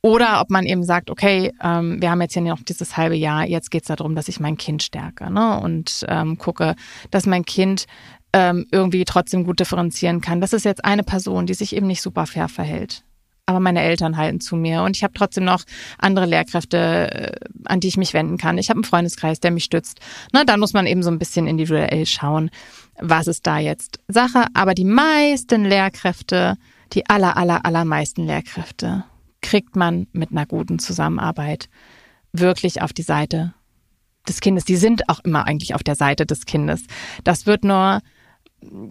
oder 0.00 0.40
ob 0.40 0.50
man 0.50 0.64
eben 0.64 0.84
sagt, 0.84 1.10
okay, 1.10 1.52
ähm, 1.62 2.00
wir 2.00 2.10
haben 2.10 2.20
jetzt 2.20 2.34
hier 2.34 2.42
noch 2.42 2.62
dieses 2.62 2.96
halbe 2.96 3.16
Jahr, 3.16 3.46
jetzt 3.46 3.70
geht 3.70 3.82
es 3.82 3.88
darum, 3.88 4.14
dass 4.14 4.28
ich 4.28 4.38
mein 4.38 4.56
Kind 4.56 4.82
stärke 4.82 5.32
ne? 5.32 5.58
und 5.60 6.04
ähm, 6.08 6.38
gucke, 6.38 6.76
dass 7.10 7.26
mein 7.26 7.44
Kind 7.44 7.86
ähm, 8.32 8.66
irgendwie 8.70 9.04
trotzdem 9.04 9.44
gut 9.44 9.58
differenzieren 9.58 10.20
kann. 10.20 10.40
Das 10.40 10.52
ist 10.52 10.64
jetzt 10.64 10.84
eine 10.84 11.02
Person, 11.02 11.46
die 11.46 11.54
sich 11.54 11.74
eben 11.74 11.86
nicht 11.86 12.02
super 12.02 12.26
fair 12.26 12.48
verhält. 12.48 13.02
Aber 13.46 13.60
meine 13.60 13.82
Eltern 13.82 14.18
halten 14.18 14.40
zu 14.40 14.56
mir 14.56 14.82
und 14.82 14.94
ich 14.94 15.02
habe 15.02 15.14
trotzdem 15.14 15.44
noch 15.44 15.64
andere 15.96 16.26
Lehrkräfte, 16.26 17.10
äh, 17.10 17.32
an 17.64 17.80
die 17.80 17.88
ich 17.88 17.96
mich 17.96 18.12
wenden 18.12 18.36
kann. 18.36 18.58
Ich 18.58 18.68
habe 18.68 18.76
einen 18.76 18.84
Freundeskreis, 18.84 19.40
der 19.40 19.50
mich 19.50 19.64
stützt. 19.64 20.00
Ne, 20.32 20.44
dann 20.44 20.60
muss 20.60 20.74
man 20.74 20.86
eben 20.86 21.02
so 21.02 21.10
ein 21.10 21.18
bisschen 21.18 21.46
individuell 21.46 22.04
schauen, 22.04 22.50
was 23.00 23.26
ist 23.26 23.46
da 23.46 23.58
jetzt 23.58 24.00
Sache. 24.06 24.44
Aber 24.52 24.74
die 24.74 24.84
meisten 24.84 25.64
Lehrkräfte, 25.64 26.56
die 26.92 27.08
aller, 27.08 27.38
aller, 27.38 27.64
allermeisten 27.64 28.26
Lehrkräfte 28.26 29.04
kriegt 29.40 29.76
man 29.76 30.06
mit 30.12 30.30
einer 30.30 30.46
guten 30.46 30.78
Zusammenarbeit 30.78 31.68
wirklich 32.32 32.82
auf 32.82 32.92
die 32.92 33.02
Seite 33.02 33.54
des 34.28 34.40
Kindes. 34.40 34.64
Die 34.64 34.76
sind 34.76 35.08
auch 35.08 35.20
immer 35.20 35.46
eigentlich 35.46 35.74
auf 35.74 35.82
der 35.82 35.94
Seite 35.94 36.26
des 36.26 36.44
Kindes. 36.44 36.84
Das 37.24 37.46
wird 37.46 37.64
nur 37.64 38.00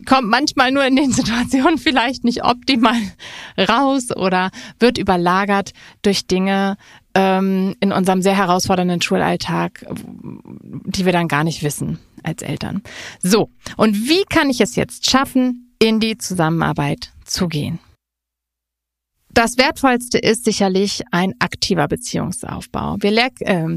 kommt 0.06 0.30
manchmal 0.30 0.72
nur 0.72 0.86
in 0.86 0.95
den 0.95 1.12
Situationen 1.12 1.78
vielleicht 1.78 2.24
nicht 2.24 2.43
optimal 2.43 2.95
raus 3.58 4.16
oder 4.16 4.52
wird 4.80 4.98
überlagert 4.98 5.74
durch 6.02 6.28
Dinge 6.28 6.78
ähm, 7.14 7.76
in 7.80 7.91
unserem 7.91 8.22
sehr 8.22 8.38
herausfordernden 8.38 9.02
Schulalltag, 9.02 9.86
die 10.64 11.06
wir 11.06 11.12
dann 11.12 11.28
gar 11.28 11.43
nicht 11.43 11.64
wissen 11.64 12.00
als 12.24 12.41
Eltern. 12.41 12.82
So, 13.22 13.50
und 13.76 14.08
wie 14.08 14.24
kann 14.24 14.50
ich 14.50 14.62
es 14.62 14.76
jetzt 14.76 15.10
schaffen, 15.10 15.74
in 15.80 16.00
die 16.00 16.18
Zusammenarbeit 16.18 17.12
zu 17.26 17.48
gehen? 17.48 17.80
Das 19.38 19.59
Wertvollste 19.59 20.17
ist 20.17 20.45
sicherlich 20.45 21.03
ein 21.11 21.35
aktiver 21.38 21.88
Beziehungsaufbau. 21.88 22.97
Wir, 23.01 23.15
äh, 23.15 23.67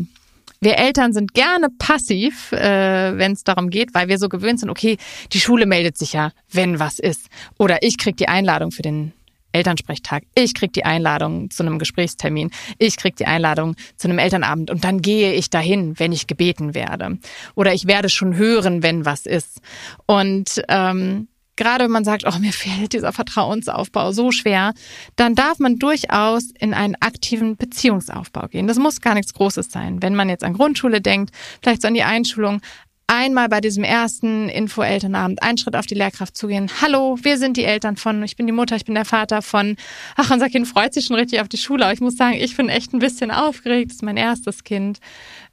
wir 0.62 0.78
Eltern 0.78 1.12
sind 1.12 1.34
gerne 1.34 1.68
passiv, 1.78 2.50
äh, 2.52 3.18
wenn 3.18 3.32
es 3.32 3.44
darum 3.44 3.68
geht, 3.68 3.92
weil 3.92 4.08
wir 4.08 4.16
so 4.16 4.30
gewöhnt 4.30 4.58
sind, 4.58 4.70
okay, 4.70 4.96
die 5.34 5.38
Schule 5.38 5.66
meldet 5.66 5.98
sich 5.98 6.14
ja, 6.14 6.32
wenn 6.50 6.78
was 6.78 6.98
ist. 6.98 7.26
Oder 7.58 7.82
ich 7.82 7.98
krieg 7.98 8.16
die 8.16 8.26
Einladung 8.26 8.70
für 8.70 8.80
den 8.80 9.12
Elternsprechtag. 9.52 10.22
Ich 10.34 10.54
krieg 10.54 10.72
die 10.72 10.86
Einladung 10.86 11.50
zu 11.50 11.62
einem 11.62 11.78
Gesprächstermin. 11.78 12.50
Ich 12.78 12.96
krieg 12.96 13.16
die 13.16 13.26
Einladung 13.26 13.76
zu 13.98 14.08
einem 14.08 14.18
Elternabend 14.18 14.70
und 14.70 14.82
dann 14.84 15.02
gehe 15.02 15.34
ich 15.34 15.50
dahin, 15.50 15.98
wenn 15.98 16.12
ich 16.12 16.26
gebeten 16.26 16.74
werde. 16.74 17.18
Oder 17.54 17.74
ich 17.74 17.86
werde 17.86 18.08
schon 18.08 18.34
hören, 18.34 18.82
wenn 18.82 19.04
was 19.04 19.26
ist. 19.26 19.60
Und 20.06 20.62
ähm, 20.68 21.28
gerade 21.60 21.84
wenn 21.84 21.90
man 21.90 22.04
sagt, 22.04 22.24
oh, 22.26 22.38
mir 22.38 22.54
fehlt 22.54 22.94
dieser 22.94 23.12
Vertrauensaufbau 23.12 24.12
so 24.12 24.32
schwer, 24.32 24.72
dann 25.16 25.34
darf 25.34 25.58
man 25.58 25.76
durchaus 25.76 26.44
in 26.58 26.72
einen 26.72 26.96
aktiven 27.00 27.56
Beziehungsaufbau 27.56 28.48
gehen. 28.48 28.66
Das 28.66 28.78
muss 28.78 29.02
gar 29.02 29.12
nichts 29.12 29.34
Großes 29.34 29.70
sein. 29.70 30.00
Wenn 30.00 30.14
man 30.14 30.30
jetzt 30.30 30.42
an 30.42 30.54
Grundschule 30.54 31.02
denkt, 31.02 31.34
vielleicht 31.62 31.82
so 31.82 31.88
an 31.88 31.94
die 31.94 32.02
Einschulung, 32.02 32.62
einmal 33.08 33.50
bei 33.50 33.60
diesem 33.60 33.84
ersten 33.84 34.48
Info-Elternabend 34.48 35.42
einen 35.42 35.58
Schritt 35.58 35.76
auf 35.76 35.84
die 35.84 35.96
Lehrkraft 35.96 36.34
zugehen. 36.34 36.70
Hallo, 36.80 37.18
wir 37.20 37.36
sind 37.36 37.58
die 37.58 37.64
Eltern 37.64 37.96
von, 37.96 38.22
ich 38.22 38.36
bin 38.36 38.46
die 38.46 38.52
Mutter, 38.52 38.76
ich 38.76 38.86
bin 38.86 38.94
der 38.94 39.04
Vater 39.04 39.42
von, 39.42 39.76
ach, 40.16 40.30
unser 40.30 40.48
Kind 40.48 40.66
freut 40.66 40.94
sich 40.94 41.04
schon 41.06 41.16
richtig 41.16 41.42
auf 41.42 41.48
die 41.48 41.58
Schule. 41.58 41.84
Aber 41.84 41.92
ich 41.92 42.00
muss 42.00 42.16
sagen, 42.16 42.36
ich 42.40 42.56
bin 42.56 42.70
echt 42.70 42.94
ein 42.94 43.00
bisschen 43.00 43.30
aufgeregt, 43.30 43.90
das 43.90 43.96
ist 43.96 44.02
mein 44.02 44.16
erstes 44.16 44.64
Kind. 44.64 44.98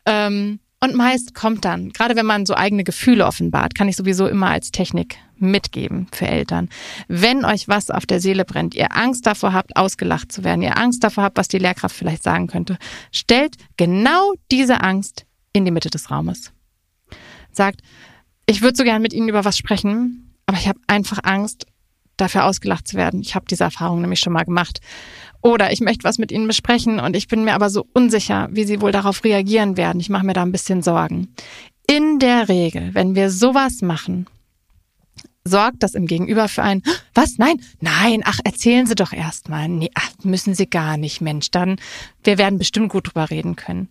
Ähm, 0.06 0.60
und 0.80 0.96
meist 0.96 1.34
kommt 1.34 1.66
dann, 1.66 1.90
gerade 1.90 2.16
wenn 2.16 2.26
man 2.26 2.46
so 2.46 2.56
eigene 2.56 2.84
Gefühle 2.84 3.26
offenbart, 3.26 3.74
kann 3.74 3.90
ich 3.90 3.96
sowieso 3.96 4.28
immer 4.28 4.50
als 4.50 4.72
Technik 4.72 5.18
mitgeben 5.38 6.08
für 6.12 6.28
Eltern. 6.28 6.70
Wenn 7.08 7.46
euch 7.46 7.68
was 7.68 7.90
auf 7.90 8.06
der 8.06 8.20
Seele 8.20 8.46
brennt, 8.46 8.76
ihr 8.76 8.96
Angst 8.96 9.26
davor 9.26 9.54
habt, 9.54 9.76
ausgelacht 9.76 10.32
zu 10.32 10.44
werden, 10.44 10.62
ihr 10.62 10.78
Angst 10.78 11.04
davor 11.04 11.24
habt, 11.24 11.38
was 11.38 11.48
die 11.48 11.58
Lehrkraft 11.58 11.96
vielleicht 11.96 12.24
sagen 12.24 12.48
könnte, 12.48 12.78
stellt 13.12 13.56
genau 13.78 14.34
diese 14.52 14.82
Angst 14.82 15.26
in 15.54 15.66
die 15.66 15.72
Mitte 15.72 15.90
des 15.90 16.12
Raumes. 16.12 16.52
Sagt, 17.52 17.82
ich 18.46 18.62
würde 18.62 18.78
so 18.78 18.84
gern 18.84 19.02
mit 19.02 19.14
Ihnen 19.14 19.30
über 19.30 19.46
was 19.46 19.58
sprechen, 19.58 20.36
aber 20.46 20.58
ich 20.58 20.68
habe 20.68 20.80
einfach 20.88 21.20
Angst, 21.24 21.66
dafür 22.18 22.46
ausgelacht 22.46 22.88
zu 22.88 22.98
werden. 22.98 23.22
Ich 23.22 23.36
habe 23.36 23.46
diese 23.50 23.64
Erfahrung 23.64 24.02
nämlich 24.02 24.20
schon 24.20 24.34
mal 24.34 24.44
gemacht. 24.44 24.82
Oder 25.48 25.72
ich 25.72 25.80
möchte 25.80 26.04
was 26.04 26.18
mit 26.18 26.34
Ihnen 26.34 26.46
besprechen 26.46 27.00
und 27.00 27.16
ich 27.16 27.30
bin 27.30 27.46
mir 27.46 27.54
aber 27.54 27.70
so 27.70 27.88
unsicher, 27.94 28.50
wie 28.52 28.66
Sie 28.66 28.82
wohl 28.82 28.92
darauf 28.92 29.24
reagieren 29.24 29.78
werden. 29.78 30.02
Ich 30.02 30.10
mache 30.10 30.26
mir 30.26 30.34
da 30.34 30.42
ein 30.42 30.52
bisschen 30.52 30.82
Sorgen. 30.82 31.34
In 31.90 32.20
der 32.20 32.50
Regel, 32.50 32.94
wenn 32.94 33.16
wir 33.16 33.30
sowas 33.30 33.82
machen, 33.82 34.28
sorgt 35.46 35.84
das 35.84 35.96
im 35.96 36.06
Gegenüber 36.06 36.50
für 36.50 36.64
ein, 36.64 36.84
was? 37.14 37.38
Nein, 37.38 37.62
nein, 37.80 38.24
ach, 38.26 38.40
erzählen 38.44 38.88
Sie 38.88 38.96
doch 38.96 39.14
erstmal. 39.14 39.70
Nee, 39.70 39.90
ach, 39.94 40.10
müssen 40.24 40.54
Sie 40.54 40.70
gar 40.70 40.98
nicht, 40.98 41.22
Mensch. 41.22 41.50
Dann, 41.50 41.78
wir 42.26 42.38
werden 42.38 42.60
bestimmt 42.60 42.90
gut 42.90 43.08
drüber 43.08 43.30
reden 43.30 43.56
können. 43.56 43.88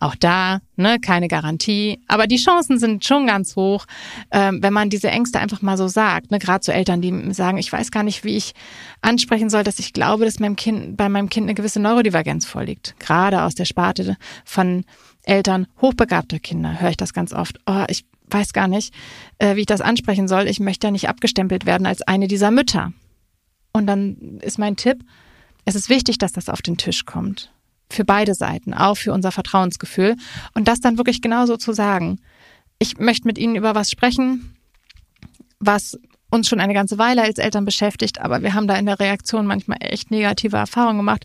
Auch 0.00 0.14
da, 0.14 0.60
ne, 0.76 1.00
keine 1.00 1.26
Garantie. 1.26 2.00
Aber 2.06 2.26
die 2.26 2.36
Chancen 2.36 2.78
sind 2.78 3.04
schon 3.04 3.26
ganz 3.26 3.56
hoch, 3.56 3.84
ähm, 4.30 4.62
wenn 4.62 4.72
man 4.72 4.90
diese 4.90 5.10
Ängste 5.10 5.40
einfach 5.40 5.60
mal 5.60 5.76
so 5.76 5.88
sagt. 5.88 6.30
Ne, 6.30 6.38
Gerade 6.38 6.60
zu 6.60 6.72
Eltern, 6.72 7.02
die 7.02 7.32
sagen, 7.34 7.58
ich 7.58 7.72
weiß 7.72 7.90
gar 7.90 8.04
nicht, 8.04 8.22
wie 8.22 8.36
ich 8.36 8.54
ansprechen 9.02 9.50
soll, 9.50 9.64
dass 9.64 9.80
ich 9.80 9.92
glaube, 9.92 10.24
dass 10.24 10.38
meinem 10.38 10.56
Kind, 10.56 10.96
bei 10.96 11.08
meinem 11.08 11.28
Kind 11.28 11.44
eine 11.44 11.54
gewisse 11.54 11.80
Neurodivergenz 11.80 12.46
vorliegt. 12.46 12.94
Gerade 13.00 13.42
aus 13.42 13.56
der 13.56 13.64
Sparte 13.64 14.16
von 14.44 14.84
Eltern 15.24 15.66
hochbegabter 15.80 16.38
Kinder 16.38 16.80
höre 16.80 16.90
ich 16.90 16.96
das 16.96 17.12
ganz 17.12 17.32
oft. 17.32 17.58
Oh, 17.66 17.84
ich 17.88 18.04
weiß 18.30 18.52
gar 18.52 18.68
nicht, 18.68 18.94
äh, 19.38 19.56
wie 19.56 19.60
ich 19.60 19.66
das 19.66 19.80
ansprechen 19.80 20.28
soll. 20.28 20.46
Ich 20.46 20.60
möchte 20.60 20.86
ja 20.86 20.90
nicht 20.92 21.08
abgestempelt 21.08 21.66
werden 21.66 21.86
als 21.86 22.02
eine 22.02 22.28
dieser 22.28 22.50
Mütter. 22.52 22.92
Und 23.72 23.86
dann 23.86 24.38
ist 24.42 24.58
mein 24.58 24.76
Tipp, 24.76 25.04
es 25.64 25.74
ist 25.74 25.88
wichtig, 25.88 26.18
dass 26.18 26.32
das 26.32 26.48
auf 26.48 26.62
den 26.62 26.76
Tisch 26.76 27.04
kommt. 27.04 27.52
Für 27.90 28.04
beide 28.04 28.34
Seiten, 28.34 28.74
auch 28.74 28.96
für 28.96 29.12
unser 29.12 29.32
Vertrauensgefühl. 29.32 30.16
Und 30.54 30.68
das 30.68 30.80
dann 30.80 30.98
wirklich 30.98 31.22
genauso 31.22 31.56
zu 31.56 31.72
sagen. 31.72 32.20
Ich 32.78 32.98
möchte 32.98 33.26
mit 33.26 33.38
Ihnen 33.38 33.56
über 33.56 33.74
was 33.74 33.90
sprechen, 33.90 34.56
was 35.58 35.98
uns 36.30 36.48
schon 36.48 36.60
eine 36.60 36.74
ganze 36.74 36.98
Weile 36.98 37.22
als 37.22 37.38
Eltern 37.38 37.64
beschäftigt, 37.64 38.20
aber 38.20 38.42
wir 38.42 38.54
haben 38.54 38.68
da 38.68 38.76
in 38.76 38.86
der 38.86 39.00
Reaktion 39.00 39.46
manchmal 39.46 39.78
echt 39.80 40.10
negative 40.10 40.56
Erfahrungen 40.56 40.98
gemacht 40.98 41.24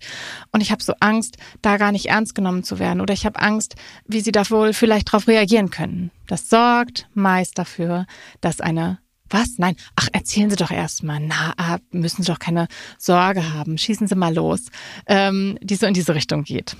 und 0.52 0.62
ich 0.62 0.72
habe 0.72 0.82
so 0.82 0.94
Angst, 1.00 1.38
da 1.62 1.78
gar 1.78 1.92
nicht 1.92 2.08
ernst 2.08 2.36
genommen 2.36 2.64
zu 2.64 2.80
werden 2.80 3.02
oder 3.02 3.14
ich 3.14 3.26
habe 3.26 3.40
Angst, 3.40 3.76
wie 4.08 4.22
sie 4.22 4.32
da 4.32 4.50
wohl 4.50 4.74
vielleicht 4.74 5.10
darauf 5.10 5.28
reagieren 5.28 5.70
können. 5.70 6.12
Das 6.28 6.50
sorgt 6.50 7.08
meist 7.14 7.58
dafür, 7.58 8.06
dass 8.40 8.62
eine 8.62 9.00
was? 9.34 9.58
Nein. 9.58 9.76
Ach, 9.96 10.08
erzählen 10.14 10.50
Sie 10.50 10.56
doch 10.56 10.72
erstmal. 10.72 11.20
Na, 11.20 11.54
ah, 11.58 11.78
müssen 11.92 12.24
Sie 12.24 12.32
doch 12.32 12.40
keine 12.40 12.68
Sorge 12.98 13.54
haben. 13.54 13.78
Schießen 13.78 14.08
Sie 14.08 14.16
mal 14.16 14.34
los. 14.34 14.68
Ähm, 15.08 15.58
die 15.62 15.76
so 15.76 15.86
in 15.86 15.94
diese 15.94 16.16
Richtung 16.16 16.44
geht. 16.44 16.76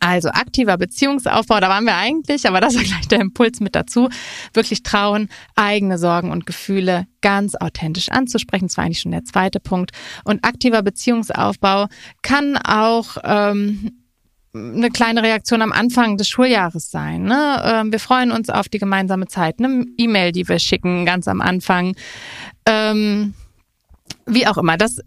Also 0.00 0.30
aktiver 0.30 0.76
Beziehungsaufbau, 0.76 1.60
da 1.60 1.68
waren 1.68 1.84
wir 1.84 1.96
eigentlich, 1.96 2.46
aber 2.46 2.60
das 2.60 2.74
ist 2.76 2.84
gleich 2.84 3.08
der 3.08 3.20
Impuls 3.20 3.60
mit 3.60 3.74
dazu. 3.74 4.08
Wirklich 4.52 4.82
trauen, 4.82 5.28
eigene 5.54 5.98
Sorgen 5.98 6.30
und 6.30 6.46
Gefühle 6.46 7.06
ganz 7.20 7.54
authentisch 7.54 8.10
anzusprechen. 8.10 8.66
Das 8.68 8.76
war 8.76 8.84
eigentlich 8.84 9.00
schon 9.00 9.12
der 9.12 9.24
zweite 9.24 9.60
Punkt. 9.60 9.92
Und 10.24 10.44
aktiver 10.44 10.82
Beziehungsaufbau 10.82 11.86
kann 12.22 12.56
auch 12.56 13.16
ähm, 13.24 14.03
eine 14.54 14.90
kleine 14.90 15.22
Reaktion 15.22 15.62
am 15.62 15.72
Anfang 15.72 16.16
des 16.16 16.28
Schuljahres 16.28 16.90
sein. 16.90 17.24
Ne? 17.24 17.60
Ähm, 17.64 17.92
wir 17.92 17.98
freuen 17.98 18.30
uns 18.30 18.50
auf 18.50 18.68
die 18.68 18.78
gemeinsame 18.78 19.26
Zeit, 19.26 19.58
eine 19.58 19.84
E-Mail, 19.98 20.32
die 20.32 20.48
wir 20.48 20.58
schicken 20.58 21.04
ganz 21.04 21.26
am 21.26 21.40
Anfang. 21.40 21.96
Ähm, 22.66 23.34
wie 24.26 24.46
auch 24.46 24.56
immer, 24.56 24.76
das 24.76 25.00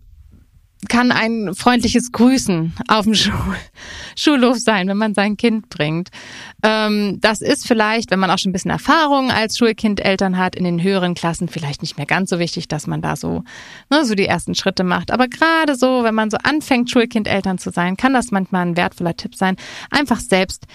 kann 0.90 1.12
ein 1.12 1.56
freundliches 1.56 2.12
Grüßen 2.12 2.74
auf 2.88 3.06
dem 3.06 3.16
Schul 3.16 3.34
Schulhof 4.16 4.60
sein, 4.60 4.88
wenn 4.88 4.98
man 4.98 5.14
sein 5.14 5.38
Kind 5.38 5.70
bringt. 5.70 6.10
Ähm, 6.64 7.20
das 7.20 7.42
ist 7.42 7.68
vielleicht, 7.68 8.12
wenn 8.12 8.20
man 8.20 8.30
auch 8.30 8.38
schon 8.38 8.50
ein 8.50 8.54
bisschen 8.54 8.72
Erfahrung 8.72 9.32
als 9.32 9.58
Schulkind 9.58 10.04
Eltern 10.04 10.38
hat, 10.38 10.56
in 10.56 10.64
den 10.64 10.82
höheren 10.82 11.16
Klassen 11.16 11.48
vielleicht 11.48 11.82
nicht 11.82 11.98
mehr 11.98 12.06
ganz 12.06 12.30
so 12.30 12.40
wichtig, 12.40 12.68
dass 12.68 12.88
man 12.88 13.02
da 13.02 13.16
so, 13.16 13.44
ne, 13.90 14.06
so 14.06 14.16
die 14.16 14.28
ersten 14.28 14.56
Schritte 14.56 14.84
macht. 14.84 15.12
Aber 15.12 15.28
gerade 15.28 15.76
so, 15.76 16.04
wenn 16.04 16.16
man 16.16 16.30
so 16.30 16.38
anfängt, 16.44 16.92
Schulkind 16.92 17.28
Eltern 17.28 17.58
zu 17.58 17.72
sein, 17.72 17.98
kann 17.98 18.14
das 18.14 18.32
manchmal 18.32 18.66
ein 18.66 18.78
wertvoller 18.78 19.16
Tipp 19.16 19.36
sein, 19.36 19.56
einfach 19.90 20.20
selbst 20.20 20.66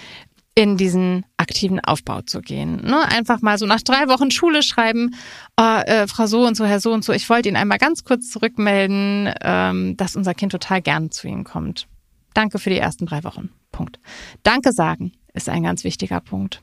in 0.55 0.77
diesen 0.77 1.25
aktiven 1.37 1.79
Aufbau 1.79 2.21
zu 2.21 2.41
gehen. 2.41 2.81
Ne? 2.83 3.01
Einfach 3.09 3.41
mal 3.41 3.57
so 3.57 3.65
nach 3.65 3.81
drei 3.81 4.07
Wochen 4.07 4.29
Schule 4.29 4.61
schreiben, 4.61 5.15
oh, 5.59 5.79
äh, 5.85 6.07
Frau 6.07 6.27
so 6.27 6.45
und 6.45 6.55
so, 6.55 6.65
Herr 6.65 6.79
so 6.79 6.91
und 6.93 7.03
so, 7.03 7.11
ich 7.11 7.29
wollte 7.29 7.49
Ihnen 7.49 7.57
einmal 7.57 7.79
ganz 7.79 8.03
kurz 8.03 8.29
zurückmelden, 8.29 9.33
ähm, 9.41 9.97
dass 9.97 10.15
unser 10.15 10.33
Kind 10.33 10.51
total 10.51 10.81
gern 10.81 11.09
zu 11.09 11.27
Ihnen 11.27 11.43
kommt. 11.43 11.87
Danke 12.33 12.59
für 12.59 12.69
die 12.69 12.77
ersten 12.77 13.05
drei 13.05 13.23
Wochen. 13.23 13.49
Punkt. 13.71 13.99
Danke 14.43 14.71
sagen 14.71 15.13
ist 15.33 15.49
ein 15.49 15.63
ganz 15.63 15.83
wichtiger 15.83 16.19
Punkt. 16.19 16.61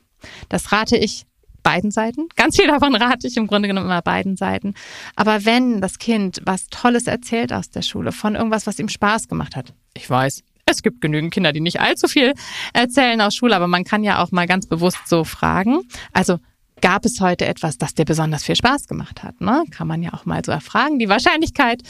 Das 0.49 0.71
rate 0.71 0.97
ich 0.97 1.25
beiden 1.63 1.91
Seiten. 1.91 2.27
Ganz 2.35 2.55
viel 2.55 2.67
davon 2.67 2.95
rate 2.95 3.27
ich 3.27 3.37
im 3.37 3.47
Grunde 3.47 3.67
genommen 3.67 3.87
immer 3.87 4.01
beiden 4.01 4.35
Seiten. 4.35 4.73
Aber 5.15 5.45
wenn 5.45 5.81
das 5.81 5.99
Kind 5.99 6.41
was 6.45 6.67
Tolles 6.67 7.07
erzählt 7.07 7.53
aus 7.53 7.69
der 7.69 7.81
Schule, 7.81 8.11
von 8.11 8.35
irgendwas, 8.35 8.65
was 8.65 8.79
ihm 8.79 8.89
Spaß 8.89 9.27
gemacht 9.27 9.55
hat, 9.55 9.73
ich 9.93 10.09
weiß, 10.09 10.43
es 10.71 10.81
gibt 10.81 11.01
genügend 11.01 11.33
Kinder, 11.33 11.51
die 11.53 11.59
nicht 11.59 11.79
allzu 11.79 12.07
viel 12.07 12.33
erzählen 12.73 13.21
aus 13.21 13.35
Schule, 13.35 13.55
aber 13.55 13.67
man 13.67 13.83
kann 13.83 14.03
ja 14.03 14.23
auch 14.23 14.31
mal 14.31 14.47
ganz 14.47 14.65
bewusst 14.65 15.07
so 15.07 15.23
fragen. 15.23 15.81
Also 16.13 16.39
gab 16.81 17.05
es 17.05 17.21
heute 17.21 17.45
etwas, 17.45 17.77
das 17.77 17.93
dir 17.93 18.05
besonders 18.05 18.43
viel 18.43 18.55
Spaß 18.55 18.87
gemacht 18.87 19.23
hat? 19.23 19.39
Ne? 19.39 19.63
Kann 19.71 19.87
man 19.87 20.01
ja 20.01 20.13
auch 20.13 20.25
mal 20.25 20.43
so 20.43 20.51
erfragen. 20.51 20.99
Die 20.99 21.09
Wahrscheinlichkeit 21.09 21.83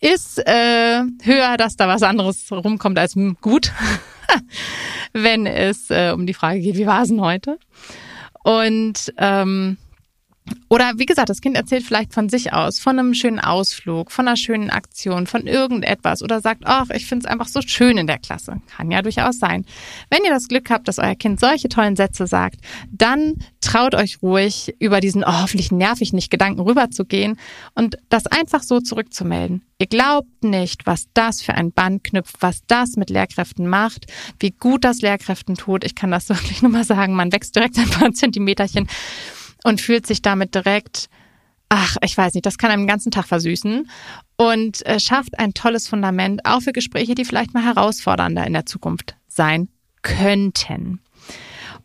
ist 0.00 0.38
äh, 0.38 1.02
höher, 1.22 1.56
dass 1.56 1.76
da 1.76 1.88
was 1.88 2.02
anderes 2.02 2.50
rumkommt 2.50 2.98
als 2.98 3.16
gut, 3.40 3.72
wenn 5.12 5.46
es 5.46 5.90
äh, 5.90 6.12
um 6.12 6.26
die 6.26 6.34
Frage 6.34 6.60
geht, 6.60 6.76
wie 6.76 6.86
war 6.86 7.02
es 7.02 7.08
denn 7.08 7.20
heute? 7.20 7.58
Und 8.42 9.12
ähm, 9.18 9.76
Oder 10.68 10.92
wie 10.96 11.06
gesagt, 11.06 11.28
das 11.28 11.40
Kind 11.40 11.56
erzählt 11.56 11.82
vielleicht 11.84 12.14
von 12.14 12.28
sich 12.28 12.52
aus, 12.52 12.78
von 12.78 12.98
einem 12.98 13.14
schönen 13.14 13.40
Ausflug, 13.40 14.12
von 14.12 14.28
einer 14.28 14.36
schönen 14.36 14.70
Aktion, 14.70 15.26
von 15.26 15.46
irgendetwas 15.46 16.22
oder 16.22 16.40
sagt, 16.40 16.62
ach, 16.64 16.90
ich 16.90 17.06
finde 17.06 17.26
es 17.26 17.30
einfach 17.30 17.48
so 17.48 17.60
schön 17.60 17.98
in 17.98 18.06
der 18.06 18.18
Klasse. 18.18 18.60
Kann 18.76 18.90
ja 18.90 19.02
durchaus 19.02 19.38
sein. 19.38 19.64
Wenn 20.10 20.24
ihr 20.24 20.30
das 20.30 20.48
Glück 20.48 20.70
habt, 20.70 20.86
dass 20.88 20.98
euer 20.98 21.16
Kind 21.16 21.40
solche 21.40 21.68
tollen 21.68 21.96
Sätze 21.96 22.26
sagt, 22.26 22.60
dann 22.90 23.34
traut 23.60 23.94
euch 23.94 24.22
ruhig, 24.22 24.74
über 24.78 25.00
diesen 25.00 25.24
oh, 25.24 25.42
hoffentlich 25.42 25.72
nervig 25.72 26.12
nicht 26.12 26.30
Gedanken 26.30 26.60
rüberzugehen 26.60 27.38
und 27.74 27.98
das 28.08 28.26
einfach 28.26 28.62
so 28.62 28.80
zurückzumelden. 28.80 29.62
Ihr 29.78 29.86
glaubt 29.86 30.44
nicht, 30.44 30.86
was 30.86 31.06
das 31.14 31.40
für 31.40 31.54
ein 31.54 31.72
Band 31.72 32.04
knüpft, 32.04 32.36
was 32.40 32.60
das 32.66 32.96
mit 32.96 33.10
Lehrkräften 33.10 33.66
macht, 33.66 34.06
wie 34.38 34.50
gut 34.50 34.84
das 34.84 35.00
Lehrkräften 35.00 35.54
tut. 35.54 35.84
Ich 35.84 35.94
kann 35.94 36.10
das 36.10 36.28
wirklich 36.28 36.62
nur 36.62 36.70
mal 36.70 36.84
sagen, 36.84 37.14
man 37.14 37.32
wächst 37.32 37.56
direkt 37.56 37.78
ein 37.78 37.88
paar 37.88 38.12
Zentimeterchen 38.12 38.88
und 39.64 39.80
fühlt 39.80 40.06
sich 40.06 40.22
damit 40.22 40.54
direkt, 40.54 41.08
ach, 41.68 41.96
ich 42.02 42.16
weiß 42.16 42.34
nicht, 42.34 42.46
das 42.46 42.58
kann 42.58 42.70
einem 42.70 42.82
den 42.82 42.88
ganzen 42.88 43.10
Tag 43.10 43.26
versüßen 43.26 43.88
und 44.36 44.86
äh, 44.86 45.00
schafft 45.00 45.38
ein 45.38 45.54
tolles 45.54 45.88
Fundament 45.88 46.42
auch 46.44 46.60
für 46.60 46.72
Gespräche, 46.72 47.14
die 47.14 47.24
vielleicht 47.24 47.54
mal 47.54 47.64
herausfordernder 47.64 48.46
in 48.46 48.52
der 48.52 48.66
Zukunft 48.66 49.16
sein 49.28 49.68
könnten. 50.02 51.00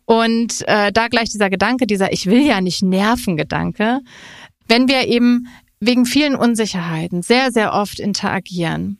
Und 0.04 0.66
äh, 0.68 0.92
da 0.92 1.08
gleich 1.08 1.30
dieser 1.30 1.50
Gedanke, 1.50 1.86
dieser 1.86 2.12
Ich 2.12 2.26
will 2.26 2.46
ja 2.46 2.60
nicht 2.60 2.82
nerven 2.82 3.36
Gedanke, 3.36 4.00
wenn 4.68 4.88
wir 4.88 5.06
eben 5.08 5.48
wegen 5.80 6.06
vielen 6.06 6.36
Unsicherheiten 6.36 7.22
sehr, 7.22 7.52
sehr 7.52 7.72
oft 7.72 8.00
interagieren, 8.00 8.98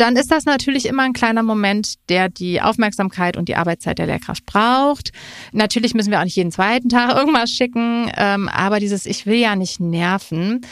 dann 0.00 0.16
ist 0.16 0.30
das 0.30 0.44
natürlich 0.46 0.86
immer 0.86 1.02
ein 1.02 1.12
kleiner 1.12 1.42
Moment, 1.42 1.94
der 2.08 2.28
die 2.28 2.62
Aufmerksamkeit 2.62 3.36
und 3.36 3.48
die 3.48 3.56
Arbeitszeit 3.56 3.98
der 3.98 4.06
Lehrkraft 4.06 4.46
braucht. 4.46 5.12
Natürlich 5.52 5.94
müssen 5.94 6.10
wir 6.10 6.20
auch 6.20 6.24
nicht 6.24 6.36
jeden 6.36 6.52
zweiten 6.52 6.88
Tag 6.88 7.14
irgendwas 7.16 7.50
schicken, 7.50 8.10
ähm, 8.16 8.48
aber 8.48 8.80
dieses 8.80 9.06
Ich 9.06 9.26
will 9.26 9.36
ja 9.36 9.56
nicht 9.56 9.80
nerven. 9.80 10.62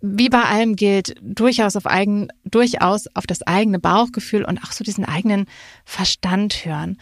Wie 0.00 0.28
bei 0.28 0.42
allem 0.42 0.76
gilt, 0.76 1.16
durchaus 1.20 1.74
auf 1.74 1.86
eigen, 1.86 2.28
durchaus 2.44 3.06
auf 3.14 3.26
das 3.26 3.42
eigene 3.42 3.80
Bauchgefühl 3.80 4.44
und 4.44 4.62
auch 4.62 4.70
so 4.70 4.84
diesen 4.84 5.04
eigenen 5.04 5.46
Verstand 5.84 6.64
hören. 6.64 6.98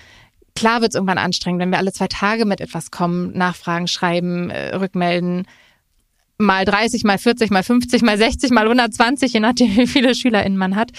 Klar 0.55 0.81
wird 0.81 0.93
es 0.93 0.95
irgendwann 0.95 1.19
anstrengend, 1.19 1.61
wenn 1.61 1.71
wir 1.71 1.79
alle 1.79 1.93
zwei 1.93 2.09
Tage 2.09 2.47
mit 2.47 2.63
etwas 2.63 2.91
kommen, 2.91 3.37
nachfragen, 3.37 3.87
schreiben, 3.87 4.49
äh, 4.49 4.75
rückmelden 4.75 5.47
mal 6.39 6.65
30, 6.65 7.05
mal 7.05 7.19
40, 7.19 7.51
mal 7.51 7.63
50, 7.63 8.03
mal 8.03 8.19
60, 8.19 8.51
mal 8.51 8.65
120, 8.65 9.33
je 9.33 9.41
nachdem, 9.41 9.77
wie 9.77 9.87
viele 9.87 10.15
SchülerInnen 10.15 10.59
man 10.59 10.77
hat, 10.77 10.91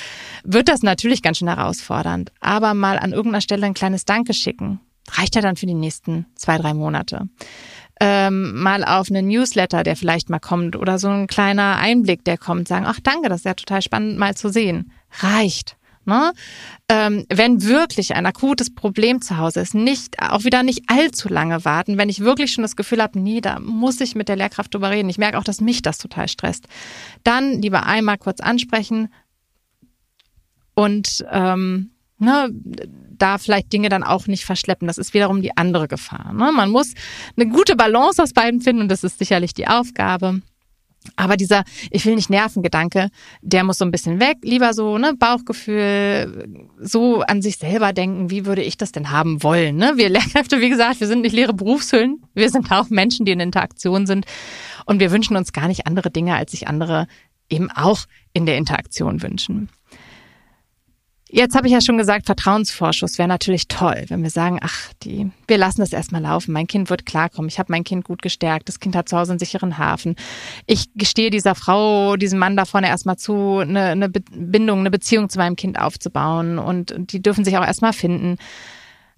wird 0.43 0.69
das 0.69 0.83
natürlich 0.83 1.21
ganz 1.21 1.37
schön 1.37 1.47
herausfordernd. 1.47 2.31
Aber 2.39 2.73
mal 2.73 2.97
an 2.97 3.11
irgendeiner 3.11 3.41
Stelle 3.41 3.65
ein 3.65 3.73
kleines 3.73 4.05
Danke 4.05 4.33
schicken, 4.33 4.79
reicht 5.11 5.35
ja 5.35 5.41
dann 5.41 5.55
für 5.55 5.65
die 5.65 5.73
nächsten 5.73 6.25
zwei, 6.35 6.57
drei 6.57 6.73
Monate. 6.73 7.29
Ähm, 7.99 8.61
mal 8.61 8.83
auf 8.83 9.09
einen 9.09 9.27
Newsletter, 9.27 9.81
der 9.81 9.95
vielleicht 9.95 10.29
mal 10.29 10.39
kommt 10.39 10.75
oder 10.75 10.99
so 10.99 11.07
ein 11.09 11.25
kleiner 11.25 11.77
Einblick, 11.77 12.23
der 12.25 12.37
kommt, 12.37 12.67
sagen, 12.67 12.85
ach 12.87 12.99
danke, 13.01 13.27
das 13.27 13.39
ist 13.39 13.45
ja 13.45 13.55
total 13.55 13.81
spannend 13.81 14.19
mal 14.19 14.35
zu 14.35 14.49
sehen. 14.49 14.91
Reicht. 15.19 15.77
Ne? 16.07 16.31
Ähm, 16.87 17.25
wenn 17.29 17.63
wirklich 17.63 18.15
ein 18.15 18.25
akutes 18.25 18.73
Problem 18.73 19.21
zu 19.21 19.37
Hause 19.37 19.59
ist, 19.59 19.75
nicht 19.75 20.21
auch 20.21 20.45
wieder 20.45 20.63
nicht 20.63 20.83
allzu 20.87 21.27
lange 21.27 21.65
warten. 21.65 21.97
Wenn 21.97 22.07
ich 22.07 22.21
wirklich 22.21 22.53
schon 22.53 22.61
das 22.61 22.77
Gefühl 22.77 23.01
habe, 23.01 23.19
nee, 23.19 23.41
da 23.41 23.59
muss 23.59 23.99
ich 23.99 24.15
mit 24.15 24.29
der 24.29 24.37
Lehrkraft 24.37 24.73
drüber 24.73 24.89
reden. 24.89 25.09
Ich 25.09 25.17
merke 25.17 25.37
auch, 25.37 25.43
dass 25.43 25.59
mich 25.59 25.81
das 25.81 25.97
total 25.97 26.29
stresst. 26.29 26.67
Dann 27.25 27.61
lieber 27.61 27.85
einmal 27.85 28.17
kurz 28.17 28.39
ansprechen 28.39 29.09
und 30.75 31.25
ähm, 31.29 31.91
ne, 32.19 32.49
da 33.17 33.37
vielleicht 33.37 33.73
Dinge 33.73 33.89
dann 33.89 34.03
auch 34.03 34.27
nicht 34.27 34.45
verschleppen. 34.45 34.87
Das 34.87 34.97
ist 34.97 35.13
wiederum 35.13 35.41
die 35.41 35.57
andere 35.57 35.89
Gefahr. 35.89 36.31
Ne? 36.31 36.53
Man 36.53 36.69
muss 36.69 36.93
eine 37.35 37.49
gute 37.49 37.75
Balance 37.75 38.23
aus 38.23 38.31
beiden 38.31 38.61
finden 38.61 38.83
und 38.83 38.89
das 38.89 39.03
ist 39.03 39.19
sicherlich 39.19 39.53
die 39.53 39.67
Aufgabe. 39.67 40.41
Aber 41.15 41.37
dieser 41.37 41.63
Ich 41.91 42.05
will 42.05 42.15
nicht 42.15 42.29
nerven 42.29 42.63
Gedanke, 42.63 43.09
der 43.41 43.63
muss 43.63 43.77
so 43.77 43.85
ein 43.85 43.91
bisschen 43.91 44.19
weg. 44.19 44.37
Lieber 44.43 44.73
so, 44.73 44.97
ne, 44.97 45.13
Bauchgefühl, 45.13 46.47
so 46.79 47.21
an 47.21 47.41
sich 47.41 47.57
selber 47.57 47.93
denken, 47.93 48.29
wie 48.29 48.45
würde 48.45 48.63
ich 48.63 48.77
das 48.77 48.91
denn 48.91 49.11
haben 49.11 49.43
wollen? 49.43 49.77
Ne? 49.77 49.93
Wir 49.95 50.09
Lehrkräfte, 50.17 50.61
wie 50.61 50.69
gesagt, 50.69 50.99
wir 50.99 51.07
sind 51.07 51.21
nicht 51.21 51.33
leere 51.35 51.53
Berufshüllen. 51.53 52.23
Wir 52.33 52.49
sind 52.49 52.71
auch 52.71 52.89
Menschen, 52.89 53.25
die 53.25 53.31
in 53.31 53.39
Interaktion 53.39 54.05
sind. 54.05 54.25
Und 54.85 54.99
wir 54.99 55.11
wünschen 55.11 55.35
uns 55.35 55.53
gar 55.53 55.67
nicht 55.67 55.87
andere 55.87 56.11
Dinge, 56.11 56.35
als 56.35 56.51
sich 56.51 56.67
andere 56.67 57.07
eben 57.49 57.71
auch 57.71 58.05
in 58.33 58.45
der 58.45 58.57
Interaktion 58.57 59.21
wünschen. 59.21 59.69
Jetzt 61.29 61.55
habe 61.55 61.67
ich 61.67 61.73
ja 61.73 61.81
schon 61.81 61.97
gesagt, 61.97 62.25
Vertrauensvorschuss 62.25 63.17
wäre 63.17 63.27
natürlich 63.27 63.67
toll, 63.67 64.05
wenn 64.07 64.23
wir 64.23 64.29
sagen, 64.29 64.59
ach, 64.61 64.93
die, 65.03 65.29
wir 65.47 65.57
lassen 65.57 65.81
das 65.81 65.91
erstmal 65.91 66.21
laufen. 66.21 66.53
Mein 66.53 66.67
Kind 66.67 66.89
wird 66.89 67.05
klarkommen. 67.05 67.49
Ich 67.49 67.59
habe 67.59 67.71
mein 67.71 67.83
Kind 67.83 68.05
gut 68.05 68.21
gestärkt. 68.21 68.69
Das 68.69 68.79
Kind 68.79 68.95
hat 68.95 69.09
zu 69.09 69.17
Hause 69.17 69.33
einen 69.33 69.39
sicheren 69.39 69.77
Hafen. 69.77 70.15
Ich 70.67 70.85
gestehe 70.95 71.29
dieser 71.29 71.53
Frau, 71.53 72.15
diesem 72.15 72.39
Mann 72.39 72.55
da 72.55 72.63
vorne 72.63 72.87
erstmal 72.87 73.17
zu, 73.17 73.57
eine, 73.57 73.87
eine 73.87 74.09
Bindung, 74.09 74.79
eine 74.79 74.91
Beziehung 74.91 75.29
zu 75.29 75.37
meinem 75.37 75.57
Kind 75.57 75.77
aufzubauen. 75.77 76.59
Und 76.59 76.93
die 76.97 77.21
dürfen 77.21 77.43
sich 77.43 77.57
auch 77.57 77.65
erstmal 77.65 77.93
finden. 77.93 78.37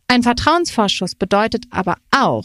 Ein 0.08 0.24
Vertrauensvorschuss 0.24 1.14
bedeutet 1.14 1.66
aber 1.70 1.98
auch, 2.10 2.44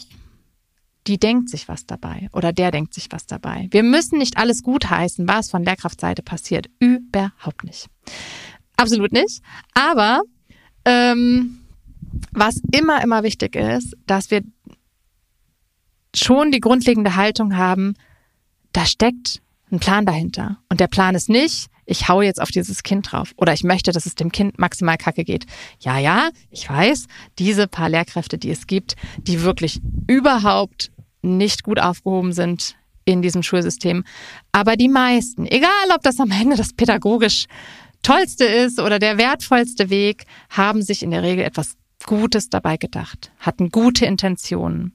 die 1.07 1.17
denkt 1.17 1.49
sich 1.49 1.67
was 1.67 1.85
dabei 1.85 2.29
oder 2.33 2.53
der 2.53 2.71
denkt 2.71 2.93
sich 2.93 3.07
was 3.09 3.25
dabei. 3.25 3.67
Wir 3.71 3.83
müssen 3.83 4.19
nicht 4.19 4.37
alles 4.37 4.61
gutheißen, 4.63 5.27
was 5.27 5.49
von 5.49 5.63
Lehrkraftseite 5.63 6.21
passiert. 6.21 6.67
Überhaupt 6.79 7.63
nicht. 7.63 7.87
Absolut 8.77 9.11
nicht. 9.11 9.41
Aber 9.73 10.21
ähm, 10.85 11.65
was 12.31 12.61
immer, 12.71 13.03
immer 13.03 13.23
wichtig 13.23 13.55
ist, 13.55 13.95
dass 14.05 14.31
wir 14.31 14.41
schon 16.15 16.51
die 16.51 16.59
grundlegende 16.59 17.15
Haltung 17.15 17.57
haben, 17.57 17.95
da 18.73 18.85
steckt 18.85 19.41
ein 19.71 19.79
Plan 19.79 20.05
dahinter. 20.05 20.57
Und 20.69 20.79
der 20.79 20.87
Plan 20.87 21.15
ist 21.15 21.29
nicht, 21.29 21.67
ich 21.85 22.07
hau 22.07 22.21
jetzt 22.21 22.41
auf 22.41 22.49
dieses 22.49 22.83
Kind 22.83 23.11
drauf 23.11 23.33
oder 23.37 23.53
ich 23.53 23.63
möchte, 23.63 23.91
dass 23.91 24.05
es 24.05 24.15
dem 24.15 24.31
Kind 24.31 24.57
maximal 24.57 24.97
kacke 24.97 25.23
geht. 25.23 25.45
Ja, 25.79 25.97
ja, 25.97 26.29
ich 26.49 26.69
weiß, 26.69 27.05
diese 27.37 27.67
paar 27.67 27.89
Lehrkräfte, 27.89 28.37
die 28.37 28.49
es 28.49 28.67
gibt, 28.67 28.95
die 29.17 29.41
wirklich 29.43 29.81
überhaupt 30.07 30.91
nicht 31.21 31.63
gut 31.63 31.79
aufgehoben 31.79 32.33
sind 32.33 32.75
in 33.05 33.21
diesem 33.21 33.43
Schulsystem. 33.43 34.03
Aber 34.51 34.75
die 34.75 34.89
meisten, 34.89 35.45
egal 35.45 35.69
ob 35.93 36.01
das 36.01 36.19
am 36.19 36.31
Ende 36.31 36.55
das 36.55 36.73
pädagogisch 36.73 37.45
Tollste 38.05 38.45
ist 38.45 38.79
oder 38.79 38.99
der 38.99 39.17
wertvollste 39.17 39.89
Weg, 39.89 40.25
haben 40.51 40.83
sich 40.83 41.01
in 41.01 41.09
der 41.09 41.23
Regel 41.23 41.43
etwas 41.43 41.75
Gutes 42.05 42.49
dabei 42.51 42.77
gedacht, 42.77 43.31
hatten 43.39 43.69
gute 43.69 44.05
Intentionen. 44.05 44.93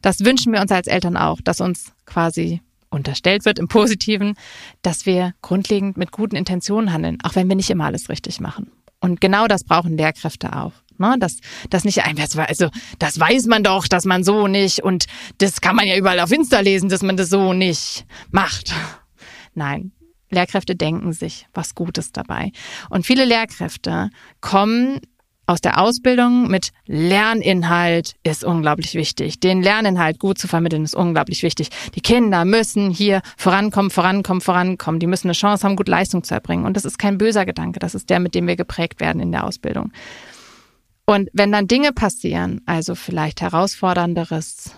Das 0.00 0.24
wünschen 0.24 0.52
wir 0.52 0.60
uns 0.60 0.72
als 0.72 0.88
Eltern 0.88 1.16
auch, 1.16 1.40
dass 1.40 1.60
uns 1.60 1.92
quasi 2.04 2.60
unterstellt 2.90 3.44
wird 3.44 3.60
im 3.60 3.68
Positiven, 3.68 4.34
dass 4.82 5.06
wir 5.06 5.34
grundlegend 5.40 5.96
mit 5.96 6.10
guten 6.10 6.34
Intentionen 6.34 6.92
handeln, 6.92 7.18
auch 7.22 7.36
wenn 7.36 7.48
wir 7.48 7.54
nicht 7.54 7.70
immer 7.70 7.84
alles 7.84 8.08
richtig 8.08 8.40
machen. 8.40 8.72
Und 8.98 9.20
genau 9.20 9.46
das 9.46 9.62
brauchen 9.62 9.96
Lehrkräfte 9.96 10.56
auch. 10.56 10.72
Ne? 10.98 11.14
Das, 11.20 11.36
das 11.70 11.84
nicht 11.84 12.02
einfach, 12.04 12.48
also 12.48 12.70
das 12.98 13.20
weiß 13.20 13.46
man 13.46 13.62
doch, 13.62 13.86
dass 13.86 14.04
man 14.04 14.24
so 14.24 14.48
nicht 14.48 14.82
und 14.82 15.06
das 15.38 15.60
kann 15.60 15.76
man 15.76 15.86
ja 15.86 15.96
überall 15.96 16.18
auf 16.18 16.32
Insta 16.32 16.58
lesen, 16.58 16.88
dass 16.88 17.02
man 17.02 17.16
das 17.16 17.30
so 17.30 17.52
nicht 17.52 18.04
macht. 18.32 18.74
Nein, 19.54 19.92
Lehrkräfte 20.32 20.74
denken 20.74 21.12
sich 21.12 21.46
was 21.54 21.74
Gutes 21.74 22.12
dabei. 22.12 22.52
Und 22.90 23.06
viele 23.06 23.24
Lehrkräfte 23.24 24.10
kommen 24.40 25.00
aus 25.46 25.60
der 25.60 25.80
Ausbildung 25.80 26.48
mit 26.48 26.70
Lerninhalt 26.86 28.14
ist 28.22 28.44
unglaublich 28.44 28.94
wichtig. 28.94 29.40
Den 29.40 29.60
Lerninhalt 29.60 30.18
gut 30.18 30.38
zu 30.38 30.46
vermitteln 30.46 30.84
ist 30.84 30.94
unglaublich 30.94 31.42
wichtig. 31.42 31.68
Die 31.94 32.00
Kinder 32.00 32.44
müssen 32.44 32.90
hier 32.90 33.22
vorankommen, 33.36 33.90
vorankommen, 33.90 34.40
vorankommen. 34.40 35.00
Die 35.00 35.06
müssen 35.06 35.26
eine 35.26 35.34
Chance 35.34 35.66
haben, 35.66 35.76
gut 35.76 35.88
Leistung 35.88 36.22
zu 36.22 36.34
erbringen. 36.34 36.64
Und 36.64 36.76
das 36.76 36.84
ist 36.84 36.98
kein 36.98 37.18
böser 37.18 37.44
Gedanke. 37.44 37.80
Das 37.80 37.94
ist 37.94 38.08
der, 38.08 38.20
mit 38.20 38.34
dem 38.34 38.46
wir 38.46 38.56
geprägt 38.56 39.00
werden 39.00 39.20
in 39.20 39.32
der 39.32 39.44
Ausbildung. 39.44 39.92
Und 41.06 41.28
wenn 41.32 41.50
dann 41.50 41.66
Dinge 41.66 41.92
passieren, 41.92 42.60
also 42.64 42.94
vielleicht 42.94 43.40
herausfordernderes 43.40 44.76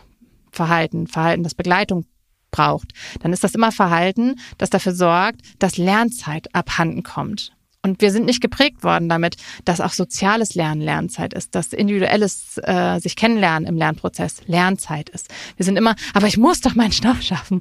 Verhalten, 0.51 1.07
Verhalten, 1.07 1.43
das 1.43 1.55
Begleitung 1.55 2.07
braucht, 2.55 2.93
dann 3.21 3.33
ist 3.33 3.43
das 3.43 3.55
immer 3.55 3.73
Verhalten, 3.73 4.37
das 4.59 4.71
dafür 4.71 4.95
sorgt, 4.95 5.41
dass 5.59 5.77
Lernzeit 5.77 6.55
abhanden 6.55 7.03
kommt. 7.03 7.53
Und 7.83 8.01
wir 8.01 8.11
sind 8.11 8.25
nicht 8.25 8.41
geprägt 8.41 8.83
worden 8.83 9.11
damit, 9.11 9.37
dass 9.67 9.83
auch 9.83 9.93
soziales 9.93 10.55
Lernen 10.55 10.81
Lernzeit 10.81 11.35
ist, 11.35 11.55
dass 11.55 11.75
individuelles 11.75 12.59
äh, 12.63 12.99
sich 12.99 13.15
kennenlernen 13.15 13.69
im 13.69 13.77
Lernprozess 13.77 14.37
Lernzeit 14.47 15.11
ist. 15.11 15.29
Wir 15.59 15.67
sind 15.67 15.77
immer, 15.77 15.95
aber 16.15 16.27
ich 16.27 16.39
muss 16.39 16.63
doch 16.63 16.75
meinen 16.75 16.93
Stoff 16.93 17.21
schaffen. 17.21 17.61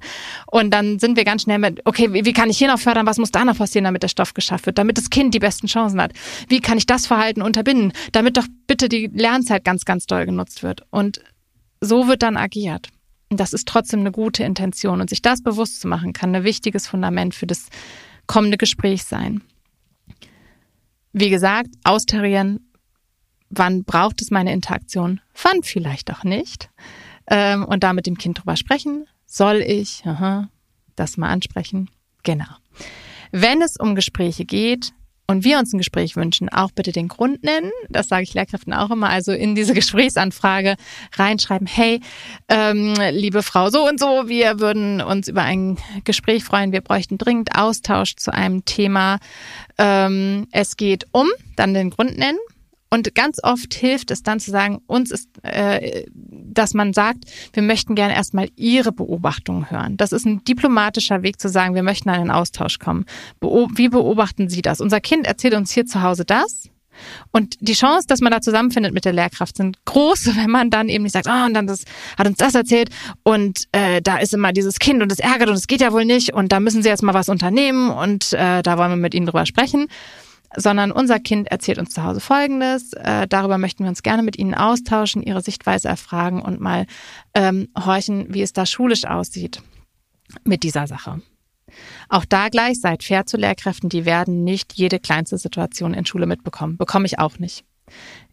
Und 0.50 0.72
dann 0.72 0.98
sind 0.98 1.18
wir 1.18 1.26
ganz 1.26 1.41
schnell 1.41 1.60
mit, 1.60 1.82
okay, 1.86 2.14
wie, 2.14 2.24
wie 2.24 2.32
kann 2.32 2.50
ich 2.50 2.58
hier 2.58 2.70
noch 2.70 2.80
fördern, 2.80 3.06
was 3.06 3.18
muss 3.18 3.32
da 3.32 3.44
noch 3.44 3.58
passieren, 3.58 3.84
damit 3.84 4.02
der 4.02 4.08
Stoff 4.08 4.34
geschafft 4.34 4.66
wird, 4.66 4.78
damit 4.78 4.98
das 4.98 5.10
Kind 5.10 5.34
die 5.34 5.39
besten 5.39 5.68
Chancen 5.68 6.02
hat? 6.02 6.14
Wie 6.48 6.62
kann 6.62 6.78
ich 6.78 6.86
das 6.86 7.06
Verhalten 7.06 7.41
unterbinden, 7.41 7.91
damit 8.14 8.38
doch 8.38 8.48
bitte 8.66 8.88
die 8.88 9.08
Lernzeit 9.14 9.66
ganz, 9.66 9.84
ganz 9.84 10.06
doll 10.06 10.26
genutzt 10.26 10.64
wird? 10.64 10.84
Und 10.89 11.20
so 11.82 12.08
wird 12.08 12.24
dann 12.24 12.38
agiert 12.38 12.88
das 13.40 13.54
ist 13.54 13.68
trotzdem 13.68 14.02
eine 14.02 14.12
gute 14.12 14.44
Intention. 14.44 15.02
Und 15.02 15.10
sich 15.10 15.22
das 15.22 15.42
bewusst 15.42 15.82
zu 15.82 15.88
machen, 15.88 16.14
kann 16.14 16.36
ein 16.36 16.44
wichtiges 16.44 16.88
Fundament 16.88 17.36
für 17.36 17.48
das 17.48 17.68
kommende 18.28 18.58
Gespräch 18.58 19.04
sein. 19.04 19.42
Wie 21.12 21.30
gesagt, 21.30 21.70
austarieren, 21.84 22.72
wann 23.50 23.84
braucht 23.84 24.22
es 24.22 24.32
meine 24.32 24.52
Interaktion, 24.52 25.22
wann 25.42 25.62
vielleicht 25.64 26.12
auch 26.12 26.24
nicht. 26.24 26.70
ähm, 27.28 27.66
und 27.66 27.84
da 27.84 27.94
mit 27.94 28.06
dem 28.06 28.18
Kind 28.18 28.40
drüber 28.40 28.56
sprechen. 28.56 29.06
Soll 29.26 29.62
ich 29.62 30.06
aha, 30.06 30.50
das 30.96 31.18
mal 31.18 31.30
ansprechen? 31.30 31.90
Genau. 32.24 32.46
Wenn 33.32 33.62
es 33.62 33.78
um 33.78 33.96
Gespräche 33.96 34.46
geht, 34.46 34.94
und 35.28 35.43
wir 35.43 35.57
uns 35.57 35.74
ein 35.74 35.78
Gespräch 35.78 36.15
wünschen, 36.15 36.49
auch 36.49 36.71
bitte 36.71 36.91
den 36.91 37.07
Grund 37.07 37.43
nennen. 37.43 37.71
Das 37.89 38.07
sage 38.07 38.24
ich 38.24 38.34
Lehrkräften 38.34 38.74
auch 38.74 38.91
immer. 38.91 39.09
Also 39.09 39.32
in 39.32 39.55
diese 39.55 39.74
Gesprächsanfrage 39.76 40.76
reinschreiben, 41.13 41.67
hey, 41.67 42.01
ähm, 42.49 42.93
liebe 43.11 43.43
Frau 43.43 43.69
so 43.69 43.88
und 43.88 43.99
so, 43.99 44.28
wir 44.28 44.59
würden 44.59 45.01
uns 45.01 45.28
über 45.28 45.43
ein 45.43 45.78
Gespräch 46.03 46.43
freuen. 46.43 46.71
Wir 46.71 46.82
bräuchten 46.82 47.17
dringend 47.17 47.55
Austausch 47.55 48.15
zu 48.15 48.34
einem 48.34 48.65
Thema. 48.65 49.19
Ähm, 49.78 50.47
es 50.51 50.78
geht 50.78 51.07
um, 51.11 51.28
dann 51.55 51.74
den 51.74 51.89
Grund 51.89 52.17
nennen 52.17 52.38
und 52.94 53.16
ganz 53.16 53.39
oft 53.41 53.74
hilft 53.74 54.12
es 54.12 54.22
dann 54.22 54.39
zu 54.39 54.52
sagen, 54.52 54.80
uns 54.86 55.10
ist, 55.10 55.28
äh, 55.41 56.06
dass 56.14 56.76
man 56.76 56.94
sagt, 56.94 57.24
wir 57.52 57.64
möchten 57.64 57.96
gerne 57.96 58.14
erstmal 58.14 58.50
Ihre 58.56 58.91
Beobachtungen 58.91 59.72
hören. 59.72 59.98
Das 59.98 60.12
ist 60.12 60.28
ein 60.28 60.44
diplomatischer 60.44 61.24
Weg 61.24 61.39
zu 61.39 61.50
sagen, 61.50 61.74
wir 61.74 61.82
möchten 61.82 62.12
einen 62.12 62.30
Austausch 62.30 62.78
kommen. 62.78 63.06
Beo 63.39 63.68
wie 63.74 63.89
beobachten 63.89 64.48
Sie 64.48 64.62
das? 64.62 64.80
Unser 64.80 65.02
Kind 65.02 65.26
erzählt 65.26 65.56
uns 65.56 65.72
hier 65.72 65.88
zu 65.88 66.04
Hause 66.04 66.24
das. 66.24 66.70
Und 67.32 67.58
die 67.62 67.74
Chance, 67.74 68.06
dass 68.08 68.22
man 68.22 68.32
da 68.32 68.41
zusammenfindet 68.41 68.94
mit 68.94 69.06
der 69.06 69.14
Lehrkraft, 69.14 69.58
sind 69.58 69.84
groß, 69.86 70.28
wenn 70.36 70.52
man 70.52 70.70
dann 70.70 70.88
eben 70.88 71.04
nicht 71.04 71.14
sagt, 71.14 71.26
oh, 71.28 71.46
und 71.48 71.56
dann 71.56 71.66
das, 71.66 71.86
hat 72.16 72.28
uns 72.28 72.38
das 72.38 72.54
erzählt 72.54 72.89
und 73.24 73.64
äh, 73.72 74.04
da 74.04 74.18
ist 74.18 74.36
immer 74.36 74.54
dieses 74.54 74.78
Kind 74.78 75.02
und 75.02 75.12
es 75.12 75.18
ärgert 75.18 75.50
und 75.50 75.56
es 75.56 75.66
geht 75.66 75.82
ja 75.82 75.94
wohl 75.94 76.06
nicht 76.06 76.32
und 76.32 76.52
da 76.52 76.60
müssen 76.60 76.84
Sie 76.84 76.89
jetzt 76.89 77.02
mal 77.02 77.16
was 77.16 77.28
unternehmen 77.28 77.89
und 77.89 78.34
äh, 78.34 78.62
da 78.62 78.78
wollen 78.78 78.91
wir 78.91 78.98
mit 78.98 79.16
Ihnen 79.16 79.26
drüber 79.26 79.48
sprechen 79.48 79.88
sondern 80.56 80.91
unser 80.91 81.20
Kind 81.20 81.49
erzählt 81.49 81.78
uns 81.78 81.91
zu 81.91 82.04
Hause 82.04 82.20
Folgendes. 82.20 82.93
Äh, 82.93 83.28
darüber 83.28 83.58
möchten 83.58 83.84
wir 83.84 83.89
uns 83.89 84.04
gerne 84.04 84.24
mit 84.24 84.38
Ihnen 84.38 84.54
austauschen, 84.54 85.24
Ihre 85.24 85.41
Sichtweise 85.41 85.88
erfragen 85.88 86.41
und 86.41 86.60
mal 86.60 86.86
ähm, 87.34 87.70
horchen, 87.78 88.34
wie 88.34 88.41
es 88.41 88.54
da 88.54 88.66
schulisch 88.66 89.06
aussieht 89.06 89.62
mit 90.43 90.64
dieser 90.64 90.88
Sache. 90.88 91.22
Auch 92.10 92.26
da 92.26 92.49
gleich 92.49 92.80
seid 92.80 93.04
fair 93.04 93.26
zu 93.26 93.38
Lehrkräften, 93.38 93.89
die 93.89 94.06
werden 94.06 94.43
nicht 94.43 94.74
jede 94.74 94.99
kleinste 94.99 95.38
Situation 95.38 95.93
in 95.93 96.06
Schule 96.06 96.26
mitbekommen. 96.26 96.78
Bekomme 96.78 97.06
ich 97.06 97.20
auch 97.20 97.39
nicht. 97.39 97.66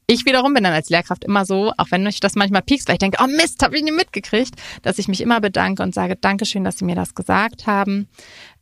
Ich 0.07 0.27
wiederum 0.27 0.55
bin 0.55 0.65
dann 0.65 0.73
als 0.73 0.91
Lehrkraft 0.91 1.25
immer 1.25 1.45
so, 1.45 1.73
auch 1.77 1.91
wenn 1.91 2.05
ich 2.07 2.19
das 2.19 2.35
manchmal 2.35 2.63
piekst, 2.63 2.89
weil 2.89 2.95
ich 2.95 2.99
denke, 2.99 3.19
oh 3.23 3.29
Mist, 3.29 3.63
habe 3.63 3.77
ich 3.77 3.83
nicht 3.85 3.97
mitgekriegt, 3.97 4.57
dass 4.83 4.99
ich 4.99 5.07
mich 5.07 5.21
immer 5.21 5.41
bedanke 5.41 5.83
und 5.83 5.95
sage, 5.95 6.17
Dankeschön, 6.17 6.65
dass 6.65 6.79
Sie 6.79 6.85
mir 6.85 6.97
das 6.97 7.15
gesagt 7.15 7.69
haben. 7.69 8.09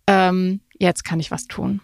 Ähm, 0.06 0.60
jetzt 0.78 1.04
kann 1.04 1.20
ich 1.20 1.30
was 1.30 1.46
tun. 1.46 1.80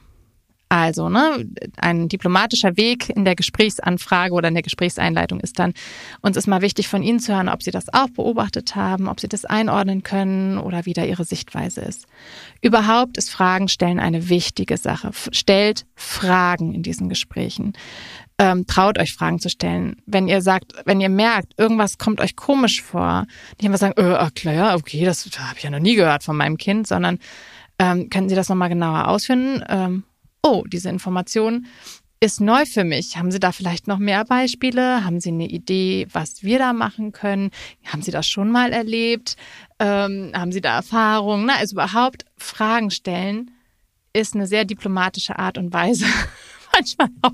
Also, 0.68 1.08
ne, 1.08 1.46
ein 1.76 2.08
diplomatischer 2.08 2.76
Weg 2.76 3.10
in 3.10 3.24
der 3.24 3.36
Gesprächsanfrage 3.36 4.32
oder 4.32 4.48
in 4.48 4.54
der 4.54 4.62
Gesprächseinleitung 4.62 5.40
ist 5.40 5.58
dann, 5.58 5.74
uns 6.20 6.36
ist 6.36 6.46
mal 6.46 6.62
wichtig 6.62 6.88
von 6.88 7.02
Ihnen 7.02 7.20
zu 7.20 7.34
hören, 7.34 7.48
ob 7.48 7.62
Sie 7.62 7.70
das 7.70 7.92
auch 7.92 8.08
beobachtet 8.08 8.74
haben, 8.74 9.08
ob 9.08 9.20
Sie 9.20 9.28
das 9.28 9.44
einordnen 9.44 10.02
können 10.02 10.58
oder 10.58 10.86
wie 10.86 10.92
da 10.92 11.04
Ihre 11.04 11.24
Sichtweise 11.24 11.82
ist. 11.82 12.06
Überhaupt 12.60 13.18
ist 13.18 13.30
Fragen 13.30 13.68
stellen 13.68 14.00
eine 14.00 14.28
wichtige 14.28 14.76
Sache. 14.76 15.10
Stellt 15.32 15.86
Fragen 15.94 16.74
in 16.74 16.82
diesen 16.82 17.08
Gesprächen. 17.08 17.74
Ähm, 18.38 18.66
traut 18.66 18.98
euch 18.98 19.12
Fragen 19.12 19.38
zu 19.38 19.48
stellen. 19.48 19.96
Wenn 20.06 20.26
ihr 20.26 20.42
sagt, 20.42 20.72
wenn 20.86 21.00
ihr 21.00 21.08
merkt, 21.08 21.52
irgendwas 21.56 21.98
kommt 21.98 22.20
euch 22.20 22.34
komisch 22.34 22.82
vor, 22.82 23.26
nicht 23.58 23.66
immer 23.66 23.78
sagen, 23.78 23.94
äh, 23.96 24.28
klar, 24.34 24.76
okay, 24.76 25.04
das 25.04 25.24
habe 25.38 25.58
ich 25.58 25.62
ja 25.62 25.70
noch 25.70 25.78
nie 25.78 25.94
gehört 25.94 26.24
von 26.24 26.36
meinem 26.36 26.56
Kind, 26.56 26.88
sondern 26.88 27.20
ähm, 27.78 28.10
können 28.10 28.28
Sie 28.28 28.34
das 28.34 28.48
nochmal 28.48 28.70
genauer 28.70 29.06
ausführen? 29.06 29.64
Ähm, 29.68 30.04
oh, 30.44 30.64
diese 30.68 30.90
Information 30.90 31.66
ist 32.20 32.40
neu 32.40 32.64
für 32.64 32.84
mich. 32.84 33.16
Haben 33.16 33.30
Sie 33.30 33.40
da 33.40 33.52
vielleicht 33.52 33.86
noch 33.86 33.98
mehr 33.98 34.24
Beispiele? 34.24 35.04
Haben 35.04 35.20
Sie 35.20 35.30
eine 35.30 35.46
Idee, 35.46 36.06
was 36.12 36.42
wir 36.42 36.58
da 36.58 36.72
machen 36.72 37.12
können? 37.12 37.50
Haben 37.84 38.02
Sie 38.02 38.10
das 38.10 38.26
schon 38.26 38.50
mal 38.50 38.72
erlebt? 38.72 39.36
Ähm, 39.78 40.30
haben 40.34 40.52
Sie 40.52 40.60
da 40.60 40.76
Erfahrungen? 40.76 41.46
Na, 41.46 41.56
also 41.56 41.74
überhaupt 41.74 42.24
Fragen 42.36 42.90
stellen 42.90 43.50
ist 44.12 44.34
eine 44.34 44.46
sehr 44.46 44.64
diplomatische 44.64 45.38
Art 45.38 45.58
und 45.58 45.72
Weise, 45.72 46.06
manchmal 46.72 47.08
auch 47.22 47.32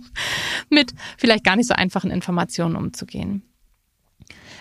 mit 0.71 0.93
vielleicht 1.19 1.45
gar 1.45 1.57
nicht 1.57 1.69
so 1.69 1.75
einfachen 1.75 2.11
Informationen 2.11 2.75
umzugehen. 2.75 3.43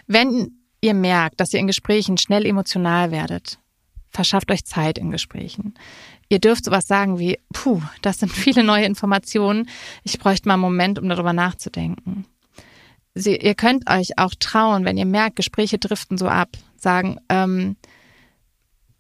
Wenn 0.05 0.51
ihr 0.81 0.93
merkt, 0.93 1.39
dass 1.39 1.53
ihr 1.53 1.59
in 1.59 1.67
Gesprächen 1.67 2.17
schnell 2.17 2.45
emotional 2.45 3.11
werdet, 3.11 3.59
verschafft 4.09 4.51
euch 4.51 4.65
Zeit 4.65 4.97
in 4.97 5.11
Gesprächen. 5.11 5.73
Ihr 6.29 6.39
dürft 6.39 6.65
sowas 6.65 6.87
sagen 6.87 7.19
wie, 7.19 7.39
puh, 7.53 7.81
das 8.01 8.19
sind 8.19 8.31
viele 8.31 8.63
neue 8.63 8.85
Informationen. 8.85 9.69
Ich 10.03 10.19
bräuchte 10.19 10.47
mal 10.47 10.55
einen 10.55 10.61
Moment, 10.61 10.99
um 10.99 11.09
darüber 11.09 11.33
nachzudenken. 11.33 12.25
Sie, 13.15 13.35
ihr 13.35 13.55
könnt 13.55 13.89
euch 13.89 14.17
auch 14.17 14.33
trauen, 14.39 14.85
wenn 14.85 14.97
ihr 14.97 15.05
merkt, 15.05 15.35
Gespräche 15.35 15.77
driften 15.77 16.17
so 16.17 16.27
ab, 16.27 16.49
sagen, 16.77 17.19
ähm, 17.29 17.75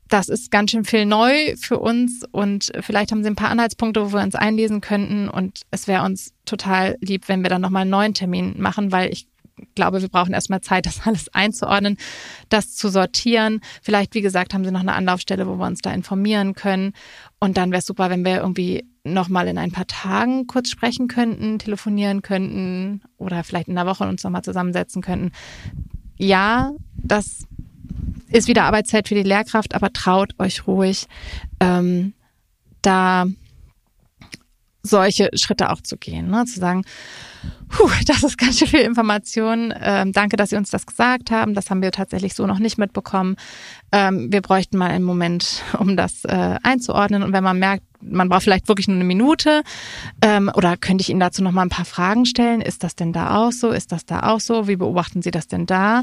das 0.09 0.27
ist 0.27 0.49
ganz 0.49 0.71
schön 0.71 0.85
viel 0.85 1.05
neu 1.05 1.55
für 1.55 1.79
uns 1.79 2.23
und 2.31 2.71
vielleicht 2.81 3.11
haben 3.11 3.23
Sie 3.23 3.29
ein 3.29 3.35
paar 3.35 3.51
Anhaltspunkte, 3.51 4.03
wo 4.03 4.13
wir 4.13 4.23
uns 4.23 4.33
einlesen 4.33 4.81
könnten 4.81 5.29
und 5.29 5.61
es 5.69 5.87
wäre 5.87 6.03
uns 6.03 6.33
total 6.45 6.97
lieb, 6.99 7.27
wenn 7.27 7.43
wir 7.43 7.49
dann 7.49 7.61
nochmal 7.61 7.83
einen 7.83 7.91
neuen 7.91 8.13
Termin 8.15 8.55
machen, 8.59 8.91
weil 8.91 9.13
ich 9.13 9.27
glaube, 9.75 10.01
wir 10.01 10.09
brauchen 10.09 10.33
erstmal 10.33 10.61
Zeit, 10.61 10.85
das 10.85 11.05
alles 11.05 11.33
einzuordnen, 11.33 11.97
das 12.49 12.75
zu 12.75 12.89
sortieren. 12.89 13.61
Vielleicht, 13.81 14.13
wie 14.15 14.21
gesagt, 14.21 14.53
haben 14.53 14.65
Sie 14.65 14.71
noch 14.71 14.81
eine 14.81 14.93
Anlaufstelle, 14.93 15.47
wo 15.47 15.55
wir 15.55 15.65
uns 15.65 15.81
da 15.81 15.91
informieren 15.91 16.53
können. 16.53 16.93
Und 17.39 17.57
dann 17.57 17.71
wäre 17.71 17.79
es 17.79 17.85
super, 17.85 18.09
wenn 18.09 18.25
wir 18.25 18.37
irgendwie 18.37 18.85
nochmal 19.03 19.47
in 19.47 19.57
ein 19.57 19.71
paar 19.71 19.87
Tagen 19.87 20.47
kurz 20.47 20.69
sprechen 20.69 21.07
könnten, 21.07 21.57
telefonieren 21.59 22.21
könnten 22.21 23.01
oder 23.17 23.43
vielleicht 23.43 23.67
in 23.67 23.75
der 23.75 23.85
Woche 23.85 24.07
uns 24.07 24.23
nochmal 24.23 24.43
zusammensetzen 24.43 25.01
könnten. 25.01 25.31
Ja, 26.17 26.71
das 26.95 27.47
ist 28.27 28.47
wieder 28.47 28.65
Arbeitszeit 28.65 29.07
für 29.07 29.15
die 29.15 29.23
Lehrkraft, 29.23 29.73
aber 29.73 29.91
traut 29.93 30.35
euch 30.37 30.67
ruhig, 30.67 31.07
ähm, 31.59 32.13
da 32.81 33.25
solche 34.83 35.29
Schritte 35.35 35.71
auch 35.71 35.81
zu 35.81 35.97
gehen, 35.97 36.29
ne? 36.29 36.45
zu 36.45 36.59
sagen, 36.59 36.83
Puh, 37.69 37.89
das 38.07 38.23
ist 38.23 38.37
ganz 38.37 38.57
schön 38.57 38.67
viel 38.67 38.79
Information. 38.81 39.73
Ähm, 39.79 40.11
danke, 40.11 40.37
dass 40.37 40.49
Sie 40.49 40.55
uns 40.55 40.71
das 40.71 40.85
gesagt 40.85 41.29
haben. 41.29 41.53
Das 41.53 41.69
haben 41.69 41.81
wir 41.81 41.91
tatsächlich 41.91 42.33
so 42.33 42.47
noch 42.47 42.59
nicht 42.59 42.77
mitbekommen. 42.77 43.35
Ähm, 43.91 44.31
wir 44.31 44.41
bräuchten 44.41 44.77
mal 44.77 44.89
einen 44.89 45.05
Moment, 45.05 45.63
um 45.79 45.95
das 45.95 46.25
äh, 46.25 46.57
einzuordnen. 46.63 47.23
Und 47.23 47.31
wenn 47.31 47.43
man 47.43 47.59
merkt, 47.59 47.83
man 48.01 48.27
braucht 48.27 48.43
vielleicht 48.43 48.67
wirklich 48.67 48.87
nur 48.87 48.95
eine 48.95 49.03
Minute, 49.03 49.61
ähm, 50.21 50.51
oder 50.53 50.77
könnte 50.77 51.03
ich 51.03 51.09
Ihnen 51.09 51.19
dazu 51.19 51.43
noch 51.43 51.51
mal 51.51 51.61
ein 51.61 51.69
paar 51.69 51.85
Fragen 51.85 52.25
stellen? 52.25 52.61
Ist 52.61 52.83
das 52.83 52.95
denn 52.95 53.13
da 53.13 53.37
auch 53.37 53.51
so? 53.51 53.69
Ist 53.69 53.91
das 53.91 54.05
da 54.05 54.21
auch 54.23 54.39
so? 54.39 54.67
Wie 54.67 54.77
beobachten 54.77 55.21
Sie 55.21 55.31
das 55.31 55.47
denn 55.47 55.65
da? 55.65 56.01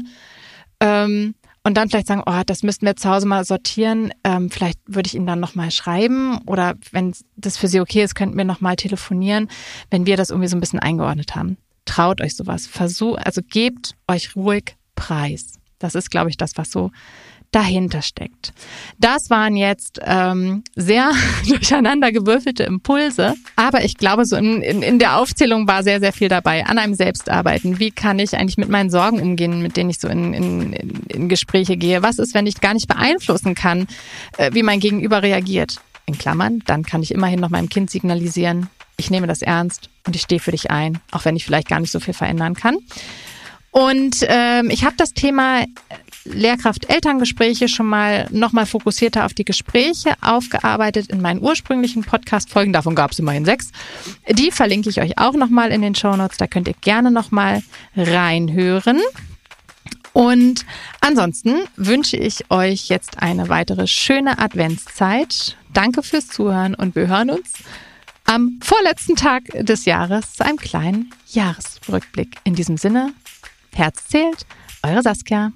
Ähm, 0.79 1.35
und 1.67 1.73
dann 1.73 1.89
vielleicht 1.89 2.07
sagen, 2.07 2.23
oh, 2.25 2.41
das 2.45 2.63
müssten 2.63 2.85
wir 2.85 2.95
zu 2.95 3.09
Hause 3.09 3.27
mal 3.27 3.43
sortieren. 3.43 4.13
Ähm, 4.23 4.49
vielleicht 4.49 4.79
würde 4.87 5.07
ich 5.07 5.15
Ihnen 5.15 5.27
dann 5.27 5.41
nochmal 5.41 5.69
schreiben 5.69 6.39
oder 6.45 6.75
wenn 6.91 7.13
das 7.35 7.57
für 7.57 7.67
Sie 7.67 7.81
okay 7.81 8.03
ist, 8.03 8.15
könnten 8.15 8.37
wir 8.37 8.45
nochmal 8.45 8.77
telefonieren, 8.77 9.49
wenn 9.91 10.05
wir 10.05 10.15
das 10.15 10.29
irgendwie 10.29 10.47
so 10.47 10.55
ein 10.55 10.61
bisschen 10.61 10.79
eingeordnet 10.79 11.35
haben. 11.35 11.57
Traut 11.83 12.21
euch 12.21 12.37
sowas. 12.37 12.67
Versucht, 12.67 13.19
also 13.25 13.41
gebt 13.41 13.95
euch 14.07 14.33
ruhig 14.37 14.77
Preis. 14.95 15.55
Das 15.77 15.93
ist, 15.93 16.09
glaube 16.09 16.29
ich, 16.29 16.37
das, 16.37 16.51
was 16.55 16.71
so 16.71 16.91
dahinter 17.51 18.01
steckt. 18.01 18.53
Das 18.99 19.29
waren 19.29 19.55
jetzt 19.55 19.99
ähm, 20.03 20.63
sehr 20.75 21.11
durcheinander 21.47 22.11
gewürfelte 22.11 22.63
Impulse, 22.63 23.35
aber 23.55 23.83
ich 23.83 23.97
glaube, 23.97 24.25
so 24.25 24.35
in, 24.35 24.61
in, 24.61 24.81
in 24.81 24.99
der 24.99 25.17
Aufzählung 25.17 25.67
war 25.67 25.83
sehr, 25.83 25.99
sehr 25.99 26.13
viel 26.13 26.29
dabei. 26.29 26.65
An 26.65 26.77
einem 26.77 26.93
selbst 26.93 27.29
arbeiten. 27.29 27.79
Wie 27.79 27.91
kann 27.91 28.19
ich 28.19 28.35
eigentlich 28.35 28.57
mit 28.57 28.69
meinen 28.69 28.89
Sorgen 28.89 29.21
umgehen, 29.21 29.61
mit 29.61 29.77
denen 29.77 29.89
ich 29.89 29.99
so 29.99 30.07
in, 30.07 30.33
in, 30.33 30.73
in 30.73 31.29
Gespräche 31.29 31.77
gehe? 31.77 32.03
Was 32.03 32.19
ist, 32.19 32.33
wenn 32.33 32.47
ich 32.47 32.61
gar 32.61 32.73
nicht 32.73 32.87
beeinflussen 32.87 33.55
kann, 33.55 33.87
äh, 34.37 34.51
wie 34.53 34.63
mein 34.63 34.79
Gegenüber 34.79 35.23
reagiert? 35.23 35.77
In 36.05 36.17
Klammern, 36.17 36.63
dann 36.65 36.83
kann 36.83 37.03
ich 37.03 37.13
immerhin 37.13 37.41
noch 37.41 37.49
meinem 37.49 37.67
Kind 37.67 37.89
signalisieren, 37.89 38.69
ich 38.97 39.11
nehme 39.11 39.27
das 39.27 39.41
ernst 39.41 39.89
und 40.05 40.15
ich 40.15 40.23
stehe 40.23 40.39
für 40.39 40.51
dich 40.51 40.71
ein, 40.71 40.99
auch 41.11 41.25
wenn 41.25 41.35
ich 41.35 41.45
vielleicht 41.45 41.67
gar 41.67 41.79
nicht 41.79 41.91
so 41.91 41.99
viel 41.99 42.13
verändern 42.13 42.55
kann. 42.55 42.77
Und 43.71 44.25
ähm, 44.27 44.71
ich 44.71 44.85
habe 44.85 44.95
das 44.97 45.13
Thema 45.13 45.63
Lehrkraft-Elterngespräche 46.33 47.67
schon 47.67 47.85
mal 47.87 48.27
nochmal 48.31 48.65
fokussierter 48.65 49.25
auf 49.25 49.33
die 49.33 49.45
Gespräche 49.45 50.13
aufgearbeitet 50.21 51.07
in 51.07 51.21
meinen 51.21 51.41
ursprünglichen 51.41 52.03
Podcast-Folgen. 52.03 52.73
Davon 52.73 52.95
gab 52.95 53.11
es 53.11 53.19
immerhin 53.19 53.45
sechs. 53.45 53.71
Die 54.29 54.51
verlinke 54.51 54.89
ich 54.89 55.01
euch 55.01 55.17
auch 55.17 55.33
nochmal 55.33 55.71
in 55.71 55.81
den 55.81 55.95
Show 55.95 56.15
Notes. 56.15 56.37
Da 56.37 56.47
könnt 56.47 56.67
ihr 56.67 56.75
gerne 56.81 57.11
nochmal 57.11 57.63
reinhören. 57.95 58.99
Und 60.13 60.65
ansonsten 60.99 61.59
wünsche 61.75 62.17
ich 62.17 62.49
euch 62.49 62.89
jetzt 62.89 63.21
eine 63.21 63.49
weitere 63.49 63.85
schöne 63.85 64.39
Adventszeit. 64.39 65.55
Danke 65.73 66.01
fürs 66.01 66.27
Zuhören 66.27 66.73
und 66.73 66.95
wir 66.95 67.07
hören 67.07 67.29
uns 67.29 67.53
am 68.25 68.59
vorletzten 68.61 69.15
Tag 69.15 69.43
des 69.53 69.85
Jahres 69.85 70.33
zu 70.33 70.43
einem 70.43 70.57
kleinen 70.57 71.11
Jahresrückblick. 71.31 72.37
In 72.43 72.55
diesem 72.55 72.77
Sinne, 72.77 73.13
Herz 73.73 74.07
zählt, 74.07 74.45
eure 74.83 75.01
Saskia. 75.01 75.51